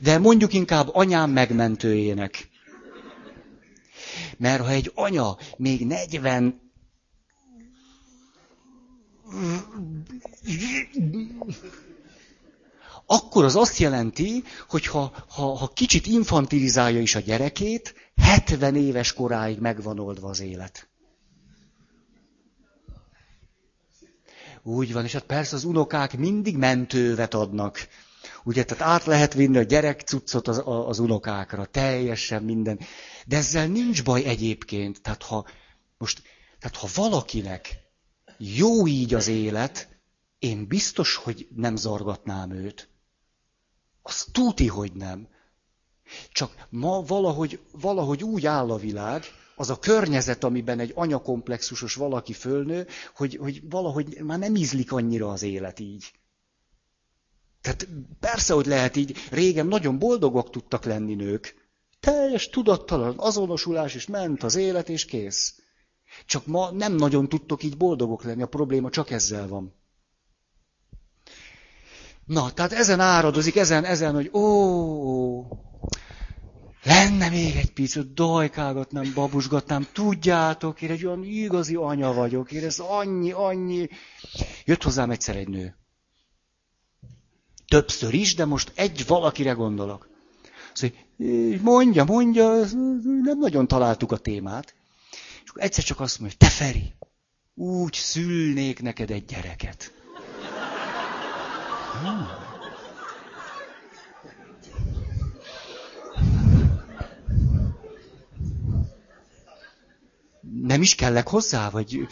De 0.00 0.18
mondjuk 0.18 0.52
inkább 0.52 0.88
anyám 0.92 1.30
megmentőjének. 1.30 2.48
Mert 4.36 4.64
ha 4.64 4.70
egy 4.70 4.92
anya 4.94 5.36
még 5.56 5.86
40 5.86 6.60
akkor 13.06 13.44
az 13.44 13.56
azt 13.56 13.78
jelenti, 13.78 14.42
hogy 14.68 14.86
ha, 14.86 15.12
ha, 15.28 15.56
ha 15.56 15.68
kicsit 15.68 16.06
infantilizálja 16.06 17.00
is 17.00 17.14
a 17.14 17.20
gyerekét, 17.20 17.94
70 18.16 18.76
éves 18.76 19.12
koráig 19.12 19.58
megvan 19.58 19.98
oldva 19.98 20.28
az 20.28 20.40
élet. 20.40 20.88
Úgy 24.62 24.92
van, 24.92 25.04
és 25.04 25.12
hát 25.12 25.24
persze 25.24 25.56
az 25.56 25.64
unokák 25.64 26.16
mindig 26.16 26.56
mentővet 26.56 27.34
adnak. 27.34 27.88
Ugye, 28.48 28.64
tehát 28.64 28.94
át 28.94 29.04
lehet 29.04 29.34
vinni 29.34 29.58
a 29.58 29.62
gyerek 29.62 30.00
cuccot 30.00 30.48
az, 30.48 30.62
az 30.64 30.98
unokákra, 30.98 31.64
teljesen 31.64 32.42
minden. 32.42 32.80
De 33.26 33.36
ezzel 33.36 33.66
nincs 33.66 34.04
baj 34.04 34.24
egyébként. 34.24 35.02
Tehát 35.02 35.22
ha, 35.22 35.46
most, 35.98 36.22
tehát 36.58 36.76
ha 36.76 36.88
valakinek 36.94 37.76
jó 38.36 38.86
így 38.86 39.14
az 39.14 39.26
élet, 39.26 39.88
én 40.38 40.66
biztos, 40.66 41.14
hogy 41.16 41.48
nem 41.54 41.76
zargatnám 41.76 42.50
őt. 42.50 42.88
Az 44.02 44.26
tuti, 44.32 44.66
hogy 44.66 44.92
nem. 44.92 45.28
Csak 46.32 46.66
ma 46.70 47.02
valahogy, 47.02 47.60
valahogy 47.72 48.24
úgy 48.24 48.46
áll 48.46 48.70
a 48.70 48.76
világ, 48.76 49.24
az 49.56 49.70
a 49.70 49.78
környezet, 49.78 50.44
amiben 50.44 50.78
egy 50.78 50.92
anyakomplexusos 50.94 51.94
valaki 51.94 52.32
fölnő, 52.32 52.86
hogy, 53.14 53.36
hogy 53.36 53.68
valahogy 53.68 54.22
már 54.22 54.38
nem 54.38 54.54
ízlik 54.54 54.92
annyira 54.92 55.30
az 55.30 55.42
élet 55.42 55.80
így. 55.80 56.12
Tehát 57.60 57.88
persze, 58.20 58.54
hogy 58.54 58.66
lehet 58.66 58.96
így, 58.96 59.16
régen 59.30 59.66
nagyon 59.66 59.98
boldogok 59.98 60.50
tudtak 60.50 60.84
lenni 60.84 61.14
nők. 61.14 61.54
Teljes 62.00 62.48
tudattalan 62.48 63.14
azonosulás, 63.18 63.94
és 63.94 64.06
ment 64.06 64.42
az 64.42 64.54
élet, 64.54 64.88
és 64.88 65.04
kész. 65.04 65.60
Csak 66.26 66.46
ma 66.46 66.70
nem 66.70 66.94
nagyon 66.94 67.28
tudtok 67.28 67.62
így 67.62 67.76
boldogok 67.76 68.22
lenni, 68.22 68.42
a 68.42 68.46
probléma 68.46 68.90
csak 68.90 69.10
ezzel 69.10 69.48
van. 69.48 69.74
Na, 72.24 72.52
tehát 72.52 72.72
ezen 72.72 73.00
áradozik, 73.00 73.56
ezen, 73.56 73.84
ezen, 73.84 74.14
hogy 74.14 74.30
ó, 74.32 75.46
lenne 76.82 77.28
még 77.28 77.56
egy 77.56 77.72
picit, 77.72 78.14
dajkálgatnám, 78.14 79.12
babusgatnám, 79.14 79.86
tudjátok, 79.92 80.82
én 80.82 80.90
egy 80.90 81.06
olyan 81.06 81.24
igazi 81.24 81.74
anya 81.74 82.12
vagyok, 82.12 82.52
én 82.52 82.64
ez 82.64 82.78
annyi, 82.78 83.30
annyi. 83.30 83.88
Jött 84.64 84.82
hozzám 84.82 85.10
egyszer 85.10 85.36
egy 85.36 85.48
nő. 85.48 85.76
Többször 87.68 88.14
is, 88.14 88.34
de 88.34 88.44
most 88.44 88.72
egy 88.74 89.06
valakire 89.06 89.52
gondolok. 89.52 90.08
Szóval, 90.72 90.96
mondja, 91.62 92.04
mondja, 92.04 92.48
nem 93.22 93.38
nagyon 93.38 93.68
találtuk 93.68 94.12
a 94.12 94.16
témát. 94.16 94.74
És 95.44 95.50
akkor 95.50 95.62
egyszer 95.62 95.84
csak 95.84 96.00
azt 96.00 96.18
mondja, 96.18 96.38
te 96.38 96.48
Feri, 96.48 96.94
úgy 97.54 97.94
szülnék 97.94 98.82
neked 98.82 99.10
egy 99.10 99.24
gyereket. 99.24 99.92
Nem 110.62 110.82
is 110.82 110.94
kellek 110.94 111.28
hozzá, 111.28 111.70
vagy... 111.70 112.06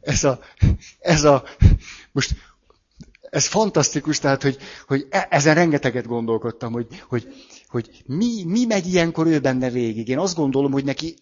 Ez 0.00 0.24
a, 0.24 0.40
ez 0.98 1.24
a, 1.24 1.44
most, 2.12 2.34
ez 3.32 3.46
fantasztikus, 3.46 4.18
tehát, 4.18 4.42
hogy, 4.42 4.58
hogy 4.86 5.06
e, 5.10 5.26
ezen 5.30 5.54
rengeteget 5.54 6.06
gondolkodtam, 6.06 6.72
hogy, 6.72 6.86
hogy, 7.08 7.26
hogy 7.66 8.02
mi, 8.06 8.44
mi 8.44 8.64
megy 8.64 8.86
ilyenkor 8.86 9.26
ő 9.26 9.38
benne 9.40 9.70
végig. 9.70 10.08
Én 10.08 10.18
azt 10.18 10.36
gondolom, 10.36 10.72
hogy 10.72 10.84
neki, 10.84 11.14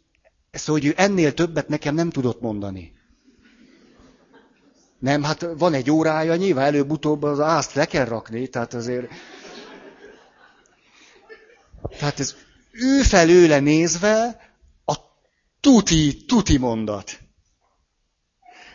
szóval, 0.51 0.81
hogy 0.81 0.91
ő 0.91 0.95
ennél 0.97 1.35
többet 1.35 1.69
nekem 1.69 1.95
nem 1.95 2.11
tudott 2.11 2.41
mondani. 2.41 2.93
Nem, 4.99 5.23
hát 5.23 5.47
van 5.59 5.75
egy 5.75 5.91
órája, 5.91 6.37
nyilván 6.37 6.65
előbb-utóbb 6.65 7.23
az 7.23 7.41
ázt 7.41 7.75
le 7.75 7.85
kell 7.85 8.05
rakni, 8.05 8.49
tehát 8.49 8.75
azért... 8.75 9.09
Tehát 11.99 12.21
ez 12.21 12.35
ő 12.71 13.03
felőle 13.03 13.61
nézve 13.61 14.41
a 14.85 14.95
tuti, 15.61 16.25
tuti 16.25 16.59
mondat. 16.59 17.19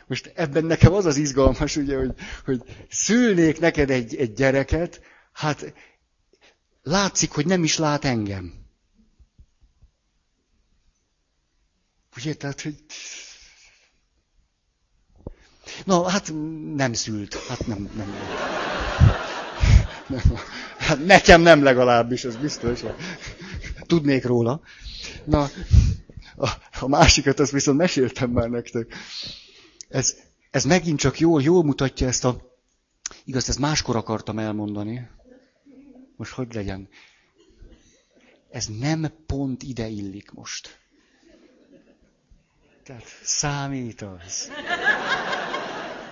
Most 0.08 0.32
ebben 0.36 0.66
nekem 0.66 0.93
az 0.93 1.06
az 1.06 1.18
izgalmas, 1.18 1.76
ugye, 1.76 1.97
hogy, 1.97 2.14
hogy 2.45 2.62
szülnék 2.89 3.60
neked 3.60 3.89
egy, 3.89 4.16
egy 4.16 4.34
gyereket, 4.34 5.01
hát 5.34 5.74
látszik, 6.84 7.32
hogy 7.32 7.45
nem 7.45 7.64
is 7.64 7.78
lát 7.78 8.06
engem. 8.06 8.53
Ugye, 12.18 12.34
tehát, 12.34 12.62
hogy 12.62 12.76
Na, 15.86 16.10
hát 16.10 16.32
nem 16.76 16.93
szült. 16.93 17.36
Hát 17.47 17.68
nem, 17.68 17.89
nem. 17.95 18.14
nem. 20.08 20.22
Hát 20.78 21.06
nekem 21.06 21.41
nem 21.41 21.64
legalábbis, 21.64 22.24
ez 22.24 22.36
biztos. 22.36 22.80
Tudnék 23.86 24.26
róla. 24.26 24.62
Na, 25.24 25.49
a, 26.36 26.49
a 26.80 26.88
másikat 26.88 27.39
azt 27.39 27.51
viszont 27.51 27.78
meséltem 27.78 28.30
már 28.30 28.49
nektek. 28.49 28.95
Ez, 29.96 30.16
ez 30.52 30.64
megint 30.66 31.00
csak 31.00 31.20
jól, 31.20 31.41
jól 31.41 31.64
mutatja 31.64 32.08
ezt 32.08 32.26
a... 32.26 32.58
Igaz, 33.26 33.50
ezt 33.50 33.60
máskor 33.60 33.96
akartam 33.96 34.39
elmondani. 34.39 35.08
Most 36.16 36.32
hogy 36.32 36.54
legyen? 36.54 36.89
Ez 38.52 38.68
nem 38.80 39.08
pont 39.26 39.64
ide 39.64 39.88
illik 39.88 40.32
most. 40.32 40.80
Tehát 42.84 43.04
számít 43.24 44.02
az. 44.02 44.52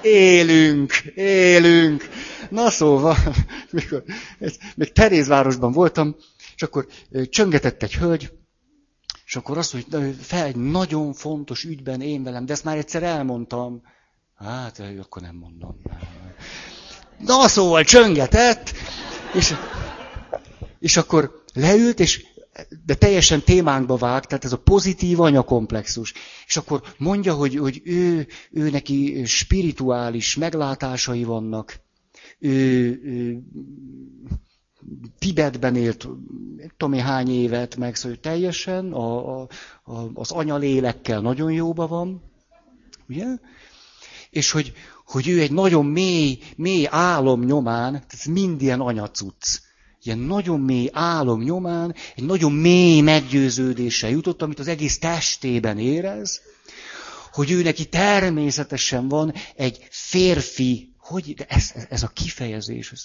Élünk, 0.02 0.94
élünk. 1.16 2.10
Na 2.50 2.70
szóval, 2.70 3.18
mikor, 3.72 4.04
még 4.76 4.92
Terézvárosban 4.92 5.72
voltam, 5.72 6.16
és 6.56 6.62
akkor 6.62 6.88
csöngetett 7.30 7.84
egy 7.84 7.96
hölgy, 7.96 8.32
és 9.34 9.40
akkor 9.40 9.58
azt 9.58 9.74
mondja, 9.74 10.00
hogy 10.00 10.16
fel 10.20 10.46
egy 10.46 10.56
nagyon 10.56 11.14
fontos 11.14 11.64
ügyben 11.64 12.02
én 12.02 12.24
velem, 12.24 12.46
de 12.46 12.54
ezt 12.54 12.64
már 12.64 12.78
egyszer 12.78 13.04
elmondtam. 13.04 13.82
Hát, 14.36 14.82
akkor 15.00 15.22
nem 15.22 15.36
mondom. 15.36 15.82
Na 17.18 17.48
szóval 17.48 17.84
csöngetett, 17.84 18.74
és, 19.34 19.56
és 20.80 20.98
akkor 20.98 21.44
leült, 21.54 22.00
és 22.00 22.26
de 22.86 22.96
teljesen 22.96 23.42
témánkba 23.42 23.96
vág, 23.96 24.26
tehát 24.26 24.46
ez 24.46 24.54
a 24.54 24.62
pozitív 24.62 25.20
anyakomplexus. 25.20 26.14
És 26.48 26.58
akkor 26.58 26.82
mondja, 26.98 27.34
hogy, 27.34 27.56
hogy 27.56 27.82
ő, 27.84 28.28
ő 28.52 28.70
neki 28.70 29.26
spirituális 29.26 30.36
meglátásai 30.36 31.24
vannak, 31.24 31.80
ő, 32.40 32.86
ő 33.04 33.44
Tibetben 35.20 35.76
élt, 35.76 36.08
tudom 36.78 36.94
én 36.94 37.04
hány 37.04 37.30
évet, 37.30 37.76
meg 37.76 37.96
szóval 37.96 38.18
teljesen 38.18 38.92
a, 38.94 39.42
a, 39.42 39.48
a, 39.84 40.10
az 40.14 40.32
anyalélekkel 40.32 41.22
nagyon 41.22 41.52
jóba 41.52 41.88
van, 41.88 42.22
ugye? 43.10 43.26
És 44.30 44.52
hogy, 44.52 44.74
hogy 45.06 45.28
ő 45.28 45.42
egy 45.42 45.52
nagyon 45.52 45.86
mély, 45.86 46.40
mély 46.56 46.88
álom 46.90 47.44
nyomán, 47.44 47.92
tehát 47.92 48.26
mind 48.26 48.62
ilyen 48.62 48.80
anyacuc 48.80 49.62
ilyen 50.06 50.20
nagyon 50.20 50.60
mély 50.60 50.90
álom 50.92 51.42
nyomán, 51.42 51.96
egy 52.16 52.24
nagyon 52.24 52.52
mély 52.52 53.02
meggyőződéssel 53.02 54.10
jutott, 54.10 54.42
amit 54.42 54.60
az 54.60 54.68
egész 54.68 55.00
testében 55.00 55.80
érez, 55.80 56.42
hogy 57.32 57.52
ő 57.52 57.62
neki 57.62 57.86
természetesen 57.86 59.08
van 59.08 59.34
egy 59.56 59.88
férfi, 59.90 60.94
hogy, 60.98 61.34
de 61.34 61.46
ez, 61.46 61.72
ez 61.90 62.04
a 62.04 62.08
kifejezés, 62.08 62.92
ez, 62.92 63.04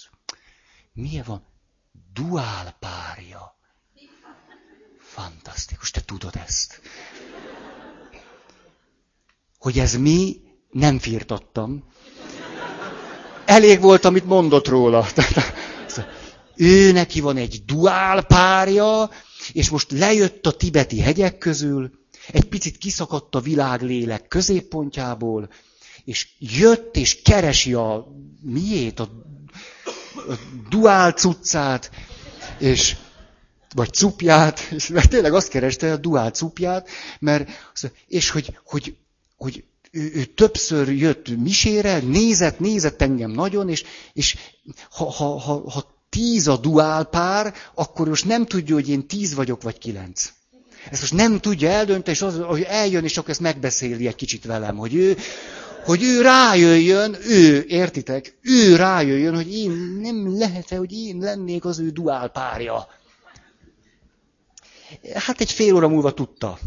milyen 0.93 1.23
van? 1.27 1.43
Duál 2.13 2.75
párja. 2.79 3.57
Fantasztikus, 4.99 5.91
te 5.91 6.01
tudod 6.01 6.35
ezt. 6.45 6.81
Hogy 9.57 9.79
ez 9.79 9.93
mi, 9.93 10.41
nem 10.71 10.99
firtattam. 10.99 11.83
Elég 13.45 13.79
volt, 13.81 14.05
amit 14.05 14.25
mondott 14.25 14.67
róla. 14.67 15.07
ő 16.55 16.91
neki 16.91 17.19
van 17.19 17.37
egy 17.37 17.63
duál 17.65 18.23
párja, 18.23 19.09
és 19.53 19.69
most 19.69 19.91
lejött 19.91 20.45
a 20.45 20.51
tibeti 20.51 20.99
hegyek 20.99 21.37
közül, 21.37 21.91
egy 22.27 22.43
picit 22.45 22.77
kiszakadt 22.77 23.35
a 23.35 23.39
világlélek 23.39 24.27
középpontjából, 24.27 25.49
és 26.05 26.27
jött 26.39 26.95
és 26.95 27.21
keresi 27.21 27.73
a 27.73 28.07
miét, 28.41 28.99
a, 28.99 29.09
duál 30.69 31.11
cuccát, 31.11 31.91
és 32.57 32.95
vagy 33.75 33.93
cupját, 33.93 34.59
és 34.59 34.87
mert 34.87 35.09
tényleg 35.09 35.33
azt 35.33 35.47
kereste, 35.47 35.91
a 35.91 35.97
duál 35.97 36.31
cupját, 36.31 36.89
mert, 37.19 37.49
és 38.07 38.29
hogy, 38.29 38.59
hogy, 38.63 38.95
hogy 39.37 39.63
ő, 39.91 40.11
ő 40.13 40.23
többször 40.23 40.91
jött 40.91 41.37
misére, 41.37 41.97
nézett, 41.99 42.59
nézett 42.59 43.01
engem 43.01 43.31
nagyon, 43.31 43.69
és, 43.69 43.83
és 44.13 44.35
ha, 44.89 45.11
ha, 45.11 45.39
ha, 45.39 45.69
ha 45.71 45.97
tíz 46.09 46.47
a 46.47 46.57
duál 46.57 47.03
pár, 47.03 47.53
akkor 47.75 48.07
most 48.07 48.25
nem 48.25 48.45
tudja, 48.45 48.75
hogy 48.75 48.89
én 48.89 49.07
tíz 49.07 49.33
vagyok, 49.33 49.61
vagy 49.61 49.77
kilenc. 49.77 50.31
Ezt 50.91 51.01
most 51.01 51.13
nem 51.13 51.39
tudja 51.39 51.69
eldönteni, 51.69 52.15
és 52.15 52.21
az, 52.21 52.37
hogy 52.37 52.61
eljön, 52.61 53.03
és 53.03 53.17
akkor 53.17 53.29
ezt 53.29 53.39
megbeszéli 53.39 54.07
egy 54.07 54.15
kicsit 54.15 54.45
velem, 54.45 54.75
hogy 54.75 54.95
ő, 54.95 55.17
hogy 55.85 56.03
ő 56.03 56.21
rájöjjön, 56.21 57.17
ő, 57.27 57.65
értitek, 57.67 58.37
ő 58.41 58.75
rájöjjön, 58.75 59.35
hogy 59.35 59.53
én 59.53 59.71
nem 60.01 60.37
lehet-e, 60.37 60.77
hogy 60.77 60.93
én 60.93 61.17
lennék 61.17 61.65
az 61.65 61.79
ő 61.79 61.89
duál 61.89 62.29
párja. 62.29 62.87
Hát 65.13 65.41
egy 65.41 65.51
fél 65.51 65.75
óra 65.75 65.87
múlva 65.87 66.13
tudta. 66.13 66.59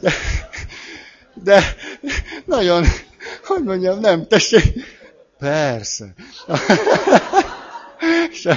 De, 0.00 0.12
de 1.34 1.74
nagyon, 2.44 2.86
hogy 3.44 3.62
mondjam, 3.62 4.00
nem, 4.00 4.26
tessék. 4.26 4.64
Persze. 5.38 6.14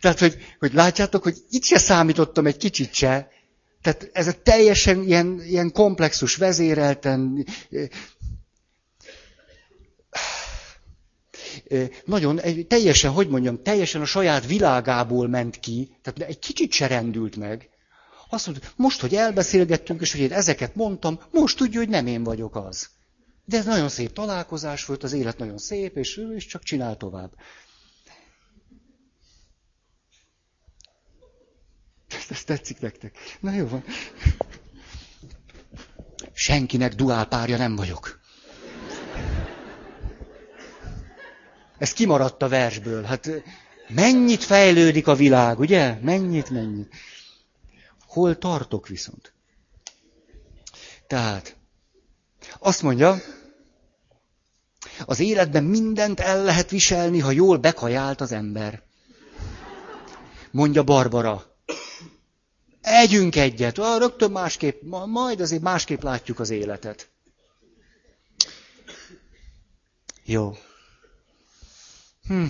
Tehát, 0.00 0.18
hogy, 0.18 0.36
hogy 0.58 0.72
látjátok, 0.72 1.22
hogy 1.22 1.36
itt 1.50 1.64
se 1.64 1.78
számítottam 1.78 2.46
egy 2.46 2.56
kicsit 2.56 2.94
se. 2.94 3.28
Tehát 3.86 4.10
ez 4.12 4.26
a 4.26 4.42
teljesen 4.42 5.02
ilyen, 5.02 5.40
ilyen 5.42 5.72
komplexus 5.72 6.36
vezérelten, 6.36 7.46
nagyon, 12.04 12.40
teljesen, 12.68 13.10
hogy 13.10 13.28
mondjam, 13.28 13.62
teljesen 13.62 14.00
a 14.00 14.04
saját 14.04 14.46
világából 14.46 15.28
ment 15.28 15.58
ki, 15.60 15.96
tehát 16.02 16.30
egy 16.30 16.38
kicsit 16.38 16.72
se 16.72 16.86
rendült 16.86 17.36
meg. 17.36 17.68
Azt 18.30 18.46
mondta, 18.46 18.68
most, 18.76 19.00
hogy 19.00 19.14
elbeszélgettünk, 19.14 20.00
és 20.00 20.12
hogy 20.12 20.20
én 20.20 20.32
ezeket 20.32 20.74
mondtam, 20.74 21.20
most 21.30 21.56
tudja, 21.56 21.78
hogy 21.78 21.88
nem 21.88 22.06
én 22.06 22.22
vagyok 22.22 22.56
az. 22.56 22.88
De 23.44 23.56
ez 23.58 23.64
nagyon 23.64 23.88
szép 23.88 24.12
találkozás 24.12 24.84
volt, 24.84 25.02
az 25.02 25.12
élet 25.12 25.38
nagyon 25.38 25.58
szép, 25.58 25.96
és 25.96 26.16
ő 26.18 26.36
csak 26.36 26.62
csinál 26.62 26.96
tovább. 26.96 27.30
Ezt, 32.26 32.34
ezt 32.34 32.46
tetszik 32.46 32.80
nektek. 32.80 33.18
Na 33.40 33.52
jó 33.52 33.66
van. 33.66 33.84
Senkinek 36.32 36.94
duál 36.94 37.26
párja 37.26 37.56
nem 37.56 37.76
vagyok. 37.76 38.20
Ez 41.78 41.92
kimaradt 41.92 42.42
a 42.42 42.48
versből. 42.48 43.02
Hát 43.02 43.30
mennyit 43.88 44.44
fejlődik 44.44 45.06
a 45.06 45.14
világ, 45.14 45.58
ugye? 45.58 45.98
Mennyit, 46.02 46.50
mennyit. 46.50 46.94
Hol 48.06 48.38
tartok 48.38 48.88
viszont? 48.88 49.32
Tehát, 51.06 51.56
azt 52.58 52.82
mondja, 52.82 53.16
az 55.04 55.20
életben 55.20 55.64
mindent 55.64 56.20
el 56.20 56.42
lehet 56.44 56.70
viselni, 56.70 57.18
ha 57.18 57.30
jól 57.30 57.56
bekajált 57.56 58.20
az 58.20 58.32
ember. 58.32 58.82
Mondja 60.50 60.82
Barbara. 60.82 61.54
Együnk 62.88 63.36
egyet, 63.36 63.78
ah, 63.78 63.98
rögtön 63.98 64.30
másképp, 64.30 64.82
majd 65.06 65.40
azért 65.40 65.62
másképp 65.62 66.02
látjuk 66.02 66.40
az 66.40 66.50
életet. 66.50 67.10
Jó. 70.24 70.56
Hm. 72.26 72.44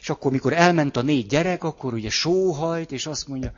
És 0.00 0.08
akkor, 0.10 0.32
mikor 0.32 0.52
elment 0.52 0.96
a 0.96 1.02
négy 1.02 1.26
gyerek, 1.26 1.64
akkor 1.64 1.94
ugye 1.94 2.10
sóhajt, 2.10 2.92
és 2.92 3.06
azt 3.06 3.28
mondja, 3.28 3.52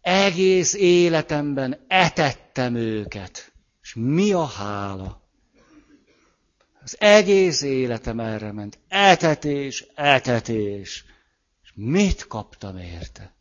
egész 0.00 0.74
életemben 0.74 1.84
etettem 1.88 2.74
őket. 2.74 3.52
És 3.82 3.94
mi 3.94 4.32
a 4.32 4.44
hála? 4.44 5.22
Az 6.82 6.96
egész 6.98 7.62
életem 7.62 8.20
erre 8.20 8.52
ment. 8.52 8.78
Etetés, 8.88 9.86
etetés. 9.94 11.04
És 11.62 11.72
mit 11.74 12.26
kaptam 12.26 12.78
érte? 12.78 13.38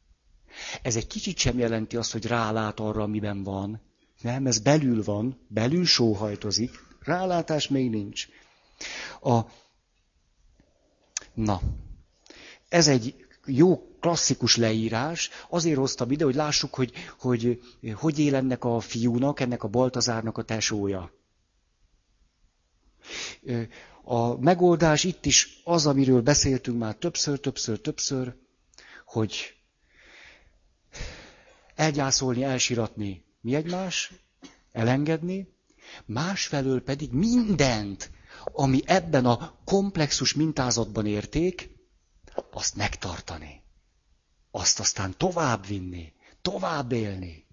Ez 0.82 0.96
egy 0.96 1.08
kicsit 1.08 1.38
sem 1.38 1.58
jelenti 1.60 1.96
azt, 1.98 2.12
hogy 2.12 2.26
rálát 2.26 2.80
arra, 2.80 3.02
amiben 3.04 3.44
van. 3.44 3.82
Nem, 4.22 4.46
ez 4.46 4.60
belül 4.60 5.04
van, 5.04 5.40
belül 5.48 5.86
sóhajtozik. 5.86 6.72
Rálátás 7.00 7.68
még 7.68 7.90
nincs. 7.90 8.28
A... 9.22 9.40
Na, 11.34 11.62
ez 12.70 12.88
egy 12.88 13.16
jó 13.46 13.90
klasszikus 14.00 14.56
leírás. 14.56 15.30
Azért 15.50 15.78
hoztam 15.78 16.12
ide, 16.12 16.24
hogy 16.24 16.36
lássuk, 16.36 16.74
hogy 16.74 16.92
hogy, 17.20 17.62
hogy 17.94 18.20
él 18.20 18.36
ennek 18.36 18.64
a 18.64 18.80
fiúnak, 18.80 19.40
ennek 19.40 19.64
a 19.64 19.68
Baltazárnak 19.68 20.38
a 20.38 20.44
tesója. 20.44 21.12
A 24.04 24.38
megoldás 24.40 25.04
itt 25.04 25.26
is 25.26 25.62
az, 25.64 25.86
amiről 25.86 26.22
beszéltünk 26.22 26.78
már 26.80 26.96
többször, 26.96 27.40
többször, 27.40 27.80
többször, 27.80 28.36
hogy 29.06 29.59
elgyászolni, 31.80 32.44
elsiratni 32.44 33.26
mi 33.42 33.56
egymás, 33.56 34.12
elengedni, 34.72 35.48
másfelől 36.06 36.84
pedig 36.84 37.12
mindent, 37.12 38.12
ami 38.44 38.82
ebben 38.86 39.26
a 39.26 39.54
komplexus 39.66 40.34
mintázatban 40.34 41.06
érték, 41.06 41.70
azt 42.52 42.76
megtartani. 42.76 43.62
Azt 44.52 44.80
aztán 44.80 45.14
tovább 45.18 45.68
vinni, 45.68 46.14
tovább 46.42 46.92
élni. 46.92 47.48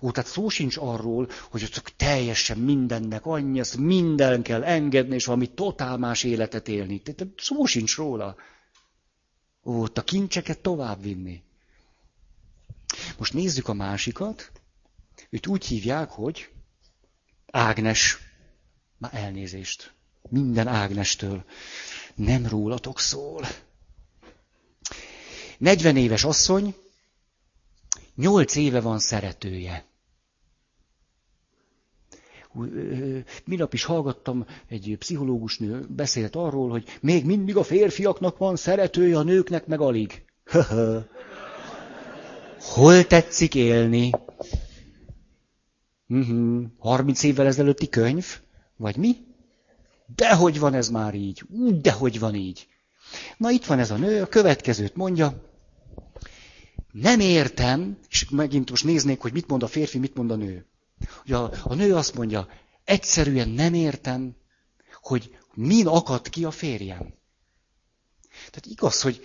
Ó, 0.00 0.10
tehát 0.10 0.30
szó 0.30 0.48
sincs 0.48 0.76
arról, 0.76 1.28
hogy 1.50 1.60
csak 1.64 1.90
teljesen 1.96 2.58
mindennek 2.58 3.26
annyi, 3.26 3.60
azt 3.60 3.76
minden 3.76 4.42
kell 4.42 4.64
engedni, 4.64 5.14
és 5.14 5.24
valami 5.24 5.54
totál 5.54 5.96
más 5.96 6.24
életet 6.24 6.68
élni. 6.68 7.02
Tehát 7.02 7.32
szó 7.36 7.64
sincs 7.64 7.96
róla. 7.96 8.36
Ó, 9.64 9.82
ott 9.82 9.98
a 9.98 10.02
kincseket 10.02 10.58
tovább 10.60 11.02
vinni. 11.02 11.43
Most 13.18 13.32
nézzük 13.32 13.68
a 13.68 13.72
másikat. 13.72 14.50
Őt 15.30 15.46
úgy 15.46 15.64
hívják, 15.64 16.10
hogy 16.10 16.48
Ágnes. 17.50 18.18
Már 18.98 19.14
elnézést. 19.14 19.92
Minden 20.28 20.66
Ágnestől. 20.68 21.44
Nem 22.14 22.46
rólatok 22.46 23.00
szól. 23.00 23.46
40 25.58 25.96
éves 25.96 26.24
asszony, 26.24 26.74
8 28.14 28.56
éve 28.56 28.80
van 28.80 28.98
szeretője. 28.98 29.84
Minap 33.44 33.72
is 33.72 33.84
hallgattam, 33.84 34.46
egy 34.68 34.96
pszichológus 34.98 35.58
nő 35.58 35.86
beszélt 35.88 36.36
arról, 36.36 36.70
hogy 36.70 36.98
még 37.00 37.24
mindig 37.24 37.56
a 37.56 37.62
férfiaknak 37.62 38.38
van 38.38 38.56
szeretője, 38.56 39.18
a 39.18 39.22
nőknek 39.22 39.66
meg 39.66 39.80
alig. 39.80 40.24
Hol 42.72 43.04
tetszik 43.04 43.54
élni? 43.54 44.10
Uh-huh. 46.08 46.64
30 46.78 47.22
évvel 47.22 47.46
ezelőtti 47.46 47.88
könyv? 47.88 48.40
Vagy 48.76 48.96
mi? 48.96 49.16
Dehogy 50.14 50.58
van 50.58 50.74
ez 50.74 50.88
már 50.88 51.14
így? 51.14 51.42
Úgy, 51.50 51.80
dehogy 51.80 52.18
van 52.18 52.34
így. 52.34 52.68
Na 53.36 53.50
itt 53.50 53.64
van 53.64 53.78
ez 53.78 53.90
a 53.90 53.96
nő, 53.96 54.22
a 54.22 54.26
következőt 54.26 54.96
mondja. 54.96 55.52
Nem 56.92 57.20
értem, 57.20 57.98
és 58.08 58.28
megint 58.28 58.70
most 58.70 58.84
néznék, 58.84 59.20
hogy 59.20 59.32
mit 59.32 59.48
mond 59.48 59.62
a 59.62 59.66
férfi, 59.66 59.98
mit 59.98 60.14
mond 60.14 60.30
a 60.30 60.36
nő. 60.36 60.66
Hogy 61.22 61.32
a, 61.32 61.50
a 61.62 61.74
nő 61.74 61.94
azt 61.94 62.14
mondja, 62.14 62.48
egyszerűen 62.84 63.48
nem 63.48 63.74
értem, 63.74 64.36
hogy 65.02 65.36
min 65.54 65.86
akadt 65.86 66.28
ki 66.28 66.44
a 66.44 66.50
férjem. 66.50 67.14
Tehát 68.28 68.66
igaz, 68.66 69.02
hogy 69.02 69.20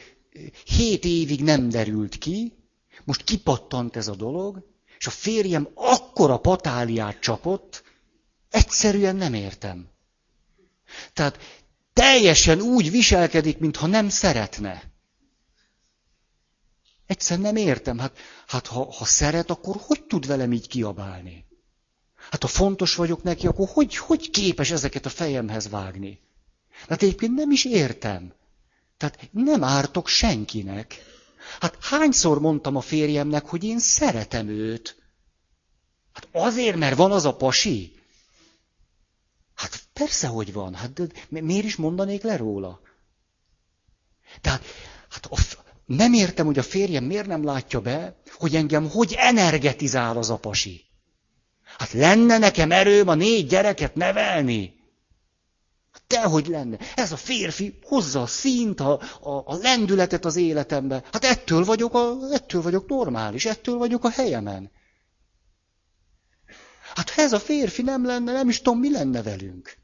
hét 0.66 1.06
évig 1.06 1.44
nem 1.44 1.70
derült 1.70 2.18
ki, 2.18 2.59
most 3.04 3.24
kipattant 3.24 3.96
ez 3.96 4.08
a 4.08 4.16
dolog, 4.16 4.68
és 4.98 5.08
a 5.08 5.12
férjem 5.12 5.70
akkora 5.74 6.38
patáliát 6.38 7.20
csapott, 7.20 7.84
egyszerűen 8.50 9.16
nem 9.16 9.34
értem. 9.34 9.90
Tehát 11.14 11.40
teljesen 11.94 12.62
úgy 12.62 12.92
viselkedik, 12.92 13.58
mintha 13.58 13.88
nem 13.88 14.10
szeretne. 14.10 14.84
Egyszerűen 17.06 17.54
nem 17.54 17.64
értem. 17.66 17.98
Hát, 17.98 18.18
hát 18.48 18.68
ha, 18.68 18.92
ha 18.92 19.06
szeret, 19.06 19.50
akkor 19.50 19.76
hogy 19.80 20.04
tud 20.04 20.28
velem 20.28 20.54
így 20.54 20.68
kiabálni? 20.68 21.46
Hát 22.32 22.42
ha 22.42 22.48
fontos 22.48 22.96
vagyok 22.96 23.24
neki, 23.24 23.48
akkor 23.48 23.68
hogy, 23.72 23.96
hogy 23.96 24.30
képes 24.30 24.72
ezeket 24.72 25.06
a 25.06 25.10
fejemhez 25.10 25.70
vágni? 25.70 26.20
Hát 26.88 27.02
egyébként 27.02 27.36
nem 27.36 27.52
is 27.52 27.66
értem. 27.66 28.34
Tehát 28.98 29.30
nem 29.32 29.64
ártok 29.64 30.08
senkinek. 30.08 30.96
Hát 31.60 31.78
hányszor 31.82 32.40
mondtam 32.40 32.76
a 32.76 32.82
férjemnek, 32.82 33.46
hogy 33.46 33.64
én 33.64 33.80
szeretem 33.80 34.48
őt? 34.48 34.98
Hát 36.14 36.28
azért, 36.32 36.76
mert 36.76 36.96
van 36.96 37.12
az 37.12 37.26
a 37.26 37.36
pasi? 37.36 37.94
Hát 39.56 39.84
persze, 39.94 40.28
hogy 40.28 40.54
van. 40.54 40.74
Hát 40.74 40.94
de 40.94 41.42
miért 41.42 41.66
is 41.66 41.76
mondanék 41.76 42.22
le 42.22 42.38
róla? 42.38 42.82
Tehát 44.42 44.64
hát 45.10 45.26
a, 45.26 45.38
nem 45.86 46.14
értem, 46.14 46.46
hogy 46.46 46.60
a 46.60 46.64
férjem 46.64 47.04
miért 47.04 47.28
nem 47.28 47.44
látja 47.44 47.80
be, 47.82 48.22
hogy 48.34 48.56
engem 48.56 48.90
hogy 48.90 49.14
energetizál 49.18 50.18
az 50.18 50.30
a 50.30 50.38
pasi. 50.38 50.86
Hát 51.78 51.92
lenne 51.92 52.38
nekem 52.38 52.72
erőm 52.72 53.08
a 53.08 53.14
négy 53.14 53.48
gyereket 53.48 53.96
nevelni? 53.96 54.79
Dehogy 56.10 56.48
lenne. 56.48 56.78
Ez 56.96 57.12
a 57.12 57.18
férfi 57.18 57.80
hozza 57.84 58.22
a 58.22 58.28
színt, 58.28 58.80
a, 58.80 59.02
a, 59.22 59.44
a 59.46 59.56
lendületet 59.56 60.26
az 60.26 60.36
életembe. 60.36 61.04
Hát 61.12 61.24
ettől 61.24 61.64
vagyok, 61.64 61.94
a, 61.94 62.18
ettől 62.32 62.62
vagyok 62.62 62.88
normális, 62.88 63.46
ettől 63.46 63.78
vagyok 63.78 64.04
a 64.04 64.10
helyemen. 64.10 64.72
Hát 66.96 67.10
ha 67.10 67.22
ez 67.22 67.34
a 67.34 67.40
férfi 67.40 67.82
nem 67.82 68.06
lenne, 68.06 68.32
nem 68.32 68.50
is 68.50 68.58
tudom, 68.58 68.80
mi 68.80 68.92
lenne 68.92 69.24
velünk. 69.24 69.78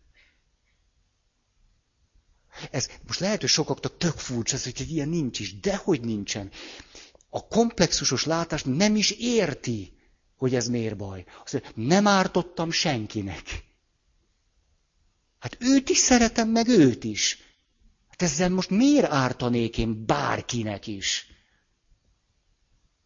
Ez 2.72 2.90
most 3.08 3.20
lehet, 3.20 3.40
hogy 3.40 3.50
sokaknak 3.50 3.98
tök 3.98 4.18
furcsa, 4.18 4.58
hogy 4.64 4.92
ilyen 4.92 5.10
nincs 5.10 5.40
is. 5.40 5.60
Dehogy 5.60 6.02
nincsen. 6.02 6.52
A 7.30 7.48
komplexusos 7.48 8.26
látás 8.26 8.64
nem 8.64 8.96
is 8.96 9.12
érti, 9.12 9.94
hogy 10.38 10.56
ez 10.56 10.68
miért 10.68 10.98
baj. 10.98 11.26
Azt 11.44 11.54
mondja, 11.54 11.72
nem 11.76 12.08
ártottam 12.08 12.72
senkinek. 12.72 13.64
Hát 15.40 15.58
őt 15.60 15.90
is 15.90 15.98
szeretem, 15.98 16.50
meg 16.50 16.68
őt 16.68 17.04
is. 17.04 17.40
Hát 18.08 18.22
ezzel 18.22 18.50
most 18.50 18.70
miért 18.70 19.12
ártanék 19.12 19.78
én 19.78 20.06
bárkinek 20.06 20.88
is? 20.88 21.28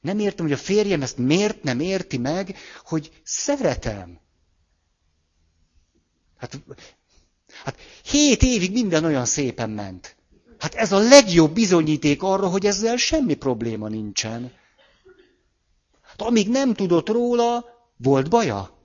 Nem 0.02 0.20
értem, 0.20 0.46
hogy 0.46 0.54
a 0.54 0.58
férjem 0.58 1.02
ezt 1.02 1.18
miért 1.18 1.64
nem 1.64 1.80
érti 1.80 2.18
meg, 2.18 2.58
hogy 2.84 3.22
szeretem. 3.24 4.20
Hát, 6.38 6.62
hát 7.64 7.78
hét 8.04 8.44
évig 8.44 8.72
minden 8.72 9.04
olyan 9.04 9.26
szépen 9.26 9.70
ment. 9.70 10.16
Hát 10.58 10.76
ez 10.76 10.92
a 10.92 10.98
legjobb 10.98 11.54
bizonyíték 11.54 12.24
arra, 12.24 12.48
hogy 12.48 12.66
ezzel 12.66 12.98
semmi 12.98 13.34
probléma 13.34 13.88
nincsen. 13.88 14.52
Hát 16.02 16.22
amíg 16.22 16.50
nem 16.50 16.74
tudott 16.74 17.10
róla, 17.10 17.66
volt 17.98 18.30
baja? 18.30 18.84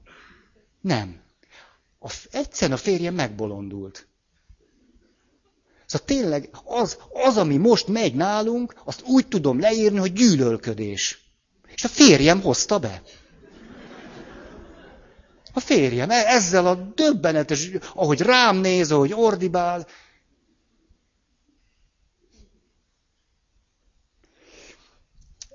Nem. 0.81 1.24
A, 2.05 2.13
egyszerűen 2.31 2.77
a 2.79 2.81
férjem 2.81 3.15
megbolondult. 3.15 4.07
Szóval 5.87 6.07
tényleg 6.07 6.49
az, 6.65 6.99
az, 7.13 7.37
ami 7.37 7.57
most 7.57 7.87
megy 7.89 8.15
nálunk, 8.15 8.75
azt 8.85 9.03
úgy 9.03 9.29
tudom 9.29 9.61
leírni, 9.61 9.99
hogy 9.99 10.13
gyűlölködés. 10.13 11.19
És 11.75 11.85
a 11.85 11.89
férjem 11.89 12.41
hozta 12.41 12.79
be. 12.79 13.03
A 15.53 15.61
férjem 15.61 16.11
e- 16.11 16.27
ezzel 16.27 16.67
a 16.67 16.75
döbbenetes, 16.75 17.71
ahogy 17.95 18.21
rám 18.21 18.57
néz, 18.57 18.91
ahogy 18.93 19.13
ordibál. 19.13 19.87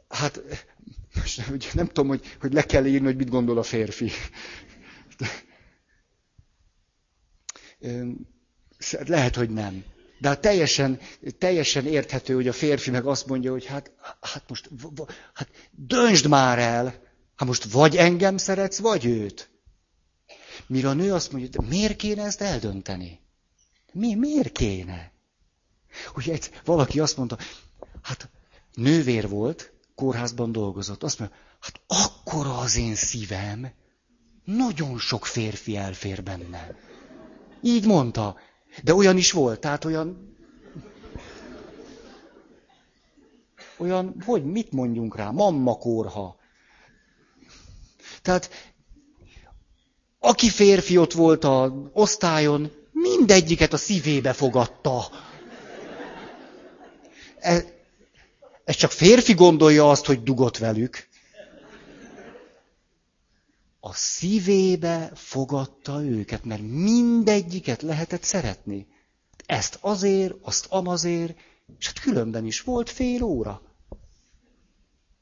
Hát, 0.08 0.41
most 1.16 1.74
nem 1.74 1.88
tudom, 1.88 2.08
hogy, 2.08 2.38
hogy 2.39 2.54
le 2.54 2.64
kell 2.64 2.86
írni, 2.86 3.06
hogy 3.06 3.16
mit 3.16 3.30
gondol 3.30 3.58
a 3.58 3.64
férfi. 3.64 4.12
Lehet, 9.06 9.36
hogy 9.36 9.50
nem. 9.50 9.84
De 10.20 10.28
hát 10.28 10.42
teljesen, 10.42 11.00
teljesen 11.38 11.86
érthető, 11.86 12.34
hogy 12.34 12.48
a 12.48 12.54
férfi 12.54 12.90
meg 12.90 13.06
azt 13.06 13.28
mondja, 13.28 13.52
hogy 13.52 13.66
hát, 13.66 13.92
hát 14.22 14.44
most 14.48 14.70
hát 15.34 15.50
döntsd 15.72 16.28
már 16.28 16.60
el. 16.60 16.86
Hát 17.36 17.48
most 17.48 17.64
vagy 17.64 17.96
engem 17.96 18.38
szeretsz, 18.38 18.80
vagy 18.80 19.06
őt. 19.06 19.50
Mire 20.68 20.90
a 20.90 20.94
nő 20.94 21.14
azt 21.14 21.32
mondja, 21.32 21.50
de 21.50 21.68
miért 21.68 21.96
kéne 21.96 22.24
ezt 22.24 22.42
eldönteni? 22.42 23.20
Mi, 23.94 24.16
miért 24.16 24.52
kéne? 24.52 25.12
Ugye 26.16 26.34
egy, 26.34 26.50
valaki 26.66 27.00
azt 27.00 27.18
mondta, 27.18 27.38
hát 28.02 28.30
nővér 28.74 29.30
volt, 29.30 29.74
kórházban 29.96 30.52
dolgozott. 30.52 31.04
Azt 31.04 31.20
mondja, 31.20 31.38
hát 31.60 31.82
akkora 31.88 32.58
az 32.58 32.78
én 32.78 32.96
szívem, 32.96 33.72
nagyon 34.44 34.98
sok 34.98 35.26
férfi 35.26 35.78
elfér 35.78 36.24
benne. 36.24 36.76
Így 37.62 37.86
mondta. 37.86 38.36
De 38.84 38.93
olyan 38.93 39.18
is 39.18 39.32
volt, 39.32 39.60
tehát 39.60 39.86
olyan... 39.86 40.28
Olyan, 43.78 44.16
hogy 44.26 44.45
mit 44.45 44.72
mondjunk 44.72 45.16
rá, 45.16 45.30
mamma 45.30 45.78
kórha. 45.78 46.38
Tehát, 48.22 48.49
aki 50.20 50.49
férfi 50.49 50.97
ott 50.97 51.14
volt 51.14 51.43
a 51.43 51.74
osztályon, 51.93 52.72
mindegyiket 52.91 53.74
a 53.74 53.78
szívébe 53.78 54.34
fogadta. 54.34 55.10
Ez, 57.39 57.66
ez 58.64 58.76
csak 58.76 58.91
férfi 58.91 59.34
gondolja 59.34 59.89
azt, 59.89 60.05
hogy 60.05 60.24
dugott 60.24 60.57
velük. 60.57 61.09
A 63.80 63.94
szívébe 63.94 65.12
fogadta 65.16 66.04
őket, 66.04 66.44
mert 66.44 66.62
mindegyiket 66.62 67.82
lehetett 67.82 68.24
szeretni. 68.24 68.88
Ezt 69.46 69.78
azért, 69.82 70.34
azt 70.42 70.66
amazért, 70.70 71.38
és 71.78 71.86
hát 71.86 72.00
különben 72.00 72.46
is 72.46 72.62
volt 72.62 72.90
fél 72.90 73.24
óra. 73.24 73.62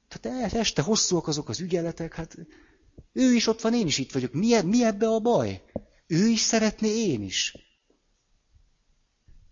Tehát 0.08 0.54
este 0.54 0.82
hosszúak 0.82 1.28
azok 1.28 1.50
az 1.50 1.60
ügyeletek, 1.60 2.14
hát 2.14 2.38
ő 3.14 3.34
is 3.34 3.48
ott 3.48 3.62
van, 3.62 3.74
én 3.74 3.88
is 3.88 3.98
itt 3.98 4.12
vagyok. 4.12 4.34
Mi, 4.34 4.62
mi 4.62 4.84
ebbe 4.84 5.08
a 5.08 5.20
baj? 5.20 5.64
Ő 6.08 6.28
is 6.28 6.40
szeretné, 6.40 6.88
én 6.88 7.22
is. 7.22 7.56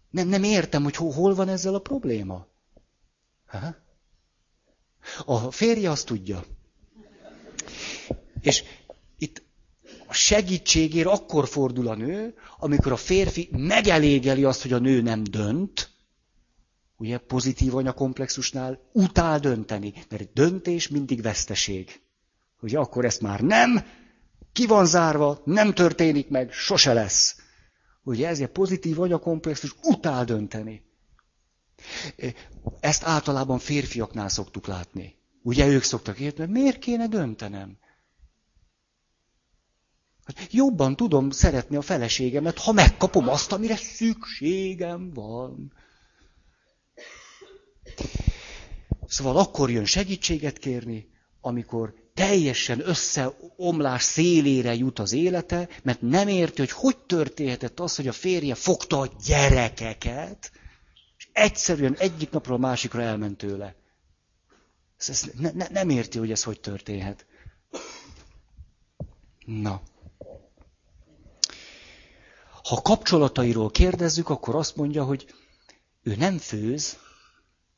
Nem, 0.09 0.27
nem 0.27 0.43
értem, 0.43 0.83
hogy 0.83 0.95
hol 0.95 1.35
van 1.35 1.49
ezzel 1.49 1.73
a 1.75 1.79
probléma. 1.79 2.47
Ha? 3.45 3.75
A 5.25 5.51
férje 5.51 5.89
azt 5.89 6.05
tudja. 6.05 6.45
És 8.41 8.63
a 10.07 10.13
segítségért 10.13 11.07
akkor 11.07 11.47
fordul 11.47 11.87
a 11.87 11.95
nő, 11.95 12.33
amikor 12.57 12.91
a 12.91 12.95
férfi 12.97 13.49
megelégeli 13.51 14.43
azt, 14.43 14.61
hogy 14.61 14.73
a 14.73 14.79
nő 14.79 15.01
nem 15.01 15.23
dönt, 15.23 15.89
ugye 16.97 17.17
pozitív 17.17 17.75
anyakomplexusnál 17.75 18.89
utál 18.91 19.39
dönteni, 19.39 19.93
mert 20.09 20.33
döntés 20.33 20.87
mindig 20.87 21.21
veszteség. 21.21 22.01
Ugye 22.61 22.77
akkor 22.77 23.05
ezt 23.05 23.21
már 23.21 23.41
nem, 23.41 23.85
ki 24.51 24.65
van 24.65 24.85
zárva, 24.85 25.41
nem 25.45 25.73
történik 25.73 26.29
meg, 26.29 26.51
sose 26.51 26.93
lesz. 26.93 27.35
Ugye 28.03 28.27
ezért 28.27 28.51
pozitív 28.51 28.99
anyakomplexus 28.99 29.75
utál 29.83 30.25
dönteni. 30.25 30.83
Ezt 32.79 33.03
általában 33.03 33.59
férfiaknál 33.59 34.29
szoktuk 34.29 34.67
látni. 34.67 35.15
Ugye 35.41 35.67
ők 35.67 35.83
szoktak 35.83 36.19
érteni, 36.19 36.51
miért 36.51 36.79
kéne 36.79 37.07
döntenem? 37.07 37.77
Jobban 40.51 40.95
tudom 40.95 41.29
szeretni 41.29 41.75
a 41.75 41.81
feleségemet, 41.81 42.57
ha 42.59 42.71
megkapom 42.71 43.29
azt, 43.29 43.51
amire 43.51 43.75
szükségem 43.75 45.13
van. 45.13 45.73
Szóval 49.07 49.37
akkor 49.37 49.71
jön 49.71 49.85
segítséget 49.85 50.57
kérni, 50.57 51.09
amikor 51.41 51.93
teljesen 52.13 52.87
összeomlás 52.87 54.03
szélére 54.03 54.73
jut 54.75 54.99
az 54.99 55.11
élete, 55.13 55.69
mert 55.83 56.01
nem 56.01 56.27
érti, 56.27 56.59
hogy 56.61 56.71
hogy 56.71 56.97
történhetett 56.97 57.79
az, 57.79 57.95
hogy 57.95 58.07
a 58.07 58.11
férje 58.11 58.55
fogta 58.55 58.99
a 58.99 59.09
gyerekeket, 59.25 60.51
és 61.17 61.27
egyszerűen 61.31 61.95
egyik 61.97 62.29
napról 62.29 62.55
a 62.55 62.59
másikra 62.59 63.01
elment 63.01 63.37
tőle. 63.37 63.75
Ezt 64.97 65.33
ne, 65.39 65.51
ne, 65.51 65.67
nem 65.71 65.89
érti, 65.89 66.17
hogy 66.17 66.31
ez 66.31 66.43
hogy 66.43 66.59
történhet. 66.59 67.25
Na. 69.45 69.81
Ha 72.65 72.81
kapcsolatairól 72.81 73.71
kérdezzük, 73.71 74.29
akkor 74.29 74.55
azt 74.55 74.75
mondja, 74.75 75.03
hogy 75.03 75.33
ő 76.03 76.15
nem 76.15 76.37
főz, 76.37 76.97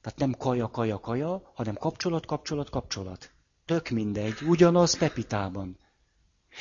tehát 0.01 0.19
nem 0.19 0.35
kaja, 0.37 0.69
kaja, 0.69 0.99
kaja, 0.99 1.51
hanem 1.55 1.75
kapcsolat, 1.75 2.25
kapcsolat, 2.25 2.69
kapcsolat. 2.69 3.31
Tök 3.65 3.89
mindegy, 3.89 4.33
ugyanaz 4.41 4.97
Pepitában. 4.97 5.77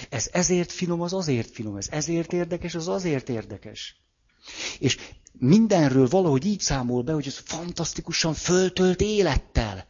Ez 0.08 0.28
ezért 0.32 0.72
finom, 0.72 1.00
az 1.00 1.12
azért 1.12 1.50
finom, 1.50 1.76
ez 1.76 1.88
ezért 1.90 2.32
érdekes, 2.32 2.74
az 2.74 2.88
azért 2.88 3.28
érdekes. 3.28 3.96
És 4.78 4.98
mindenről 5.32 6.08
valahogy 6.08 6.46
így 6.46 6.60
számol 6.60 7.02
be, 7.02 7.12
hogy 7.12 7.26
ez 7.26 7.38
fantasztikusan 7.38 8.34
föltölt 8.34 9.00
élettel. 9.00 9.86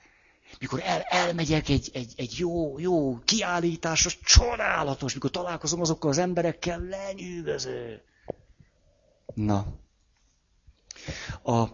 Mikor 0.58 0.80
el, 0.84 1.00
elmegyek 1.00 1.68
egy, 1.68 1.90
egy, 1.92 2.12
egy 2.16 2.34
jó, 2.38 2.78
jó 2.78 3.18
kiállítás, 3.18 4.06
az 4.06 4.16
csodálatos, 4.22 5.14
mikor 5.14 5.30
találkozom 5.30 5.80
azokkal 5.80 6.10
az 6.10 6.18
emberekkel, 6.18 6.80
lenyűgöző. 6.80 8.02
Na. 9.36 9.66
A, 11.42 11.68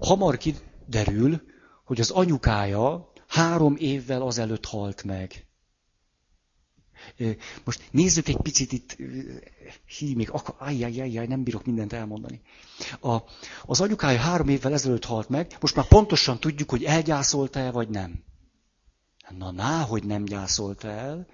hamar 0.00 0.36
kiderül, 0.36 1.42
hogy 1.84 2.00
az 2.00 2.10
anyukája 2.10 3.12
három 3.26 3.76
évvel 3.78 4.22
azelőtt 4.22 4.64
halt 4.64 5.04
meg. 5.04 5.46
Most 7.64 7.82
nézzük 7.90 8.28
egy 8.28 8.36
picit 8.36 8.72
itt, 8.72 8.96
hí, 9.98 10.14
még 10.14 10.30
akar, 10.30 10.54
ajjajjajjaj, 10.58 11.26
nem 11.26 11.42
bírok 11.42 11.64
mindent 11.64 11.92
elmondani. 11.92 12.40
A, 13.00 13.16
az 13.64 13.80
anyukája 13.80 14.18
három 14.18 14.48
évvel 14.48 14.72
ezelőtt 14.72 15.04
halt 15.04 15.28
meg, 15.28 15.56
most 15.60 15.74
már 15.74 15.86
pontosan 15.86 16.40
tudjuk, 16.40 16.70
hogy 16.70 16.84
elgyászolta-e, 16.84 17.70
vagy 17.70 17.88
nem. 17.88 18.22
Na, 19.38 19.50
ná, 19.50 19.82
hogy 19.82 20.04
nem 20.04 20.24
gyászolta 20.24 20.88
el. 20.88 21.26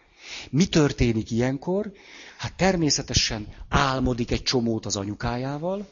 Mi 0.51 0.67
történik 0.67 1.31
ilyenkor? 1.31 1.93
Hát 2.39 2.57
természetesen 2.57 3.55
álmodik 3.69 4.31
egy 4.31 4.43
csomót 4.43 4.87
az 4.87 4.97
anyukájával, 4.97 5.89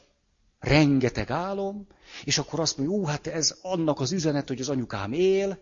rengeteg 0.58 1.30
álom, 1.30 1.86
és 2.24 2.38
akkor 2.38 2.60
azt 2.60 2.78
mondja, 2.78 2.96
ú, 2.96 3.04
hát 3.04 3.26
ez 3.26 3.58
annak 3.62 4.00
az 4.00 4.12
üzenet, 4.12 4.48
hogy 4.48 4.60
az 4.60 4.68
anyukám 4.68 5.12
él, 5.12 5.58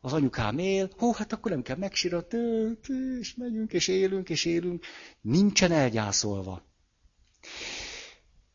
az 0.00 0.12
anyukám 0.12 0.58
él, 0.58 0.90
hó, 0.96 1.12
hát 1.12 1.32
akkor 1.32 1.50
nem 1.50 1.62
kell 1.62 1.76
megsirat, 1.76 2.34
és 3.20 3.34
megyünk, 3.34 3.72
és 3.72 3.88
élünk, 3.88 4.28
és 4.28 4.44
élünk. 4.44 4.84
Nincsen 5.20 5.72
elgyászolva. 5.72 6.62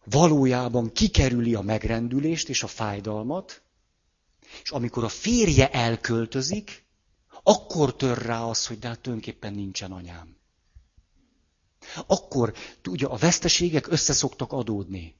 Valójában 0.03 0.91
kikerüli 0.91 1.55
a 1.55 1.61
megrendülést 1.61 2.49
és 2.49 2.63
a 2.63 2.67
fájdalmat, 2.67 3.61
és 4.63 4.71
amikor 4.71 5.03
a 5.03 5.09
férje 5.09 5.69
elköltözik, 5.71 6.85
akkor 7.43 7.95
tör 7.95 8.17
rá 8.17 8.41
az, 8.41 8.67
hogy 8.67 8.79
de 8.79 8.87
hát 8.87 8.99
tulajdonképpen 8.99 9.53
nincsen 9.53 9.91
anyám. 9.91 10.38
Akkor, 12.07 12.53
ugye, 12.89 13.05
a 13.05 13.17
veszteségek 13.17 13.91
összeszoktak 13.91 14.51
adódni. 14.51 15.15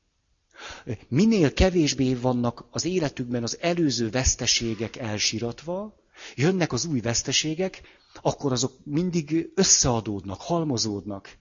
Minél 1.07 1.53
kevésbé 1.53 2.13
vannak 2.13 2.65
az 2.71 2.85
életükben 2.85 3.43
az 3.43 3.57
előző 3.61 4.09
veszteségek 4.09 4.95
elsiratva, 4.95 5.99
jönnek 6.35 6.73
az 6.73 6.85
új 6.85 6.99
veszteségek, 6.99 7.81
akkor 8.21 8.51
azok 8.51 8.73
mindig 8.83 9.51
összeadódnak, 9.55 10.41
halmozódnak, 10.41 11.37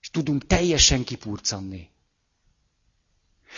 és 0.00 0.10
tudunk 0.10 0.46
teljesen 0.46 1.04
kipurcanni. 1.04 1.88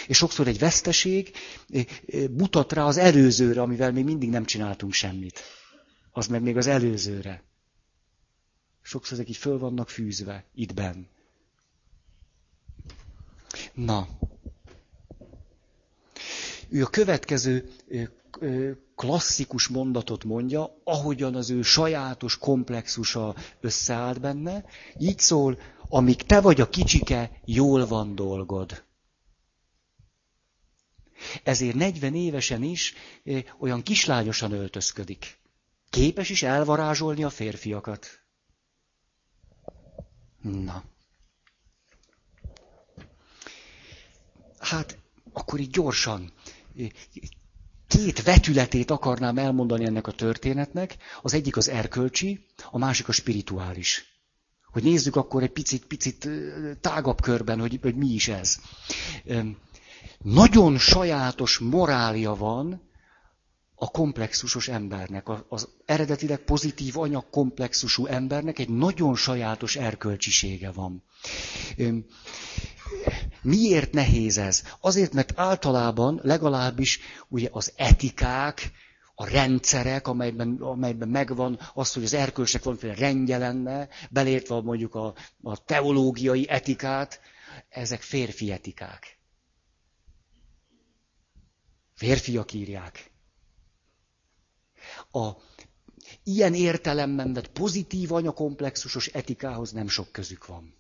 És 0.07 0.16
sokszor 0.16 0.48
egy 0.48 0.59
veszteség 0.59 1.32
eh, 1.68 1.84
eh, 2.07 2.28
mutat 2.28 2.72
rá 2.72 2.84
az 2.84 2.96
előzőre, 2.96 3.61
amivel 3.61 3.92
még 3.92 4.04
mindig 4.04 4.28
nem 4.28 4.44
csináltunk 4.44 4.92
semmit. 4.92 5.40
Az 6.11 6.26
meg 6.26 6.42
még 6.42 6.57
az 6.57 6.66
előzőre. 6.66 7.42
Sokszor 8.87 9.12
ezek 9.12 9.28
így 9.28 9.37
föl 9.37 9.59
vannak 9.59 9.89
fűzve, 9.89 10.45
itt 10.55 10.74
benn. 10.74 11.07
Na. 13.74 14.09
Ő 16.68 16.82
a 16.82 16.87
következő 16.87 17.68
klasszikus 18.95 19.68
mondatot 19.68 20.24
mondja, 20.24 20.80
ahogyan 20.84 21.34
az 21.34 21.51
ő 21.51 21.62
sajátos 21.62 22.39
komplexusa 22.39 23.34
összeállt 23.61 24.20
benne. 24.20 24.64
Így 24.99 25.18
szól, 25.18 25.59
amíg 25.89 26.22
te 26.22 26.41
vagy 26.41 26.61
a 26.61 26.68
kicsike, 26.68 27.41
jól 27.45 27.87
van 27.87 28.14
dolgod. 28.14 28.84
Ezért 31.43 31.74
40 31.74 32.14
évesen 32.14 32.62
is 32.62 32.95
olyan 33.59 33.82
kislányosan 33.82 34.53
öltözködik. 34.53 35.39
Képes 35.91 36.28
is 36.28 36.43
elvarázsolni 36.43 37.24
a 37.24 37.30
férfiakat. 37.30 38.26
Na. 40.47 40.84
Hát, 44.59 44.99
akkor 45.32 45.61
így 45.61 45.70
gyorsan 45.70 46.32
két 47.86 48.22
vetületét 48.22 48.90
akarnám 48.90 49.38
elmondani 49.38 49.84
ennek 49.84 50.07
a 50.07 50.12
történetnek. 50.12 50.97
Az 51.22 51.34
egyik 51.34 51.57
az 51.57 51.68
erkölcsi, 51.68 52.47
a 52.70 52.78
másik 52.78 53.09
a 53.09 53.12
spirituális. 53.12 54.05
Hogy 54.72 54.82
nézzük 54.82 55.16
akkor 55.16 55.42
egy 55.42 55.53
picit, 55.53 55.84
picit 55.86 56.28
tágabb 56.80 57.20
körben, 57.20 57.61
hogy, 57.61 57.78
hogy 57.82 57.94
mi 57.94 58.07
is 58.09 58.28
ez. 58.28 58.57
Nagyon 60.18 60.78
sajátos 60.78 61.59
morália 61.59 62.34
van 62.34 62.86
a 63.79 63.91
komplexusos 63.91 64.68
embernek, 64.68 65.27
az 65.49 65.68
eredetileg 65.85 66.39
pozitív 66.39 66.99
anyag 66.99 67.31
komplexusú 67.31 68.07
embernek 68.07 68.59
egy 68.59 68.68
nagyon 68.68 69.14
sajátos 69.14 69.77
erkölcsisége 69.77 70.70
van. 70.70 71.03
Miért 73.43 73.93
nehéz 73.93 74.39
ez? 74.39 74.62
Azért, 74.81 75.12
mert 75.12 75.33
általában 75.37 76.20
legalábbis 76.22 77.01
ugye 77.29 77.49
az 77.53 77.72
etikák, 77.77 78.70
a 79.18 79.29
rendszerek, 79.29 80.09
amelyben, 80.09 80.57
amelyben 80.61 81.09
megvan 81.09 81.59
az, 81.74 81.93
hogy 81.93 82.05
az 82.05 82.14
erkölcsnek 82.14 82.62
valamiféle 82.62 82.95
rendje 82.95 83.39
lenne, 83.39 83.89
belértve 84.11 84.61
mondjuk 84.61 84.95
a, 84.95 85.14
a 85.43 85.64
teológiai 85.64 86.49
etikát, 86.49 87.20
ezek 87.68 88.03
férfi 88.03 88.53
etikák. 88.53 89.18
Férfiak 91.95 92.53
írják. 92.53 93.11
A 95.17 95.37
ilyen 96.23 96.55
értelemben, 96.55 97.33
de 97.33 97.41
pozitív 97.41 98.12
anyakomplexusos 98.12 99.07
etikához 99.07 99.73
nem 99.73 99.89
sok 99.89 100.12
közük 100.12 100.47
van. 100.47 100.75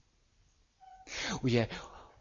Ugye 1.40 1.68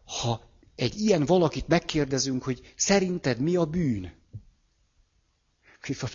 ha 0.05 0.41
egy 0.75 0.99
ilyen 0.99 1.25
valakit 1.25 1.67
megkérdezünk, 1.67 2.43
hogy 2.43 2.73
szerinted 2.75 3.39
mi 3.39 3.55
a 3.55 3.65
bűn? 3.65 4.13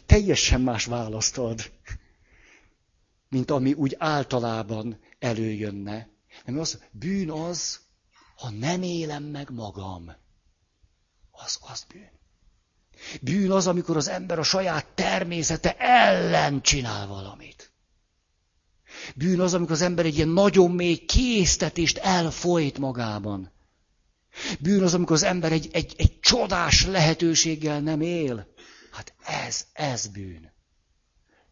Teljesen 0.06 0.60
más 0.60 0.84
választ 0.84 1.38
ad, 1.38 1.72
mint 3.28 3.50
ami 3.50 3.72
úgy 3.72 3.96
általában 3.98 5.00
előjönne. 5.18 6.08
Nem 6.44 6.58
az, 6.58 6.82
bűn 6.90 7.30
az, 7.30 7.80
ha 8.36 8.50
nem 8.50 8.82
élem 8.82 9.22
meg 9.22 9.50
magam. 9.50 10.12
Az, 11.30 11.58
az 11.60 11.84
bűn. 11.92 12.19
Bűn 13.20 13.50
az, 13.50 13.66
amikor 13.66 13.96
az 13.96 14.08
ember 14.08 14.38
a 14.38 14.42
saját 14.42 14.86
természete 14.94 15.76
ellen 15.78 16.62
csinál 16.62 17.06
valamit. 17.06 17.72
Bűn 19.14 19.40
az, 19.40 19.54
amikor 19.54 19.72
az 19.72 19.82
ember 19.82 20.04
egy 20.04 20.16
ilyen 20.16 20.28
nagyon 20.28 20.70
mély 20.70 20.96
késztetést 20.96 21.98
elfolyt 21.98 22.78
magában. 22.78 23.52
Bűn 24.60 24.82
az, 24.82 24.94
amikor 24.94 25.16
az 25.16 25.22
ember 25.22 25.52
egy, 25.52 25.68
egy, 25.72 25.94
egy 25.96 26.20
csodás 26.20 26.86
lehetőséggel 26.86 27.80
nem 27.80 28.00
él. 28.00 28.46
Hát 28.90 29.14
ez, 29.24 29.66
ez 29.72 30.06
bűn. 30.06 30.52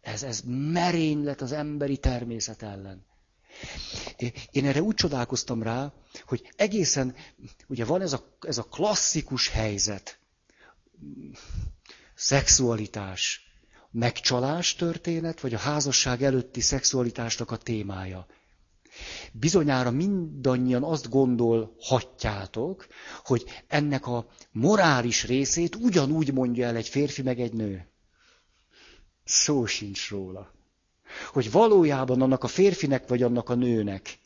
Ez, 0.00 0.22
ez 0.22 0.42
merénylet 0.46 1.40
az 1.40 1.52
emberi 1.52 1.96
természet 1.96 2.62
ellen. 2.62 3.06
Én 4.50 4.66
erre 4.66 4.82
úgy 4.82 4.94
csodálkoztam 4.94 5.62
rá, 5.62 5.92
hogy 6.26 6.52
egészen, 6.56 7.14
ugye 7.66 7.84
van 7.84 8.00
ez 8.00 8.12
a, 8.12 8.36
ez 8.40 8.58
a 8.58 8.62
klasszikus 8.62 9.48
helyzet, 9.48 10.18
szexualitás, 12.14 13.52
megcsalás 13.90 14.74
történet, 14.74 15.40
vagy 15.40 15.54
a 15.54 15.58
házasság 15.58 16.22
előtti 16.22 16.60
szexualitásnak 16.60 17.50
a 17.50 17.56
témája. 17.56 18.26
Bizonyára 19.32 19.90
mindannyian 19.90 20.82
azt 20.82 21.08
gondolhatjátok, 21.08 22.86
hogy 23.24 23.44
ennek 23.66 24.06
a 24.06 24.26
morális 24.52 25.24
részét 25.24 25.74
ugyanúgy 25.74 26.32
mondja 26.32 26.66
el 26.66 26.76
egy 26.76 26.88
férfi 26.88 27.22
meg 27.22 27.40
egy 27.40 27.52
nő. 27.52 27.88
Szó 29.24 29.66
sincs 29.66 30.10
róla. 30.10 30.52
Hogy 31.32 31.50
valójában 31.50 32.22
annak 32.22 32.44
a 32.44 32.46
férfinek 32.46 33.08
vagy 33.08 33.22
annak 33.22 33.48
a 33.48 33.54
nőnek, 33.54 34.18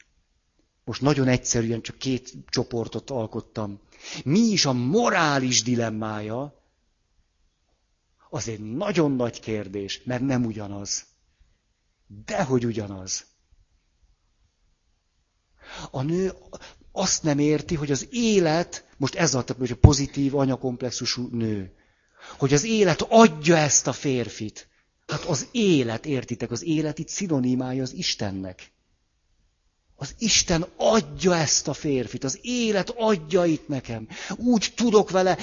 most 0.85 1.01
nagyon 1.01 1.29
egyszerűen 1.29 1.81
csak 1.83 1.99
két 1.99 2.33
csoportot 2.47 3.11
alkottam, 3.11 3.81
mi 4.25 4.39
is 4.39 4.65
a 4.67 4.73
morális 4.73 5.63
dilemmája, 5.63 6.62
az 8.35 8.49
egy 8.49 8.61
nagyon 8.61 9.13
nagy 9.13 9.41
kérdés, 9.41 10.03
mert 10.05 10.23
nem 10.23 10.45
ugyanaz. 10.45 11.05
Dehogy 12.25 12.67
ugyanaz. 12.67 13.25
A 15.91 16.03
nő 16.03 16.33
azt 16.93 17.23
nem 17.23 17.39
érti, 17.39 17.75
hogy 17.75 17.91
az 17.91 18.09
élet, 18.11 18.89
most 18.97 19.15
ez 19.15 19.35
a 19.35 19.45
pozitív 19.81 20.37
anyakomplexusú 20.37 21.29
nő, 21.33 21.75
hogy 22.39 22.53
az 22.53 22.65
élet 22.65 23.03
adja 23.09 23.57
ezt 23.57 23.87
a 23.87 23.93
férfit. 23.93 24.69
Hát 25.07 25.25
az 25.25 25.49
élet, 25.51 26.07
értitek, 26.07 26.51
az 26.51 26.63
élet 26.63 26.99
itt 26.99 27.09
szinonimája 27.09 27.83
az 27.83 27.93
Istennek. 27.93 28.73
Az 29.97 30.15
Isten 30.19 30.67
adja 30.77 31.37
ezt 31.37 31.69
a 31.69 31.73
férfit, 31.73 32.25
az 32.25 32.39
élet 32.43 32.91
adja 32.97 33.45
itt 33.45 33.69
nekem. 33.69 34.09
Úgy 34.37 34.73
tudok 34.77 35.11
vele 35.11 35.39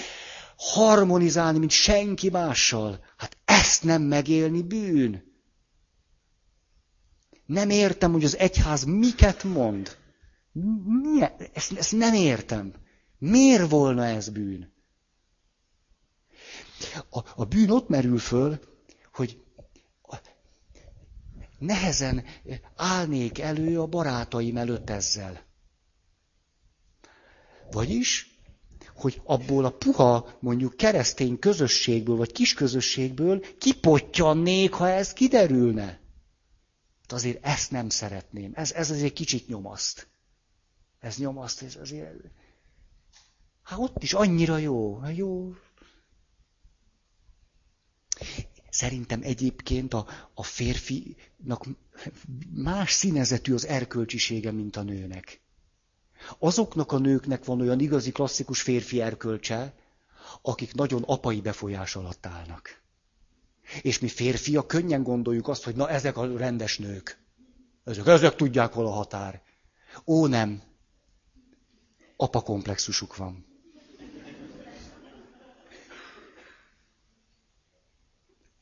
harmonizálni, 0.60 1.60
mint 1.60 1.72
senki 1.72 2.30
mással. 2.30 3.06
Hát 3.18 3.38
ezt 3.46 3.84
nem 3.84 4.02
megélni 4.02 4.62
bűn. 4.62 5.24
Nem 7.46 7.70
értem, 7.70 8.12
hogy 8.12 8.24
az 8.24 8.38
egyház 8.38 8.84
miket 8.84 9.44
mond. 9.44 9.98
Milyen? 10.86 11.32
Ezt, 11.54 11.72
ezt 11.72 11.92
nem 11.92 12.14
értem. 12.14 12.74
Miért 13.18 13.70
volna 13.70 14.06
ez 14.06 14.30
bűn? 14.30 14.74
A, 17.10 17.20
a 17.36 17.46
bűn 17.46 17.70
ott 17.70 17.88
merül 17.88 18.18
föl, 18.18 18.60
hogy 19.14 19.42
nehezen 21.60 22.24
állnék 22.76 23.40
elő 23.40 23.80
a 23.80 23.86
barátaim 23.86 24.58
előtt 24.58 24.90
ezzel. 24.90 25.42
Vagyis, 27.72 28.29
hogy 29.00 29.22
abból 29.24 29.66
a 29.66 29.70
puha, 29.72 30.38
mondjuk 30.40 30.78
keresztény 30.78 31.40
közösségből, 31.40 32.16
vagy 32.16 32.32
kis 32.32 32.54
közösségből 32.54 33.46
kipottyannék, 33.58 34.74
ha 34.74 34.90
ez 34.90 35.14
kiderülne. 35.14 35.86
Hát 37.02 37.12
azért 37.12 37.46
ezt 37.46 37.72
nem 37.72 37.90
szeretném. 37.90 38.52
Ez, 38.56 38.72
ez 38.72 38.90
azért 38.92 39.14
kicsit 39.14 39.48
nyomaszt. 39.48 40.08
Ez 41.00 41.18
nyomaszt, 41.18 41.62
ez 41.62 41.76
azért... 41.82 42.14
Hát 43.64 43.80
ott 43.80 44.04
is 44.04 44.14
annyira 44.14 44.58
jó. 44.58 45.00
Jó, 45.16 45.54
Szerintem 48.70 49.20
egyébként 49.24 49.94
a, 49.94 50.08
a 50.34 50.44
férfinak 50.44 51.66
más 52.54 52.92
színezetű 52.92 53.54
az 53.54 53.66
erkölcsisége, 53.66 54.52
mint 54.52 54.76
a 54.76 54.82
nőnek. 54.82 55.42
Azoknak 56.40 56.92
a 56.92 56.98
nőknek 56.98 57.46
van 57.46 57.62
olyan 57.62 57.80
igazi 57.80 58.12
klasszikus 58.12 58.62
férfi 58.62 59.02
erkölcse, 59.02 59.74
akik 60.42 60.74
nagyon 60.74 61.04
apai 61.04 61.42
befolyás 61.42 61.96
alatt 61.96 62.26
állnak. 62.26 62.82
És 63.82 64.00
mi 64.00 64.08
férfiak 64.08 64.68
könnyen 64.68 65.04
gondoljuk 65.04 65.48
azt, 65.48 65.64
hogy 65.64 65.76
na 65.76 65.90
ezek 65.90 66.18
a 66.18 66.38
rendes 66.38 66.78
nők. 66.78 67.18
Ezek, 67.84 68.08
ezek 68.08 68.36
tudják, 68.36 68.74
hol 68.74 68.86
a 68.88 68.92
határ. 68.92 69.42
Ó, 70.06 70.28
nem. 70.28 70.62
Apa 72.16 72.42
komplexusuk 72.42 73.16
van. 73.16 73.46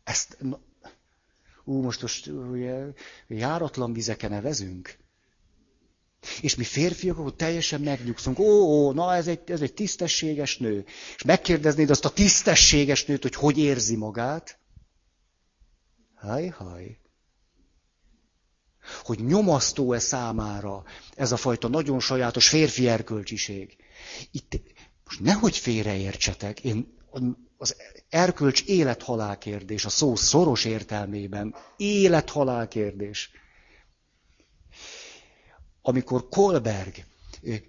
Ezt, 0.03 0.37
na, 0.39 0.59
ú, 1.63 1.81
most, 1.81 2.01
most 2.01 2.27
ugye, 2.27 2.85
járatlan 3.27 3.93
vizeken 3.93 4.29
nevezünk. 4.29 4.97
És 6.41 6.55
mi 6.55 6.63
férfiak 6.63 7.17
akkor 7.17 7.35
teljesen 7.35 7.81
megnyugszunk. 7.81 8.39
Ó, 8.39 8.45
ó, 8.45 8.91
na 8.91 9.15
ez 9.15 9.27
egy, 9.27 9.39
ez 9.45 9.61
egy 9.61 9.73
tisztességes 9.73 10.57
nő. 10.57 10.85
És 11.15 11.23
megkérdeznéd 11.23 11.89
azt 11.89 12.05
a 12.05 12.09
tisztességes 12.09 13.05
nőt, 13.05 13.21
hogy 13.21 13.35
hogy 13.35 13.57
érzi 13.57 13.95
magát. 13.95 14.59
Haj, 16.15 16.47
haj. 16.47 16.99
Hogy 19.03 19.19
nyomasztó-e 19.23 19.99
számára 19.99 20.83
ez 21.15 21.31
a 21.31 21.37
fajta 21.37 21.67
nagyon 21.67 21.99
sajátos 21.99 22.49
férfi 22.49 22.87
erkölcsiség. 22.87 23.75
Itt 24.31 24.61
most 25.05 25.19
nehogy 25.19 25.57
félreértsetek, 25.57 26.63
én 26.63 26.95
az 27.57 27.75
erkölcs 28.09 28.63
élethalál 28.63 29.37
kérdés, 29.37 29.85
a 29.85 29.89
szó 29.89 30.15
szoros 30.15 30.65
értelmében. 30.65 31.55
Élethalál 31.77 32.67
kérdés. 32.67 33.31
Amikor 35.87 36.29
Kolberg 36.29 37.05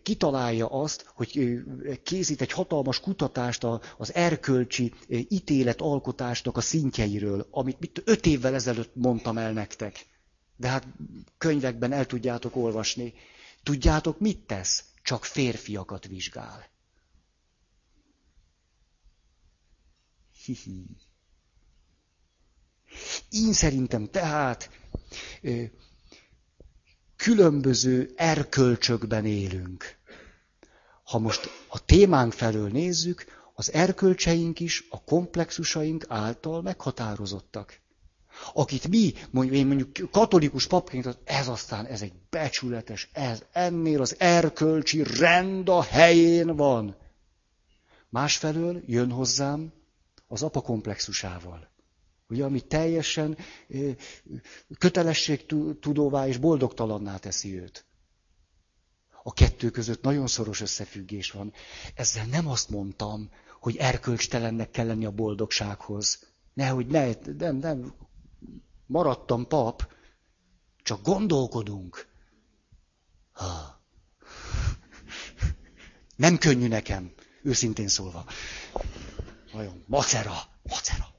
kitalálja 0.02 0.66
azt, 0.66 1.04
hogy 1.14 1.60
készít 2.02 2.40
egy 2.40 2.52
hatalmas 2.52 3.00
kutatást 3.00 3.64
az 3.98 4.14
erkölcsi 4.14 4.94
ítéletalkotásnak 5.08 6.56
a 6.56 6.60
szintjeiről, 6.60 7.46
amit 7.50 7.80
mit 7.80 8.02
öt 8.04 8.26
évvel 8.26 8.54
ezelőtt 8.54 8.94
mondtam 8.94 9.38
el 9.38 9.52
nektek. 9.52 10.06
De 10.56 10.68
hát 10.68 10.86
könyvekben 11.38 11.92
el 11.92 12.06
tudjátok 12.06 12.56
olvasni. 12.56 13.14
Tudjátok, 13.62 14.20
mit 14.20 14.38
tesz? 14.38 14.84
Csak 15.02 15.24
férfiakat 15.24 16.06
vizsgál. 16.06 16.66
Hihi. 20.44 20.86
Én 23.30 23.52
szerintem 23.52 24.06
tehát 24.10 24.70
különböző 27.18 28.12
erkölcsökben 28.16 29.26
élünk. 29.26 29.96
Ha 31.04 31.18
most 31.18 31.50
a 31.68 31.84
témánk 31.84 32.32
felől 32.32 32.68
nézzük, 32.68 33.24
az 33.54 33.72
erkölcseink 33.72 34.60
is 34.60 34.86
a 34.90 35.02
komplexusaink 35.02 36.04
által 36.08 36.62
meghatározottak. 36.62 37.80
Akit 38.54 38.88
mi, 38.88 39.12
mondjuk, 39.30 39.56
én 39.56 39.66
mondjuk 39.66 40.10
katolikus 40.10 40.66
papként, 40.66 41.18
ez 41.24 41.48
aztán, 41.48 41.86
ez 41.86 42.02
egy 42.02 42.12
becsületes, 42.30 43.08
ez 43.12 43.42
ennél 43.52 44.00
az 44.00 44.14
erkölcsi 44.18 45.02
rend 45.02 45.68
a 45.68 45.82
helyén 45.82 46.56
van. 46.56 46.96
Másfelől 48.08 48.82
jön 48.86 49.10
hozzám 49.10 49.72
az 50.28 50.42
apa 50.42 50.60
komplexusával. 50.60 51.68
Ugye, 52.28 52.44
ami 52.44 52.60
teljesen 52.60 53.36
kötelességtudóvá 54.78 56.26
és 56.26 56.36
boldogtalanná 56.36 57.16
teszi 57.16 57.60
őt. 57.60 57.84
A 59.22 59.32
kettő 59.32 59.70
között 59.70 60.02
nagyon 60.02 60.26
szoros 60.26 60.60
összefüggés 60.60 61.30
van. 61.30 61.52
Ezzel 61.94 62.26
nem 62.26 62.48
azt 62.48 62.68
mondtam, 62.68 63.30
hogy 63.60 63.76
erkölcstelennek 63.76 64.70
kell 64.70 64.86
lenni 64.86 65.04
a 65.04 65.10
boldogsághoz. 65.10 66.26
Nehogy 66.54 66.86
ne, 66.86 67.12
nem, 67.38 67.56
nem, 67.56 67.94
maradtam 68.86 69.46
pap, 69.46 69.92
csak 70.82 71.02
gondolkodunk. 71.02 72.06
Ha. 73.32 73.80
Nem 76.16 76.38
könnyű 76.38 76.68
nekem, 76.68 77.12
őszintén 77.42 77.88
szólva. 77.88 78.24
Nagyon 79.52 79.84
macera, 79.86 80.34
macera. 80.62 81.16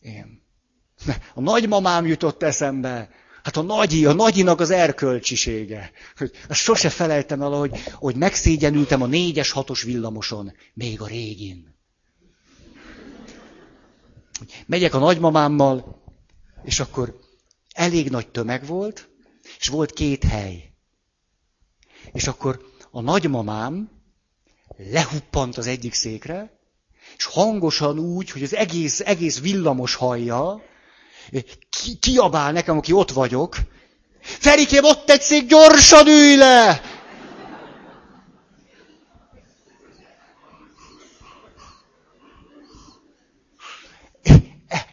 Én. 0.00 0.42
A 1.34 1.40
nagymamám 1.40 2.06
jutott 2.06 2.42
eszembe. 2.42 3.10
Hát 3.42 3.56
a 3.56 3.62
nagyi, 3.62 4.06
a 4.06 4.12
nagyinak 4.12 4.60
az 4.60 4.70
erkölcsisége. 4.70 5.90
Hogy 6.16 6.30
azt 6.48 6.60
sose 6.60 6.88
felejtem 6.88 7.42
el, 7.42 7.50
hogy, 7.50 7.78
hogy 7.92 8.16
megszégyenültem 8.16 9.02
a 9.02 9.06
négyes, 9.06 9.50
hatos 9.50 9.82
villamoson, 9.82 10.52
még 10.74 11.00
a 11.00 11.06
régin. 11.06 11.76
Megyek 14.66 14.94
a 14.94 14.98
nagymamámmal, 14.98 16.02
és 16.64 16.80
akkor 16.80 17.18
elég 17.74 18.10
nagy 18.10 18.28
tömeg 18.28 18.66
volt, 18.66 19.08
és 19.58 19.68
volt 19.68 19.92
két 19.92 20.24
hely. 20.24 20.72
És 22.12 22.26
akkor 22.26 22.60
a 22.90 23.00
nagymamám 23.00 23.90
lehuppant 24.76 25.56
az 25.56 25.66
egyik 25.66 25.94
székre, 25.94 26.57
és 27.16 27.24
hangosan 27.24 27.98
úgy, 27.98 28.30
hogy 28.30 28.42
az 28.42 28.54
egész, 28.54 29.00
egész 29.00 29.40
villamos 29.40 29.94
hallja, 29.94 30.62
ki, 31.70 31.94
kiabál 32.00 32.52
nekem, 32.52 32.76
aki 32.76 32.92
ott 32.92 33.10
vagyok, 33.10 33.56
Ferikém, 34.20 34.84
ott 34.84 35.10
egy 35.10 35.46
gyorsan 35.46 36.06
ülj 36.06 36.36
le! 36.36 36.80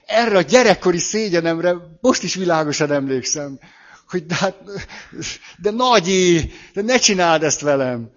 Erre 0.06 0.38
a 0.38 0.42
gyerekkori 0.42 0.98
szégyenemre 0.98 1.76
most 2.02 2.24
is 2.24 2.36
világosan 2.36 2.92
emlékszem, 2.92 3.60
hogy 4.08 4.26
de, 4.26 4.36
hát, 4.36 4.56
de 5.58 5.72
nagyi, 5.72 6.52
de 6.74 6.82
ne 6.82 6.98
csináld 6.98 7.44
ezt 7.44 7.62
velem. 7.62 8.10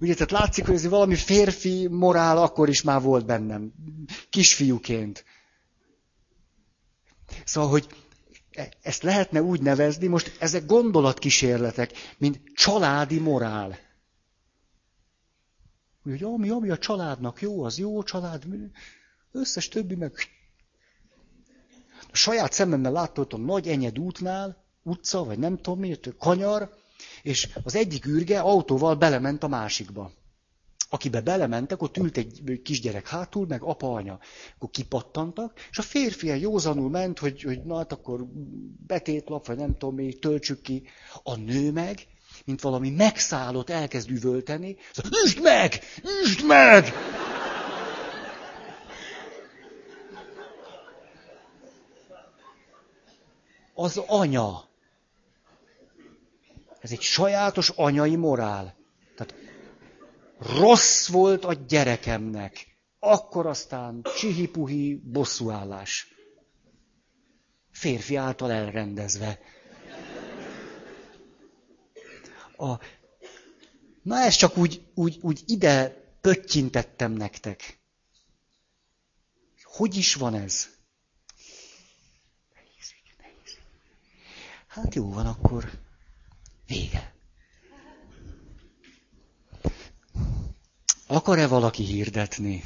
Ugye, 0.00 0.14
tehát 0.14 0.30
látszik, 0.30 0.66
hogy 0.66 0.74
ez 0.74 0.86
valami 0.86 1.14
férfi 1.14 1.86
morál 1.86 2.38
akkor 2.38 2.68
is 2.68 2.82
már 2.82 3.02
volt 3.02 3.26
bennem, 3.26 3.72
kisfiúként. 4.30 5.24
Szóval, 7.44 7.70
hogy 7.70 7.86
e, 8.50 8.68
ezt 8.82 9.02
lehetne 9.02 9.42
úgy 9.42 9.60
nevezni, 9.60 10.06
most 10.06 10.36
ezek 10.40 10.66
gondolatkísérletek, 10.66 11.92
mint 12.18 12.40
családi 12.54 13.18
morál. 13.18 13.78
Hogy 16.02 16.22
ami, 16.22 16.48
ami 16.48 16.70
a 16.70 16.78
családnak 16.78 17.40
jó, 17.40 17.64
az 17.64 17.78
jó 17.78 18.02
család, 18.02 18.44
összes 19.32 19.68
többi 19.68 19.94
meg... 19.94 20.12
A 22.12 22.16
saját 22.16 22.52
szememmel 22.52 22.92
láttam 22.92 23.44
nagy 23.44 23.68
enyed 23.68 23.98
útnál, 23.98 24.64
utca, 24.82 25.24
vagy 25.24 25.38
nem 25.38 25.56
tudom 25.56 25.78
miért, 25.78 26.16
kanyar, 26.18 26.76
és 27.22 27.48
az 27.62 27.74
egyik 27.74 28.06
űrge 28.06 28.40
autóval 28.40 28.94
belement 28.94 29.42
a 29.42 29.48
másikba. 29.48 30.12
Akibe 30.90 31.20
belementek, 31.20 31.82
ott 31.82 31.96
ült 31.96 32.16
egy 32.16 32.60
kisgyerek 32.64 33.08
hátul, 33.08 33.46
meg 33.46 33.62
apa, 33.62 33.92
anya. 33.92 34.18
Akkor 34.54 34.70
kipattantak, 34.70 35.52
és 35.70 35.78
a 35.78 35.82
férfi 35.82 36.40
józanul 36.40 36.90
ment, 36.90 37.18
hogy, 37.18 37.42
hogy 37.42 37.62
na 37.62 37.76
hát 37.76 37.92
akkor 37.92 38.24
betétlap, 38.86 39.46
vagy 39.46 39.56
nem 39.56 39.76
tudom 39.78 39.94
mi, 39.94 40.12
töltsük 40.12 40.60
ki. 40.60 40.82
A 41.22 41.36
nő 41.36 41.72
meg, 41.72 42.06
mint 42.44 42.60
valami 42.60 42.90
megszállott, 42.90 43.70
elkezd 43.70 44.10
üvölteni. 44.10 44.76
Üsd 45.24 45.42
meg! 45.42 45.80
Üsd 46.22 46.46
meg! 46.46 46.92
Az 53.74 53.96
anya. 54.06 54.67
Ez 56.88 56.94
egy 56.94 57.00
sajátos 57.00 57.68
anyai 57.68 58.16
morál. 58.16 58.76
Tehát 59.16 59.34
rossz 60.38 61.08
volt 61.08 61.44
a 61.44 61.52
gyerekemnek. 61.52 62.66
Akkor 62.98 63.46
aztán 63.46 64.02
csihipuhi 64.16 64.94
bosszúállás. 65.04 66.14
Férfi 67.70 68.16
által 68.16 68.52
elrendezve. 68.52 69.40
A... 72.56 72.74
Na 74.02 74.16
ezt 74.16 74.38
csak 74.38 74.56
úgy, 74.56 74.86
úgy, 74.94 75.18
úgy 75.20 75.42
ide 75.46 76.04
pöttyintettem 76.20 77.12
nektek. 77.12 77.80
Hogy 79.62 79.96
is 79.96 80.14
van 80.14 80.34
ez? 80.34 80.68
Hát 84.66 84.94
jó 84.94 85.12
van 85.12 85.26
akkor. 85.26 85.86
Vége. 86.68 87.12
Akar-e 91.06 91.46
valaki 91.46 91.84
hirdetni? 91.84 92.62